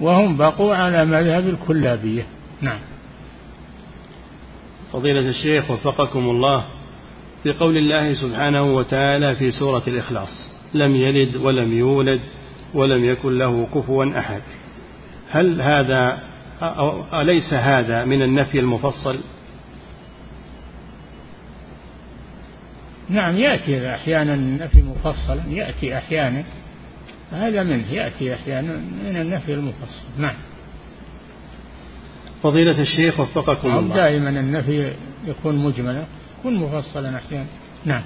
وهم 0.00 0.36
بقوا 0.36 0.74
على 0.74 1.04
مذهب 1.04 1.48
الكلابية. 1.48 2.26
نعم. 2.60 2.78
فضيلة 4.92 5.28
الشيخ 5.28 5.70
وفقكم 5.70 6.30
الله 6.30 6.64
في 7.42 7.52
قول 7.52 7.76
الله 7.76 8.14
سبحانه 8.14 8.62
وتعالى 8.62 9.36
في 9.36 9.50
سورة 9.50 9.82
الإخلاص 9.86 10.50
لم 10.74 10.96
يلد 10.96 11.36
ولم 11.36 11.72
يولد 11.72 12.20
ولم 12.74 13.04
يكن 13.04 13.38
له 13.38 13.66
كفوا 13.74 14.18
أحد. 14.18 14.42
هل 15.30 15.62
هذا 15.62 16.18
أليس 17.14 17.52
هذا 17.52 18.04
من 18.04 18.22
النفي 18.22 18.60
المفصل؟ 18.60 19.20
نعم 23.12 23.36
يأتي 23.36 23.94
أحيانا 23.94 24.34
النفي 24.34 24.82
مفصلا 24.82 25.42
يأتي 25.48 25.98
أحيانا 25.98 26.44
هذا 27.32 27.62
منه 27.62 27.92
يأتي 27.92 28.34
أحيانا 28.34 28.76
من 28.76 29.16
النفي 29.16 29.54
المفصل. 29.54 30.04
نعم. 30.18 30.34
فضيلة 32.42 32.80
الشيخ 32.80 33.20
وفقكم 33.20 33.78
الله. 33.78 33.94
دائما 33.94 34.28
النفي 34.28 34.92
يكون 35.26 35.56
مجملا 35.56 36.04
يكون 36.38 36.54
مفصلا 36.54 37.16
أحيانا. 37.16 37.46
نعم. 37.84 38.02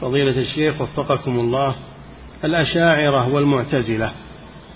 فضيلة 0.00 0.38
الشيخ 0.40 0.80
وفقكم 0.80 1.40
الله 1.40 1.74
الأشاعرة 2.44 3.34
والمعتزلة 3.34 4.12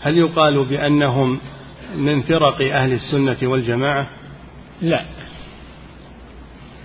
هل 0.00 0.18
يقال 0.18 0.64
بأنهم 0.64 1.40
من 1.96 2.22
فرق 2.22 2.60
أهل 2.74 2.92
السنة 2.92 3.36
والجماعة؟ 3.42 4.06
لا. 4.82 5.04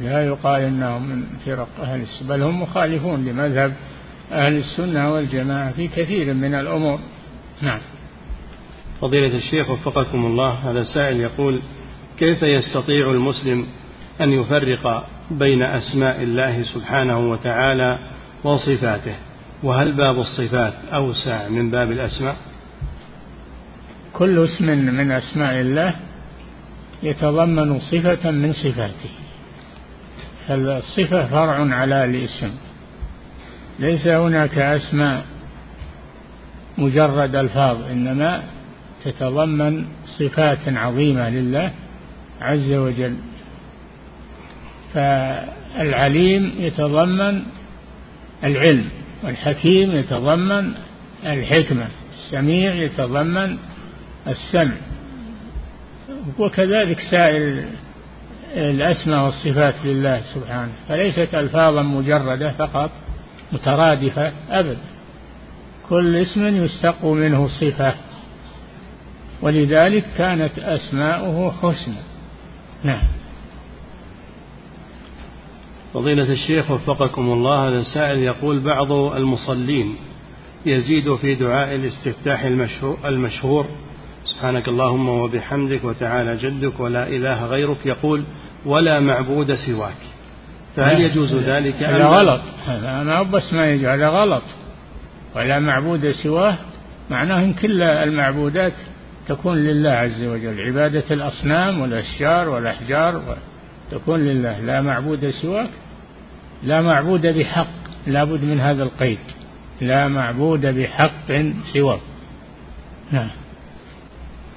لا 0.02 0.26
يقال 0.26 0.62
انهم 0.62 1.10
من 1.10 1.24
فرق 1.46 1.68
أهل 1.82 2.02
السنة 2.02 2.30
بل 2.30 2.42
هم 2.42 2.62
مخالفون 2.62 3.26
لمذهب 3.26 3.74
أهل 4.32 4.58
السنة 4.58 5.14
والجماعة 5.14 5.72
في 5.72 5.88
كثير 5.88 6.34
من 6.34 6.56
الأمور. 6.56 7.00
نعم. 7.62 7.80
فضيلة 9.02 9.36
الشيخ 9.38 9.70
وفقكم 9.70 10.26
الله 10.26 10.50
هذا 10.50 10.84
سائل 10.84 11.20
يقول 11.20 11.62
كيف 12.20 12.44
يستطيع 12.44 13.12
المسلم 13.12 13.66
أن 14.22 14.32
يفرق 14.32 15.08
بين 15.32 15.62
أسماء 15.62 16.24
الله 16.24 16.64
سبحانه 16.64 17.30
وتعالى 17.32 18.00
وصفاته؟ 18.44 19.16
وهل 19.64 19.92
باب 19.92 20.20
الصفات 20.20 20.74
أوسع 20.94 21.48
من 21.48 21.72
باب 21.72 21.92
الأسماء؟ 21.92 22.36
كل 24.14 24.44
اسم 24.44 24.66
من 24.66 25.12
أسماء 25.12 25.62
الله 25.62 25.96
يتضمن 27.04 27.80
صفة 27.80 28.32
من 28.32 28.54
صفاته. 28.54 29.25
فالصفة 30.48 31.28
فرع 31.28 31.76
على 31.76 32.06
الاسم. 32.06 32.52
ليس 33.80 34.08
هناك 34.08 34.58
أسماء 34.58 35.26
مجرد 36.78 37.36
ألفاظ 37.36 37.78
إنما 37.92 38.44
تتضمن 39.06 39.86
صفات 40.06 40.60
عظيمة 40.68 41.30
لله 41.30 41.72
عز 42.42 42.72
وجل. 42.72 43.16
فالعليم 44.94 46.56
يتضمن 46.58 47.42
العلم 48.44 48.90
والحكيم 49.24 49.92
يتضمن 49.92 50.72
الحكمة 51.26 51.88
السميع 52.14 52.74
يتضمن 52.74 53.58
السمع. 54.28 54.76
وكذلك 56.40 57.00
سائر 57.12 57.66
الأسماء 58.56 59.26
والصفات 59.26 59.76
لله 59.86 60.22
سبحانه 60.34 60.72
فليست 60.88 61.36
ألفاظا 61.36 61.82
مجردة 61.82 62.52
فقط 62.52 62.90
مترادفة 63.52 64.32
أبدا 64.50 64.78
كل 65.90 66.16
اسم 66.16 66.64
يستق 66.64 67.06
منه 67.06 67.48
صفة 67.48 67.94
ولذلك 69.42 70.06
كانت 70.18 70.60
أسماؤه 70.60 71.52
حسنى. 71.52 71.96
نعم. 72.84 73.02
فضيلة 75.94 76.32
الشيخ 76.32 76.72
وفقكم 76.72 77.32
الله 77.32 77.68
هذا 77.70 77.80
السائل 77.80 78.20
يقول 78.20 78.60
بعض 78.60 78.92
المصلين 78.92 79.96
يزيد 80.66 81.16
في 81.16 81.36
دعاء 81.36 81.76
الاستفتاح 81.76 82.44
المشهور, 83.06 83.66
سبحانك 84.26 84.68
اللهم 84.68 85.10
وبحمدك 85.10 85.84
وتعالى 85.84 86.38
جدك 86.38 86.80
ولا 86.80 87.08
إله 87.08 87.46
غيرك. 87.46 87.86
يقول 87.86 88.24
ولا 88.66 89.00
معبود 89.00 89.54
سواك. 89.54 89.98
فهل 90.76 91.02
يجوز 91.02 91.34
ذلك 91.36 91.84
هذا 91.84 92.06
غلط. 92.06 92.42
هذا 92.68 93.04
ما 93.04 93.24
بس 93.24 93.54
ما 93.54 93.72
يجوز. 93.72 93.86
هذا 93.86 94.08
غلط. 94.08 94.44
ولا 95.36 95.60
معبود 95.60 96.12
سواه 96.12 96.58
معناه 97.10 97.44
إن 97.44 97.54
كل 97.54 97.82
المعبودات 97.82 98.74
تكون 99.28 99.58
لله 99.58 99.90
عز 99.90 100.24
وجل. 100.24 100.62
عبادة 100.62 101.04
الأصنام 101.12 101.82
والأشجار 101.82 102.50
والأحجار 102.50 103.38
تكون 103.92 104.20
لله. 104.20 104.60
لا 104.60 104.82
معبود 104.82 105.30
سواك 105.30 105.70
لا 106.64 106.82
معبود 106.82 107.28
بحق. 107.28 107.68
لابد 108.08 108.44
من 108.44 108.60
هذا 108.60 108.84
القيد. 108.84 109.20
لا 109.82 110.08
معبود 110.08 110.66
بحق 110.66 111.32
سواك. 111.74 112.00
نعم. 113.12 113.30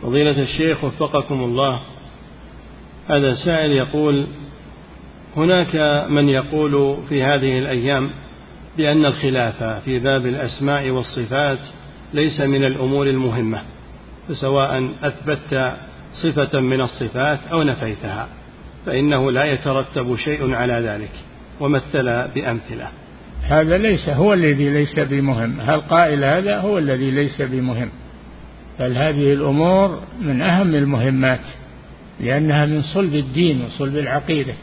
فضيلة 0.03 0.43
الشيخ 0.43 0.85
وفقكم 0.85 1.41
الله. 1.41 1.81
هذا 3.09 3.35
سائل 3.35 3.73
يقول 3.73 4.27
هناك 5.37 5.77
من 6.11 6.29
يقول 6.29 6.97
في 7.09 7.23
هذه 7.23 7.59
الأيام 7.59 8.11
بأن 8.77 9.07
الخلاف 9.07 9.65
في 9.85 9.99
باب 9.99 10.27
الأسماء 10.27 10.91
والصفات 10.91 11.59
ليس 12.15 12.41
من 12.41 12.65
الأمور 12.65 13.07
المهمة 13.11 13.63
فسواء 14.29 14.89
أثبتت 15.03 15.77
صفة 16.15 16.61
من 16.61 16.81
الصفات 16.81 17.39
أو 17.53 17.63
نفيتها 17.63 18.29
فإنه 18.87 19.33
لا 19.33 19.45
يترتب 19.45 20.17
شيء 20.17 20.55
على 20.55 20.73
ذلك 20.73 21.11
ومثل 21.61 22.29
بأمثلة. 22.35 22.89
هذا 23.43 23.79
ليس 23.79 24.09
هو 24.09 24.33
الذي 24.33 24.71
ليس 24.71 24.99
بمهم. 24.99 25.61
هل 25.61 25.81
قائل 25.81 26.25
هذا؟ 26.25 26.59
هو 26.59 26.79
الذي 26.79 27.11
ليس 27.11 27.43
بمهم. 27.43 27.89
بل 28.81 28.97
هذه 28.97 29.33
الأمور 29.33 30.01
من 30.21 30.43
أهم 30.43 30.75
المهمات. 30.75 31.41
لأنها 32.21 32.67
من 32.67 32.83
صلب 32.83 33.15
الدين 33.15 33.65
وصلب 33.65 33.97
العقيدة. 33.97 34.55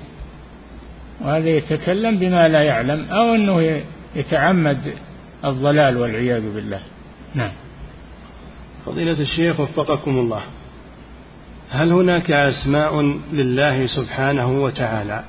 وهذا 1.22 1.49
يتكلم 1.49 2.18
بما 2.18 2.48
لا 2.48 2.64
يعلم 2.64 3.06
أو 3.06 3.36
أنه 3.36 3.82
يتعمد 4.15 4.94
الضلال 5.45 5.98
والعياذ 5.98 6.53
بالله. 6.56 6.80
نعم. 7.36 7.52
فضيلة 8.86 9.22
الشيخ 9.22 9.60
وفقكم 9.60 10.18
الله. 10.18 10.41
هل 11.69 11.91
هناك 11.91 12.32
أسماء 12.32 13.18
لله 13.34 13.88
سبحانه 13.88 14.64
وتعالى 14.64 15.23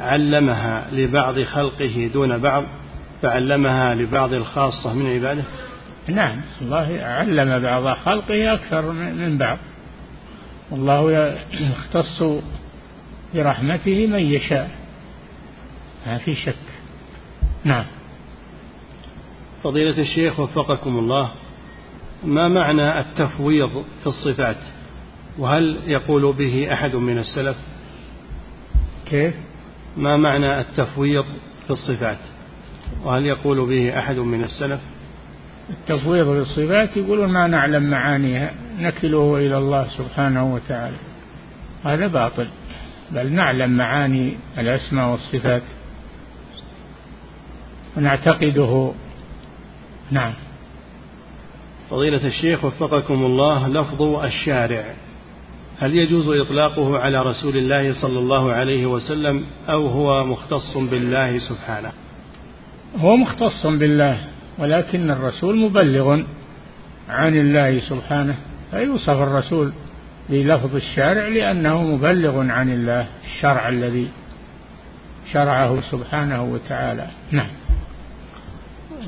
علمها 0.00 0.84
لبعض 0.92 1.40
خلقه 1.40 2.10
دون 2.14 2.38
بعض 2.38 2.64
فعلمها 3.22 3.94
لبعض 3.94 4.32
الخاصة 4.32 4.94
من 4.94 5.06
عباده؟ 5.06 5.42
نعم. 6.08 6.40
الله 6.62 7.00
علم 7.02 7.62
بعض 7.62 7.88
خلقه 7.88 8.54
أكثر 8.54 8.92
من 8.92 9.38
بعض. 9.38 9.58
والله 10.70 11.38
يختص 11.52 12.22
برحمته 13.34 14.06
من 14.06 14.20
يشاء. 14.20 14.70
ما 16.06 16.18
في 16.18 16.34
شك. 16.34 16.54
نعم. 17.64 17.84
فضيلة 19.62 19.98
الشيخ 19.98 20.40
وفقكم 20.40 20.98
الله 20.98 21.30
ما 22.24 22.48
معنى 22.48 23.00
التفويض 23.00 23.84
في 24.00 24.06
الصفات؟ 24.06 24.56
وهل 25.38 25.78
يقول 25.86 26.32
به 26.32 26.72
أحد 26.72 26.96
من 26.96 27.18
السلف؟ 27.18 27.56
كيف؟ 29.06 29.34
ما 29.96 30.16
معنى 30.16 30.60
التفويض 30.60 31.24
في 31.66 31.70
الصفات؟ 31.70 32.18
وهل 33.04 33.26
يقول 33.26 33.68
به 33.68 33.98
أحد 33.98 34.18
من 34.18 34.44
السلف؟ 34.44 34.80
التفويض 35.70 36.24
في 36.24 36.38
الصفات 36.38 36.96
يقولون 36.96 37.28
ما 37.28 37.46
نعلم 37.46 37.90
معانيها 37.90 38.54
نكله 38.78 39.36
إلى 39.36 39.58
الله 39.58 39.88
سبحانه 39.88 40.54
وتعالى. 40.54 40.96
هذا 41.84 42.06
باطل 42.06 42.48
بل 43.10 43.32
نعلم 43.32 43.70
معاني 43.70 44.36
الأسماء 44.58 45.10
والصفات. 45.10 45.62
ونعتقده. 47.96 48.92
نعم. 50.10 50.32
فضيلة 51.90 52.26
الشيخ 52.26 52.64
وفقكم 52.64 53.24
الله 53.24 53.68
لفظ 53.68 54.02
الشارع. 54.02 54.84
هل 55.78 55.94
يجوز 55.96 56.28
إطلاقه 56.28 56.98
على 56.98 57.22
رسول 57.22 57.56
الله 57.56 57.94
صلى 57.94 58.18
الله 58.18 58.52
عليه 58.52 58.86
وسلم 58.86 59.44
أو 59.68 59.86
هو 59.86 60.24
مختص 60.24 60.76
بالله 60.76 61.38
سبحانه؟ 61.38 61.92
هو 62.98 63.16
مختص 63.16 63.66
بالله. 63.66 64.18
ولكن 64.58 65.10
الرسول 65.10 65.58
مبلغ 65.58 66.20
عن 67.08 67.34
الله 67.34 67.80
سبحانه 67.80 68.34
فيوصف 68.70 69.22
الرسول 69.22 69.72
بلفظ 70.28 70.76
الشارع 70.76 71.28
لأنه 71.28 71.82
مبلغ 71.82 72.50
عن 72.50 72.72
الله 72.72 73.06
الشرع 73.24 73.68
الذي 73.68 74.08
شرعه 75.32 75.80
سبحانه 75.80 76.42
وتعالى. 76.42 77.06
نعم. 77.30 77.50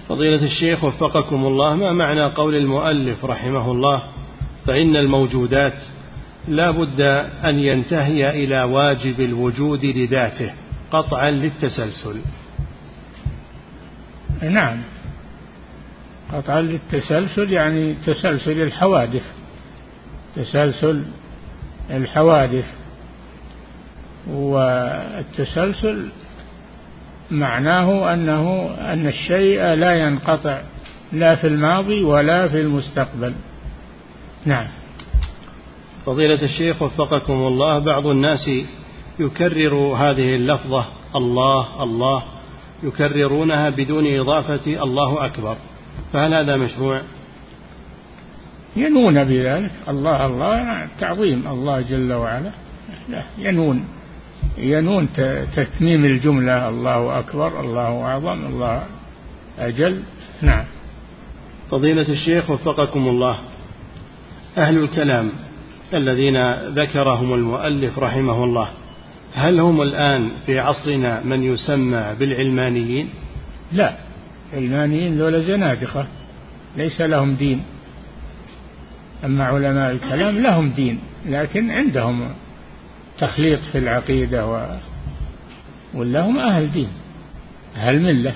فضيلة 0.09 0.45
الشيخ 0.45 0.85
وفقكم 0.85 1.47
الله 1.47 1.75
ما 1.75 1.93
معنى 1.93 2.35
قول 2.35 2.55
المؤلف 2.55 3.25
رحمه 3.25 3.71
الله؟ 3.71 4.03
فإن 4.67 4.97
الموجودات 4.97 5.75
لا 6.49 6.71
بد 6.71 7.01
أن 7.45 7.59
ينتهي 7.59 8.45
إلى 8.45 8.63
واجب 8.63 9.21
الوجود 9.21 9.85
لذاته 9.85 10.53
قطعا 10.93 11.31
للتسلسل. 11.31 12.21
نعم. 14.43 14.79
قطعا 16.33 16.61
للتسلسل 16.61 17.53
يعني 17.53 17.95
تسلسل 17.95 18.63
الحوادث. 18.63 19.23
تسلسل 20.37 21.05
الحوادث. 21.91 22.67
والتسلسل 24.29 26.09
معناه 27.31 28.15
أنه 28.15 28.71
أن 28.81 29.07
الشيء 29.07 29.63
لا 29.63 29.93
ينقطع 29.93 30.61
لا 31.13 31.37
في 31.37 31.47
الماضي 31.47 32.03
ولا 32.03 32.49
في 32.49 32.61
المستقبل. 32.61 33.35
نعم. 34.45 34.67
فضيلة 36.07 36.43
الشيخ 36.43 36.83
وفقكم 36.83 37.33
الله 37.33 37.79
بعض 37.79 38.07
الناس 38.07 38.51
يكرر 39.19 39.75
هذه 39.75 40.35
اللفظة 40.35 40.87
الله 41.17 41.83
الله 41.83 42.23
يكررونها 42.83 43.71
بدون 43.71 44.21
إضافة 44.21 44.83
الله 44.85 45.27
أكبر. 45.27 45.57
فهل 46.13 46.35
هذا 46.35 46.57
مشروع؟ 46.57 47.01
ينون 48.77 49.25
بذلك. 49.25 49.71
الله 49.89 50.27
الله 50.27 50.89
تعظيم. 51.01 51.49
الله 51.49 51.81
جل 51.81 52.13
وعلا 52.13 52.51
لا 53.09 53.23
ينون 53.39 53.85
ينون 54.59 55.09
تتميم 55.57 56.05
الجملة. 56.05 56.69
الله 56.69 57.19
أكبر 57.19 57.61
الله 57.61 58.03
أعظم 58.03 58.47
الله 58.47 58.83
أجل. 59.59 60.03
نعم. 60.43 60.65
فضيلة 61.71 62.09
الشيخ 62.09 62.51
وفقكم 62.51 63.09
الله. 63.09 63.39
أهل 64.59 64.79
الكلام 64.79 65.31
الذين 65.95 66.53
ذكرهم 66.53 67.35
المؤلف 67.35 67.99
رحمه 67.99 68.45
الله 68.45 68.69
هل 69.35 69.61
هم 69.61 69.83
الآن 69.83 70.31
في 70.47 70.59
عصرنا 70.59 71.21
من 71.25 71.43
يسمى 71.43 72.05
بالعلمانيين؟ 72.19 73.09
لا. 73.73 74.10
علمانيين 74.53 75.19
ذولا 75.19 75.41
زنادقة 75.41 76.07
ليس 76.77 77.01
لهم 77.01 77.35
دين. 77.35 77.63
أما 79.25 79.45
علماء 79.45 79.91
الكلام 79.91 80.39
لهم 80.39 80.71
دين 80.71 80.99
لكن 81.27 81.71
عندهم 81.71 82.31
تخليط 83.19 83.61
في 83.73 83.79
العقيدة 83.79 84.47
و 84.47 84.77
ولا 85.95 86.21
هم 86.21 86.39
أهل 86.39 86.73
دين 86.73 86.89
أهل 87.77 88.03
ملة. 88.03 88.35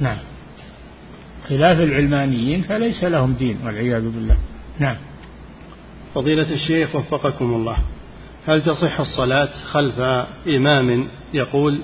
نعم. 0.00 0.18
خلاف 1.48 1.80
العلمانيين 1.80 2.62
فليس 2.62 3.04
لهم 3.04 3.32
دين 3.32 3.58
والعياذ 3.64 4.10
بالله. 4.10 4.36
نعم. 4.78 4.96
فضيلة 6.14 6.52
الشيخ 6.52 6.94
وفقكم 6.94 7.54
الله 7.54 7.76
هل 8.46 8.62
تصح 8.62 9.00
الصلاة 9.00 9.48
خلف 9.70 10.00
إمام 10.48 11.08
يقول 11.34 11.80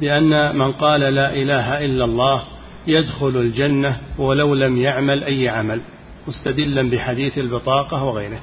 بأن 0.00 0.56
من 0.56 0.72
قال 0.72 1.00
لا 1.00 1.34
إله 1.34 1.84
إلا 1.84 2.04
الله 2.04 2.42
يدخل 2.88 3.28
الجنة 3.28 3.96
ولو 4.18 4.54
لم 4.54 4.76
يعمل 4.76 5.24
أي 5.24 5.48
عمل 5.48 5.80
مستدلا 6.28 6.90
بحديث 6.90 7.38
البطاقة 7.38 8.04
وغيره. 8.04 8.40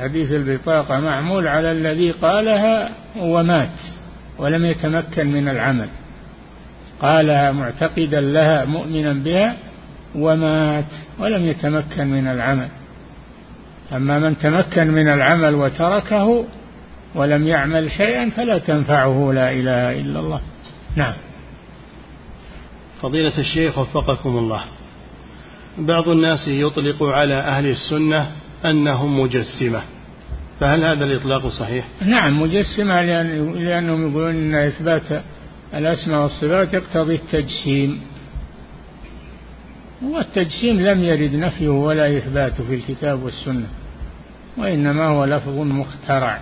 حديث 0.00 0.32
البطاقة 0.32 1.00
معمول 1.00 1.48
على 1.48 1.72
الذي 1.72 2.10
قالها 2.10 2.90
ومات 3.16 3.80
ولم 4.38 4.64
يتمكن 4.64 5.26
من 5.26 5.48
العمل. 5.48 5.88
قالها 7.02 7.52
معتقدا 7.52 8.20
لها 8.20 8.64
مؤمنا 8.64 9.12
بها 9.12 9.56
ومات 10.14 10.92
ولم 11.18 11.46
يتمكن 11.46 12.06
من 12.06 12.26
العمل. 12.26 12.68
أما 13.92 14.18
من 14.18 14.38
تمكن 14.38 14.90
من 14.90 15.08
العمل 15.08 15.54
وتركه 15.54 16.44
ولم 17.14 17.46
يعمل 17.46 17.90
شيئا 17.90 18.30
فلا 18.30 18.58
تنفعه 18.58 19.32
لا 19.34 19.52
إله 19.52 20.00
إلا 20.00 20.20
الله. 20.20 20.40
نعم. 20.96 21.14
فضيلة 23.04 23.38
الشيخ 23.38 23.78
وفقكم 23.78 24.38
الله. 24.38 24.64
بعض 25.78 26.08
الناس 26.08 26.48
يطلق 26.48 27.02
على 27.02 27.34
أهل 27.34 27.66
السنة 27.66 28.30
أنهم 28.64 29.20
مجسمة. 29.20 29.82
فهل 30.60 30.84
هذا 30.84 31.04
الإطلاق 31.04 31.48
صحيح؟ 31.48 31.84
نعم 32.02 32.42
مجسمة 32.42 33.02
لأنهم 33.02 34.10
يقولون 34.10 34.34
أن 34.34 34.54
إثبات 34.54 35.22
الأسماء 35.74 36.22
والصفات 36.22 36.74
يقتضي 36.74 37.14
التجسيم. 37.14 38.00
والتجسيم 40.02 40.80
لم 40.80 41.04
يرد 41.04 41.34
نفيه 41.34 41.68
ولا 41.68 42.18
إثباته 42.18 42.64
في 42.64 42.74
الكتاب 42.74 43.22
والسنة 43.22 43.66
وإنما 44.56 45.06
هو 45.06 45.24
لفظ 45.24 45.58
مخترع. 45.58 46.40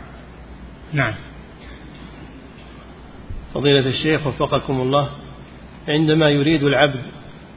نعم. 0.92 1.14
فضيلة 3.54 3.86
الشيخ 3.86 4.26
وفقكم 4.26 4.80
الله 4.80 5.08
عندما 5.88 6.30
يريد 6.30 6.62
العبد 6.62 7.00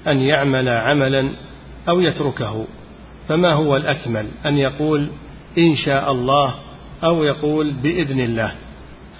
أن 0.07 0.19
يعمل 0.19 0.69
عملا 0.69 1.29
أو 1.89 1.99
يتركه 1.99 2.65
فما 3.27 3.53
هو 3.53 3.77
الأكمل؟ 3.77 4.27
أن 4.45 4.57
يقول 4.57 5.07
إن 5.57 5.75
شاء 5.75 6.11
الله 6.11 6.55
أو 7.03 7.23
يقول 7.23 7.73
بإذن 7.73 8.19
الله. 8.19 8.51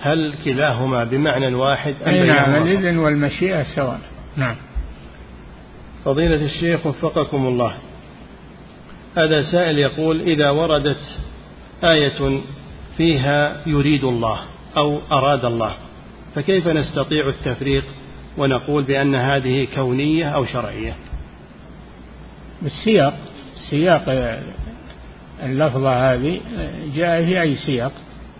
هل 0.02 0.36
كلاهما 0.46 1.04
بمعنى 1.04 1.56
واحد 1.56 1.96
أم 2.08 2.14
نعم 2.14 2.56
الإذن 2.56 2.98
والمشيئة 2.98 3.64
سواء. 3.76 4.00
نعم. 4.36 4.56
فضيلة 6.06 6.46
الشيخ 6.46 6.86
وفقكم 6.86 7.48
الله. 7.48 7.74
هذا 9.18 9.42
سائل 9.52 9.78
يقول 9.78 10.22
إذا 10.22 10.50
وردت 10.50 11.02
آية 11.84 12.42
فيها 12.98 13.62
يريد 13.66 14.04
الله 14.04 14.40
أو 14.78 15.00
أراد 15.12 15.46
الله 15.46 15.74
فكيف 16.36 16.68
نستطيع 16.68 17.28
التفريق؟ 17.28 17.84
ونقول 18.38 18.84
بأن 18.84 19.16
هذه 19.16 19.68
كونية 19.76 20.26
أو 20.26 20.46
شرعية. 20.46 20.96
بالسياق 22.62 23.18
سياق 23.70 24.40
اللفظة 25.44 26.14
هذه 26.14 26.42
جاء 26.96 27.26
في 27.26 27.42
أي 27.42 27.56
سياق؟ 27.56 27.92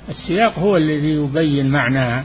السياق 0.10 0.60
هو 0.60 0.78
الذي 0.78 1.12
يبين 1.12 1.70
معناها. 1.70 2.24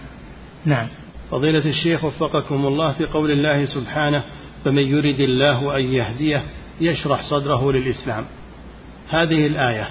نعم. 0.64 0.86
فضيلة 1.30 1.64
الشيخ 1.64 2.04
وفقكم 2.04 2.66
الله 2.66 2.92
في 2.92 3.04
قول 3.04 3.30
الله 3.30 3.64
سبحانه 3.64 4.24
فمن 4.64 4.82
يرد 4.82 5.20
الله 5.20 5.76
أن 5.76 5.84
يهديه 5.84 6.42
يشرح 6.80 7.22
صدره 7.22 7.72
للإسلام. 7.72 8.24
هذه 9.08 9.46
الآية 9.46 9.88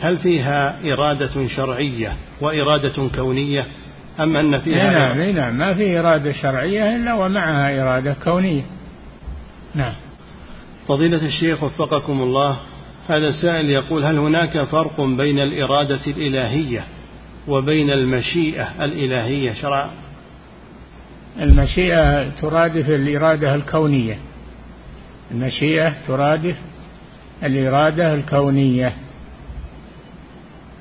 هل 0.00 0.18
فيها 0.18 0.92
إرادة 0.92 1.48
شرعية 1.48 2.16
وإرادة 2.40 3.08
كونية؟ 3.16 3.66
أم 4.20 4.36
أن 4.36 4.58
فيها 4.58 4.90
نعم 4.90 5.30
نعم 5.30 5.58
ما 5.58 5.74
في 5.74 5.98
إرادة 5.98 6.32
شرعية 6.32 6.96
إلا 6.96 7.14
ومعها 7.14 7.82
إرادة 7.82 8.16
كونية. 8.24 8.62
نعم. 9.74 9.92
فضيلة 10.88 11.26
الشيخ 11.26 11.62
وفقكم 11.62 12.22
الله 12.22 12.56
هذا 13.08 13.30
سائل 13.42 13.70
يقول 13.70 14.04
هل 14.04 14.18
هناك 14.18 14.58
فرق 14.58 15.00
بين 15.00 15.38
الإرادة 15.38 16.00
الإلهية 16.06 16.84
وبين 17.48 17.90
المشيئة 17.90 18.84
الإلهية؟ 18.84 19.54
شرعا 19.54 19.90
المشيئة 21.40 22.30
ترادف 22.30 22.90
الإرادة 22.90 23.54
الكونية. 23.54 24.18
المشيئة 25.30 25.92
ترادف 26.06 26.56
الإرادة 27.42 28.14
الكونية. 28.14 28.92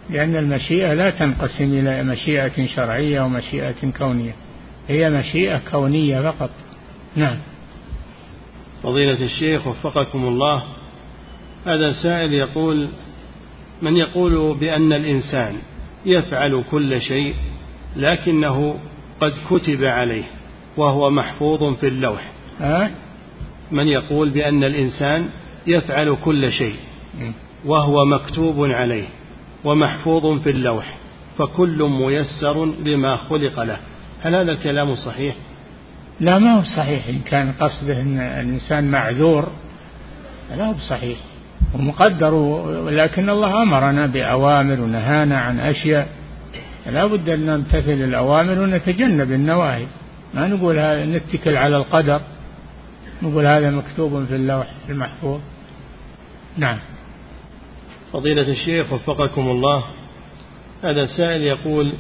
لأن 0.09 0.35
المشيئة 0.35 0.93
لا 0.93 1.09
تنقسم 1.09 1.63
إلى 1.63 2.03
مشيئة 2.03 2.65
شرعية 2.65 3.21
ومشيئة 3.21 3.91
كونية. 3.97 4.35
هي 4.87 5.09
مشيئة 5.09 5.61
كونية 5.71 6.31
فقط. 6.31 6.49
نعم. 7.15 7.37
فضيلة 8.83 9.23
الشيخ 9.23 9.67
وفقكم 9.67 10.27
الله 10.27 10.63
هذا 11.65 11.91
سائل 12.03 12.33
يقول 12.33 12.89
من 13.81 13.97
يقول 13.97 14.57
بأن 14.57 14.93
الإنسان 14.93 15.55
يفعل 16.05 16.63
كل 16.71 17.01
شيء 17.01 17.35
لكنه 17.95 18.79
قد 19.21 19.33
كتب 19.49 19.83
عليه 19.83 20.23
وهو 20.77 21.09
محفوظ 21.09 21.75
في 21.75 21.87
اللوح. 21.87 22.31
أه؟ 22.61 22.89
من 23.71 23.87
يقول 23.87 24.29
بأن 24.29 24.63
الإنسان 24.63 25.29
يفعل 25.67 26.17
كل 26.25 26.51
شيء 26.51 26.75
وهو 27.65 28.05
مكتوب 28.05 28.65
عليه. 28.65 29.05
ومحفوظ 29.63 30.41
في 30.41 30.49
اللوح 30.49 30.97
فكل 31.37 31.89
ميسر 31.89 32.65
لما 32.65 33.17
خلق 33.17 33.63
له. 33.63 33.77
هل 34.23 34.35
هذا 34.35 34.51
الكلام 34.51 34.95
صحيح؟ 34.95 35.35
لا 36.19 36.39
ما 36.39 36.57
هو 36.57 36.63
صحيح. 36.63 37.07
إن 37.07 37.19
كان 37.19 37.51
قصده 37.51 38.01
أن 38.01 38.19
الإنسان 38.19 38.91
معذور 38.91 39.47
لا 40.57 40.65
هو 40.65 40.73
صحيح. 40.89 41.17
ومقدر 41.73 42.33
ولكن 42.33 43.29
الله 43.29 43.63
أمرنا 43.63 44.05
بأوامر 44.05 44.81
ونهانا 44.81 45.39
عن 45.39 45.59
أشياء. 45.59 46.07
لا 46.91 47.05
بد 47.05 47.29
أن 47.29 47.45
نمتثل 47.45 47.91
الأوامر 47.91 48.59
ونتجنب 48.59 49.31
النواهي. 49.31 49.87
ما 50.33 50.47
نقول 50.47 50.75
نتكل 51.09 51.57
على 51.57 51.77
القدر. 51.77 52.21
نقول 53.21 53.45
هذا 53.45 53.71
مكتوب 53.71 54.25
في 54.25 54.35
اللوح 54.35 54.67
المحفوظ. 54.89 55.39
نعم. 56.57 56.77
فضيلة 58.13 58.49
الشيخ 58.49 58.93
وفقكم 58.93 59.49
الله. 59.49 59.83
هذا 60.83 61.05
سائل 61.17 61.43
يقول 61.43 61.93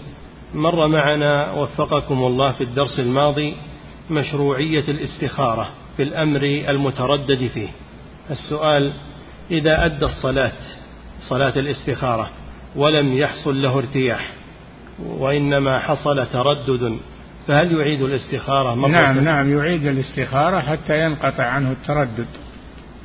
مر 0.53 0.87
معنا 0.87 1.51
وفقكم 1.51 2.23
الله 2.23 2.51
في 2.51 2.63
الدرس 2.63 2.99
الماضي 2.99 3.55
مشروعية 4.09 4.83
الاستخارة 4.87 5.69
في 5.97 6.03
الأمر 6.03 6.43
المتردد 6.69 7.47
فيه. 7.47 7.69
السؤال 8.31 8.93
إذا 9.51 9.85
أدى 9.85 10.05
الصلاة 10.05 10.51
صلاة 11.29 11.53
الاستخارة 11.55 12.29
ولم 12.75 13.13
يحصل 13.13 13.61
له 13.61 13.77
ارتياح 13.77 14.33
وإنما 14.99 15.79
حصل 15.79 16.25
تردد 16.25 16.97
فهل 17.47 17.71
يعيد 17.71 18.01
الاستخارة 18.01 18.75
مرة 18.75 18.89
نعم 18.89 19.19
نعم 19.19 19.57
يعيد 19.57 19.85
الاستخارة 19.85 20.59
حتى 20.59 20.99
ينقطع 20.99 21.43
عنه 21.43 21.71
التردد. 21.71 22.27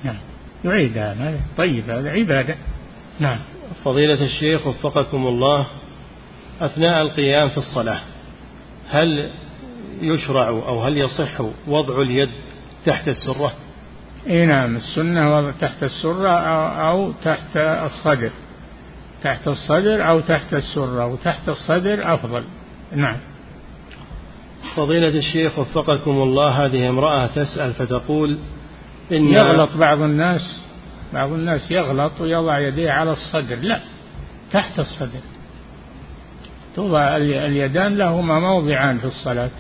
نعم 0.05 0.16
يعيدها 0.64 1.40
طيب 1.56 1.90
هذا 1.90 2.10
عبادة. 2.10 2.56
نعم. 3.20 3.39
فضيلة 3.85 4.24
الشيخ 4.24 4.66
وفقكم 4.66 5.27
الله 5.27 5.66
أثناء 6.61 7.03
القيام 7.03 7.49
في 7.49 7.59
الصلاة 7.59 8.01
هل 8.89 9.31
يشرع 10.01 10.49
أو 10.49 10.81
هل 10.81 10.99
يصح 10.99 11.40
وضع 11.66 12.03
اليد 12.03 12.31
تحت 12.86 13.09
السرة؟ 13.09 13.53
إي 14.27 14.47
نعم 14.47 14.77
السنة 14.77 15.36
وضع 15.36 15.51
تحت 15.51 15.82
السرة 15.82 16.31
أو 16.90 17.12
تحت 17.12 17.57
الصدر. 17.57 18.31
تحت 19.23 19.49
الصدر 19.49 20.09
أو 20.09 20.20
تحت 20.20 20.55
السرة 20.55 21.07
وتحت 21.07 21.49
الصدر 21.49 22.15
أفضل. 22.15 22.45
نعم. 22.97 23.16
فضيلة 24.77 25.19
الشيخ 25.19 25.59
وفقكم 25.59 26.11
الله 26.11 26.65
هذه 26.65 26.89
امرأة 26.89 27.27
تسأل 27.27 27.73
فتقول 27.73 28.39
إن 29.12 29.28
يغلط 29.28 29.77
بعض 29.77 30.03
الناس 30.03 30.68
بعض 31.14 31.32
الناس 31.32 31.70
يغلط 31.70 32.20
ويضع 32.20 32.59
يديه 32.59 32.90
على 32.90 33.12
الصدر. 33.12 33.56
لا 33.56 33.80
تحت 34.52 34.78
الصدر. 34.78 35.20
توضع 36.76 37.16
اليدان 37.16 37.98
لهما 37.98 38.40
موضعان 38.40 38.98
في 38.98 39.05
الصلاة 39.05 39.51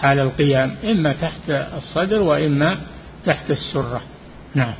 حال 0.00 0.18
القيام 0.18 0.74
إما 0.84 1.12
تحت 1.12 1.50
الصدر 1.50 2.22
وإما 2.22 2.80
تحت 3.24 3.50
السرة. 3.50 4.00
نعم. 4.54 4.74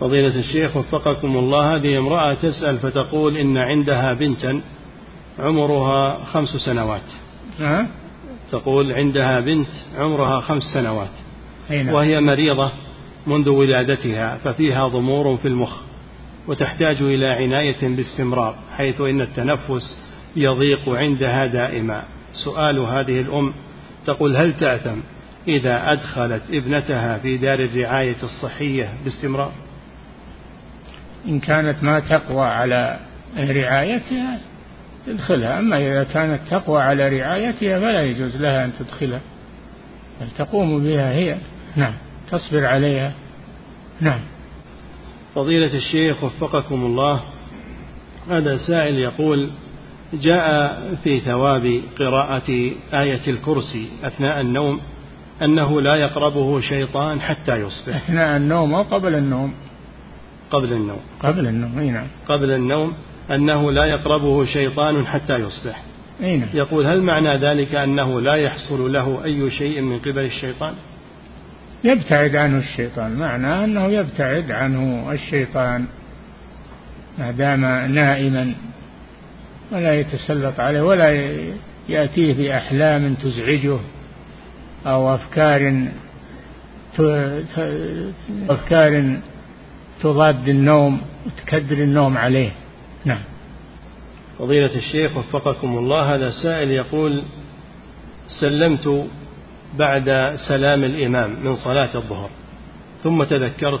فضيلة 0.00 0.38
الشيخ 0.38 0.76
وفقكم 0.76 1.36
الله 1.36 1.76
هذه 1.76 1.98
امرأة 1.98 2.34
تسأل 2.34 2.78
فتقول 2.78 3.36
إن 3.36 3.58
عندها 3.58 4.12
بنتا 4.12 4.60
عمرها 5.38 6.24
خمس 6.24 6.48
سنوات. 6.48 7.00
أه؟ 7.60 7.86
تقول 8.52 8.92
عندها 8.92 9.40
بنت 9.40 9.68
عمرها 9.98 10.40
خمس 10.40 10.62
سنوات. 10.62 11.08
نعم. 11.70 11.88
وهي 11.88 12.20
مريضة. 12.20 12.72
منذ 13.26 13.48
ولادتها 13.48 14.36
ففيها 14.44 14.88
ضمور 14.88 15.36
في 15.36 15.48
المخ 15.48 15.76
وتحتاج 16.46 17.02
إلى 17.02 17.28
عناية 17.28 17.96
باستمرار 17.96 18.54
حيث 18.76 19.00
إن 19.00 19.20
التنفس 19.20 19.96
يضيق 20.36 20.88
عندها 20.88 21.46
دائما. 21.46 22.02
سؤال 22.32 22.78
هذه 22.78 23.20
الأم 23.20 23.52
تقول 24.06 24.36
هل 24.36 24.56
تأثم 24.56 24.98
إذا 25.48 25.92
أدخلت 25.92 26.42
ابنتها 26.50 27.18
في 27.18 27.36
دار 27.36 27.58
الرعاية 27.58 28.16
الصحية 28.22 28.88
باستمرار؟ 29.04 29.52
إن 31.28 31.40
كانت 31.40 31.82
ما 31.82 32.00
تقوى 32.00 32.44
على 32.44 32.98
رعايتها 33.36 34.38
تدخلها 35.06 35.58
أما 35.58 35.78
إذا 35.78 36.04
كانت 36.04 36.40
تقوى 36.50 36.82
على 36.82 37.08
رعايتها 37.08 37.80
فلا 37.80 38.02
يجوز 38.02 38.36
لها 38.36 38.64
أن 38.64 38.72
تدخلها 38.78 39.20
بل 40.20 40.26
تقوم 40.38 40.84
بها 40.84 41.12
هي. 41.12 41.36
نعم. 41.76 41.94
تصبر 42.30 42.66
عليها. 42.66 43.12
نعم. 44.00 44.20
فضيلة 45.34 45.74
الشيخ 45.74 46.24
وفقكم 46.24 46.84
الله 46.86 47.20
هذا 48.30 48.56
سائل 48.56 48.98
يقول 48.98 49.50
جاء 50.12 50.80
في 51.04 51.20
ثواب 51.20 51.80
قراءة 51.98 52.50
آية 52.94 53.20
الكرسي 53.28 53.88
أثناء 54.04 54.40
النوم 54.40 54.80
أنه 55.42 55.80
لا 55.80 55.96
يقربه 55.96 56.60
شيطان 56.60 57.20
حتى 57.20 57.56
يصبح. 57.56 57.96
أثناء 57.96 58.36
النوم 58.36 58.74
أو 58.74 58.82
قبل 58.82 59.14
النوم؟ 59.14 59.54
قبل 60.50 60.72
النوم. 60.72 61.00
قبل 61.20 61.46
النوم 61.46 61.78
أي 61.78 61.90
نعم. 61.90 62.06
قبل 62.28 62.50
النوم 62.50 62.92
أنه 63.30 63.72
لا 63.72 63.84
يقربه 63.84 64.44
شيطان 64.44 65.06
حتى 65.06 65.36
يصبح. 65.36 65.82
أي 66.22 66.36
نعم. 66.36 66.48
يقول 66.54 66.86
هل 66.86 67.02
معنى 67.02 67.38
ذلك 67.38 67.74
أنه 67.74 68.20
لا 68.20 68.34
يحصل 68.34 68.92
له 68.92 69.24
أي 69.24 69.50
شيء 69.50 69.80
من 69.80 69.98
قبل 69.98 70.24
الشيطان؟ 70.24 70.74
يبتعد 71.84 72.36
عنه 72.36 72.58
الشيطان. 72.58 73.16
معناه 73.16 73.64
أنه 73.64 73.86
يبتعد 73.86 74.50
عنه 74.50 75.12
الشيطان. 75.12 75.86
ما 77.18 77.30
دام 77.30 77.64
نائما 77.94 78.54
ولا 79.72 80.00
يتسلط 80.00 80.60
عليه 80.60 80.82
ولا 80.82 81.28
يأتيه 81.88 82.34
بأحلام 82.34 83.14
تزعجه 83.14 83.78
أو 84.86 85.14
أفكار 85.14 85.88
أفكار 88.48 89.16
تضاد 90.02 90.48
النوم 90.48 91.00
وتكدر 91.26 91.76
النوم 91.76 92.18
عليه. 92.18 92.50
نعم. 93.04 93.22
فضيلة 94.38 94.76
الشيخ 94.76 95.16
وفقكم 95.16 95.78
الله 95.78 96.14
هذا 96.14 96.30
سائل 96.42 96.70
يقول 96.70 97.24
سلمت 98.40 99.06
بعد 99.78 100.36
سلام 100.48 100.84
الإمام 100.84 101.36
من 101.44 101.56
صلاة 101.56 101.94
الظهر. 101.94 102.30
ثم 103.02 103.24
تذكرت 103.24 103.80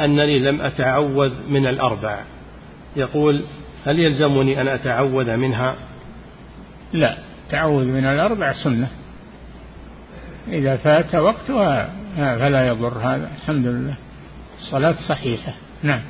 أنني 0.00 0.38
لم 0.38 0.60
أتعوذ 0.60 1.32
من 1.48 1.66
الأربع. 1.66 2.18
يقول 2.96 3.44
هل 3.86 3.98
يلزمني 3.98 4.60
أن 4.60 4.68
أتعوذ 4.68 5.36
منها؟ 5.36 5.74
لا 6.92 7.16
تعوذ 7.50 7.84
من 7.84 8.04
الأربع 8.04 8.52
سنة. 8.52 8.88
إذا 10.48 10.76
فات 10.76 11.14
وقتها 11.14 11.90
فلا 12.16 12.68
يضر 12.68 12.98
هذا. 12.98 13.30
الحمد 13.42 13.66
لله. 13.66 13.94
الصلاة 14.58 14.94
صحيحة. 15.08 15.54
نعم. 15.82 16.00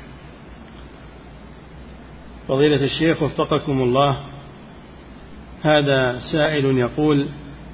فضيلة 2.47 2.85
الشيخ 2.85 3.23
وفقكم 3.23 3.81
الله 3.81 4.17
هذا 5.63 6.19
سائل 6.31 6.77
يقول 6.77 7.27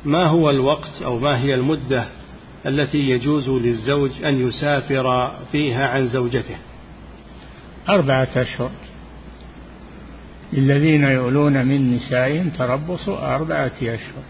ما 0.05 0.27
هو 0.27 0.49
الوقت 0.49 1.01
أو 1.01 1.19
ما 1.19 1.39
هي 1.39 1.53
المدة 1.53 2.05
التي 2.65 2.97
يجوز 2.97 3.49
للزوج 3.49 4.11
أن 4.25 4.47
يسافر 4.47 5.31
فيها 5.51 5.87
عن 5.87 6.07
زوجته؟ 6.07 6.57
أربعة 7.89 8.29
أشهر. 8.35 8.71
للذين 10.53 11.03
يؤلون 11.03 11.65
من 11.65 11.95
نسائهم 11.95 12.49
تربص 12.49 13.09
أربعة 13.09 13.71
أشهر. 13.81 14.23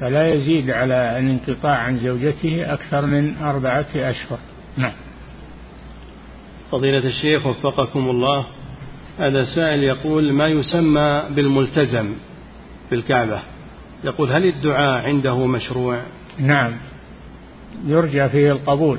فلا 0.00 0.34
يزيد 0.34 0.70
على 0.70 1.18
الانقطاع 1.18 1.76
عن 1.76 1.98
زوجته 1.98 2.72
أكثر 2.72 3.06
من 3.06 3.36
أربعة 3.36 3.86
أشهر. 3.94 4.38
نعم. 4.76 4.92
فضيلة 6.70 7.06
الشيخ 7.06 7.46
وفقكم 7.46 8.10
الله 8.10 8.46
هذا 9.18 9.44
سائل 9.54 9.82
يقول 9.82 10.32
ما 10.32 10.48
يسمى 10.48 11.22
بالملتزم 11.30 12.14
في 12.88 12.94
الكعبة؟ 12.94 13.40
يقول 14.04 14.32
هل 14.32 14.44
الدعاء 14.44 15.08
عنده 15.08 15.46
مشروع؟ 15.46 16.00
نعم. 16.38 16.72
يرجى 17.86 18.28
فيه 18.28 18.52
القبول. 18.52 18.98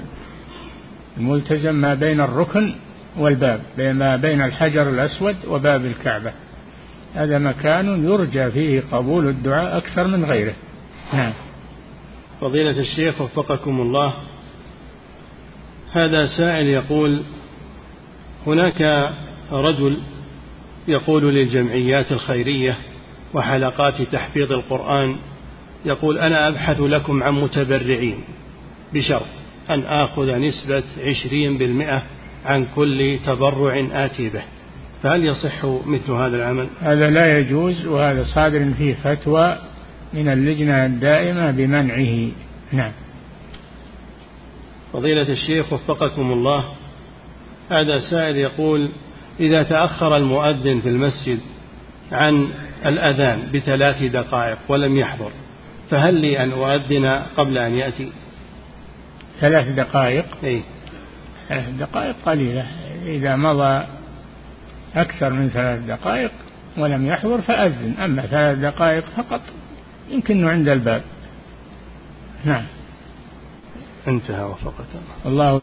الملتزم 1.17 1.75
ما 1.75 1.93
بين 1.93 2.21
الركن 2.21 2.75
والباب 3.17 3.61
ما 3.77 4.15
بين 4.15 4.41
الحجر 4.41 4.89
الأسود 4.89 5.35
وباب 5.47 5.85
الكعبة. 5.85 6.31
هذا 7.15 7.37
مكان 7.37 8.05
يرجى 8.05 8.51
فيه 8.51 8.83
قبول 8.91 9.27
الدعاء 9.27 9.77
أكثر 9.77 10.07
من 10.07 10.25
غيره. 10.25 10.53
نعم. 11.13 11.33
فضيلة 12.41 12.79
الشيخ 12.79 13.21
وفقكم 13.21 13.81
الله. 13.81 14.13
هذا 15.91 16.25
سائل 16.37 16.67
يقول 16.67 17.23
هناك 18.47 19.09
رجل 19.51 19.97
يقول 20.87 21.35
للجمعيات 21.35 22.11
الخيرية 22.11 22.77
وحلقات 23.33 24.01
تحفيظ 24.01 24.51
القرآن 24.51 25.15
يقول 25.85 26.17
أنا 26.17 26.47
أبحث 26.47 26.81
لكم 26.81 27.23
عن 27.23 27.33
متبرعين 27.33 28.17
بشرط 28.93 29.25
أن 29.69 29.83
آخذ 29.83 30.39
نسبة 30.39 30.83
عشرين 31.05 31.57
بالمئة 31.57 32.03
عن 32.45 32.65
كل 32.75 33.19
تبرع 33.25 33.85
آتي 33.91 34.29
به. 34.29 34.43
فهل 35.03 35.25
يصح 35.25 35.65
مثل 35.85 36.11
هذا 36.11 36.37
العمل؟ 36.37 36.67
هذا 36.79 37.09
لا 37.09 37.39
يجوز 37.39 37.85
وهذا 37.85 38.23
صادر 38.35 38.73
فيه 38.77 38.93
فتوى 38.93 39.57
من 40.13 40.27
اللجنة 40.27 40.85
الدائمة 40.85 41.51
بمنعه. 41.51 42.31
نعم. 42.71 42.91
فضيلة 44.93 45.29
الشيخ 45.29 45.73
وفقكم 45.73 46.31
الله 46.31 46.65
هذا 47.69 47.99
سائل 48.09 48.37
يقول 48.37 48.89
إذا 49.39 49.63
تأخر 49.63 50.17
المؤذن 50.17 50.79
في 50.79 50.89
المسجد 50.89 51.39
عن 52.13 52.47
الأذان 52.85 53.49
بثلاث 53.53 54.03
دقائق 54.03 54.57
ولم 54.69 54.97
يحضر 54.97 55.31
فهل 55.89 56.13
لي 56.13 56.43
أن 56.43 56.51
أؤذن 56.51 57.05
قبل 57.37 57.57
أن 57.57 57.77
يأتي؟ 57.77 58.11
ثلاث 59.39 59.67
دقائق؟ 59.67 60.25
أي 60.43 60.61
ثلاث 61.49 61.69
دقائق 61.69 62.15
قليلة. 62.25 62.67
إذا 63.05 63.35
مضى 63.35 63.85
أكثر 64.95 65.33
من 65.33 65.49
ثلاث 65.49 65.79
دقائق 65.79 66.31
ولم 66.77 67.05
يحضر 67.05 67.41
فأذن 67.41 67.93
أما 67.99 68.21
ثلاث 68.21 68.57
دقائق 68.57 69.05
فقط 69.05 69.41
يمكنه 70.09 70.49
عند 70.49 70.69
الباب. 70.69 71.01
نعم. 72.45 72.65
انتهى 74.07 74.43
وفقك 74.43 74.85
الله 75.25 75.61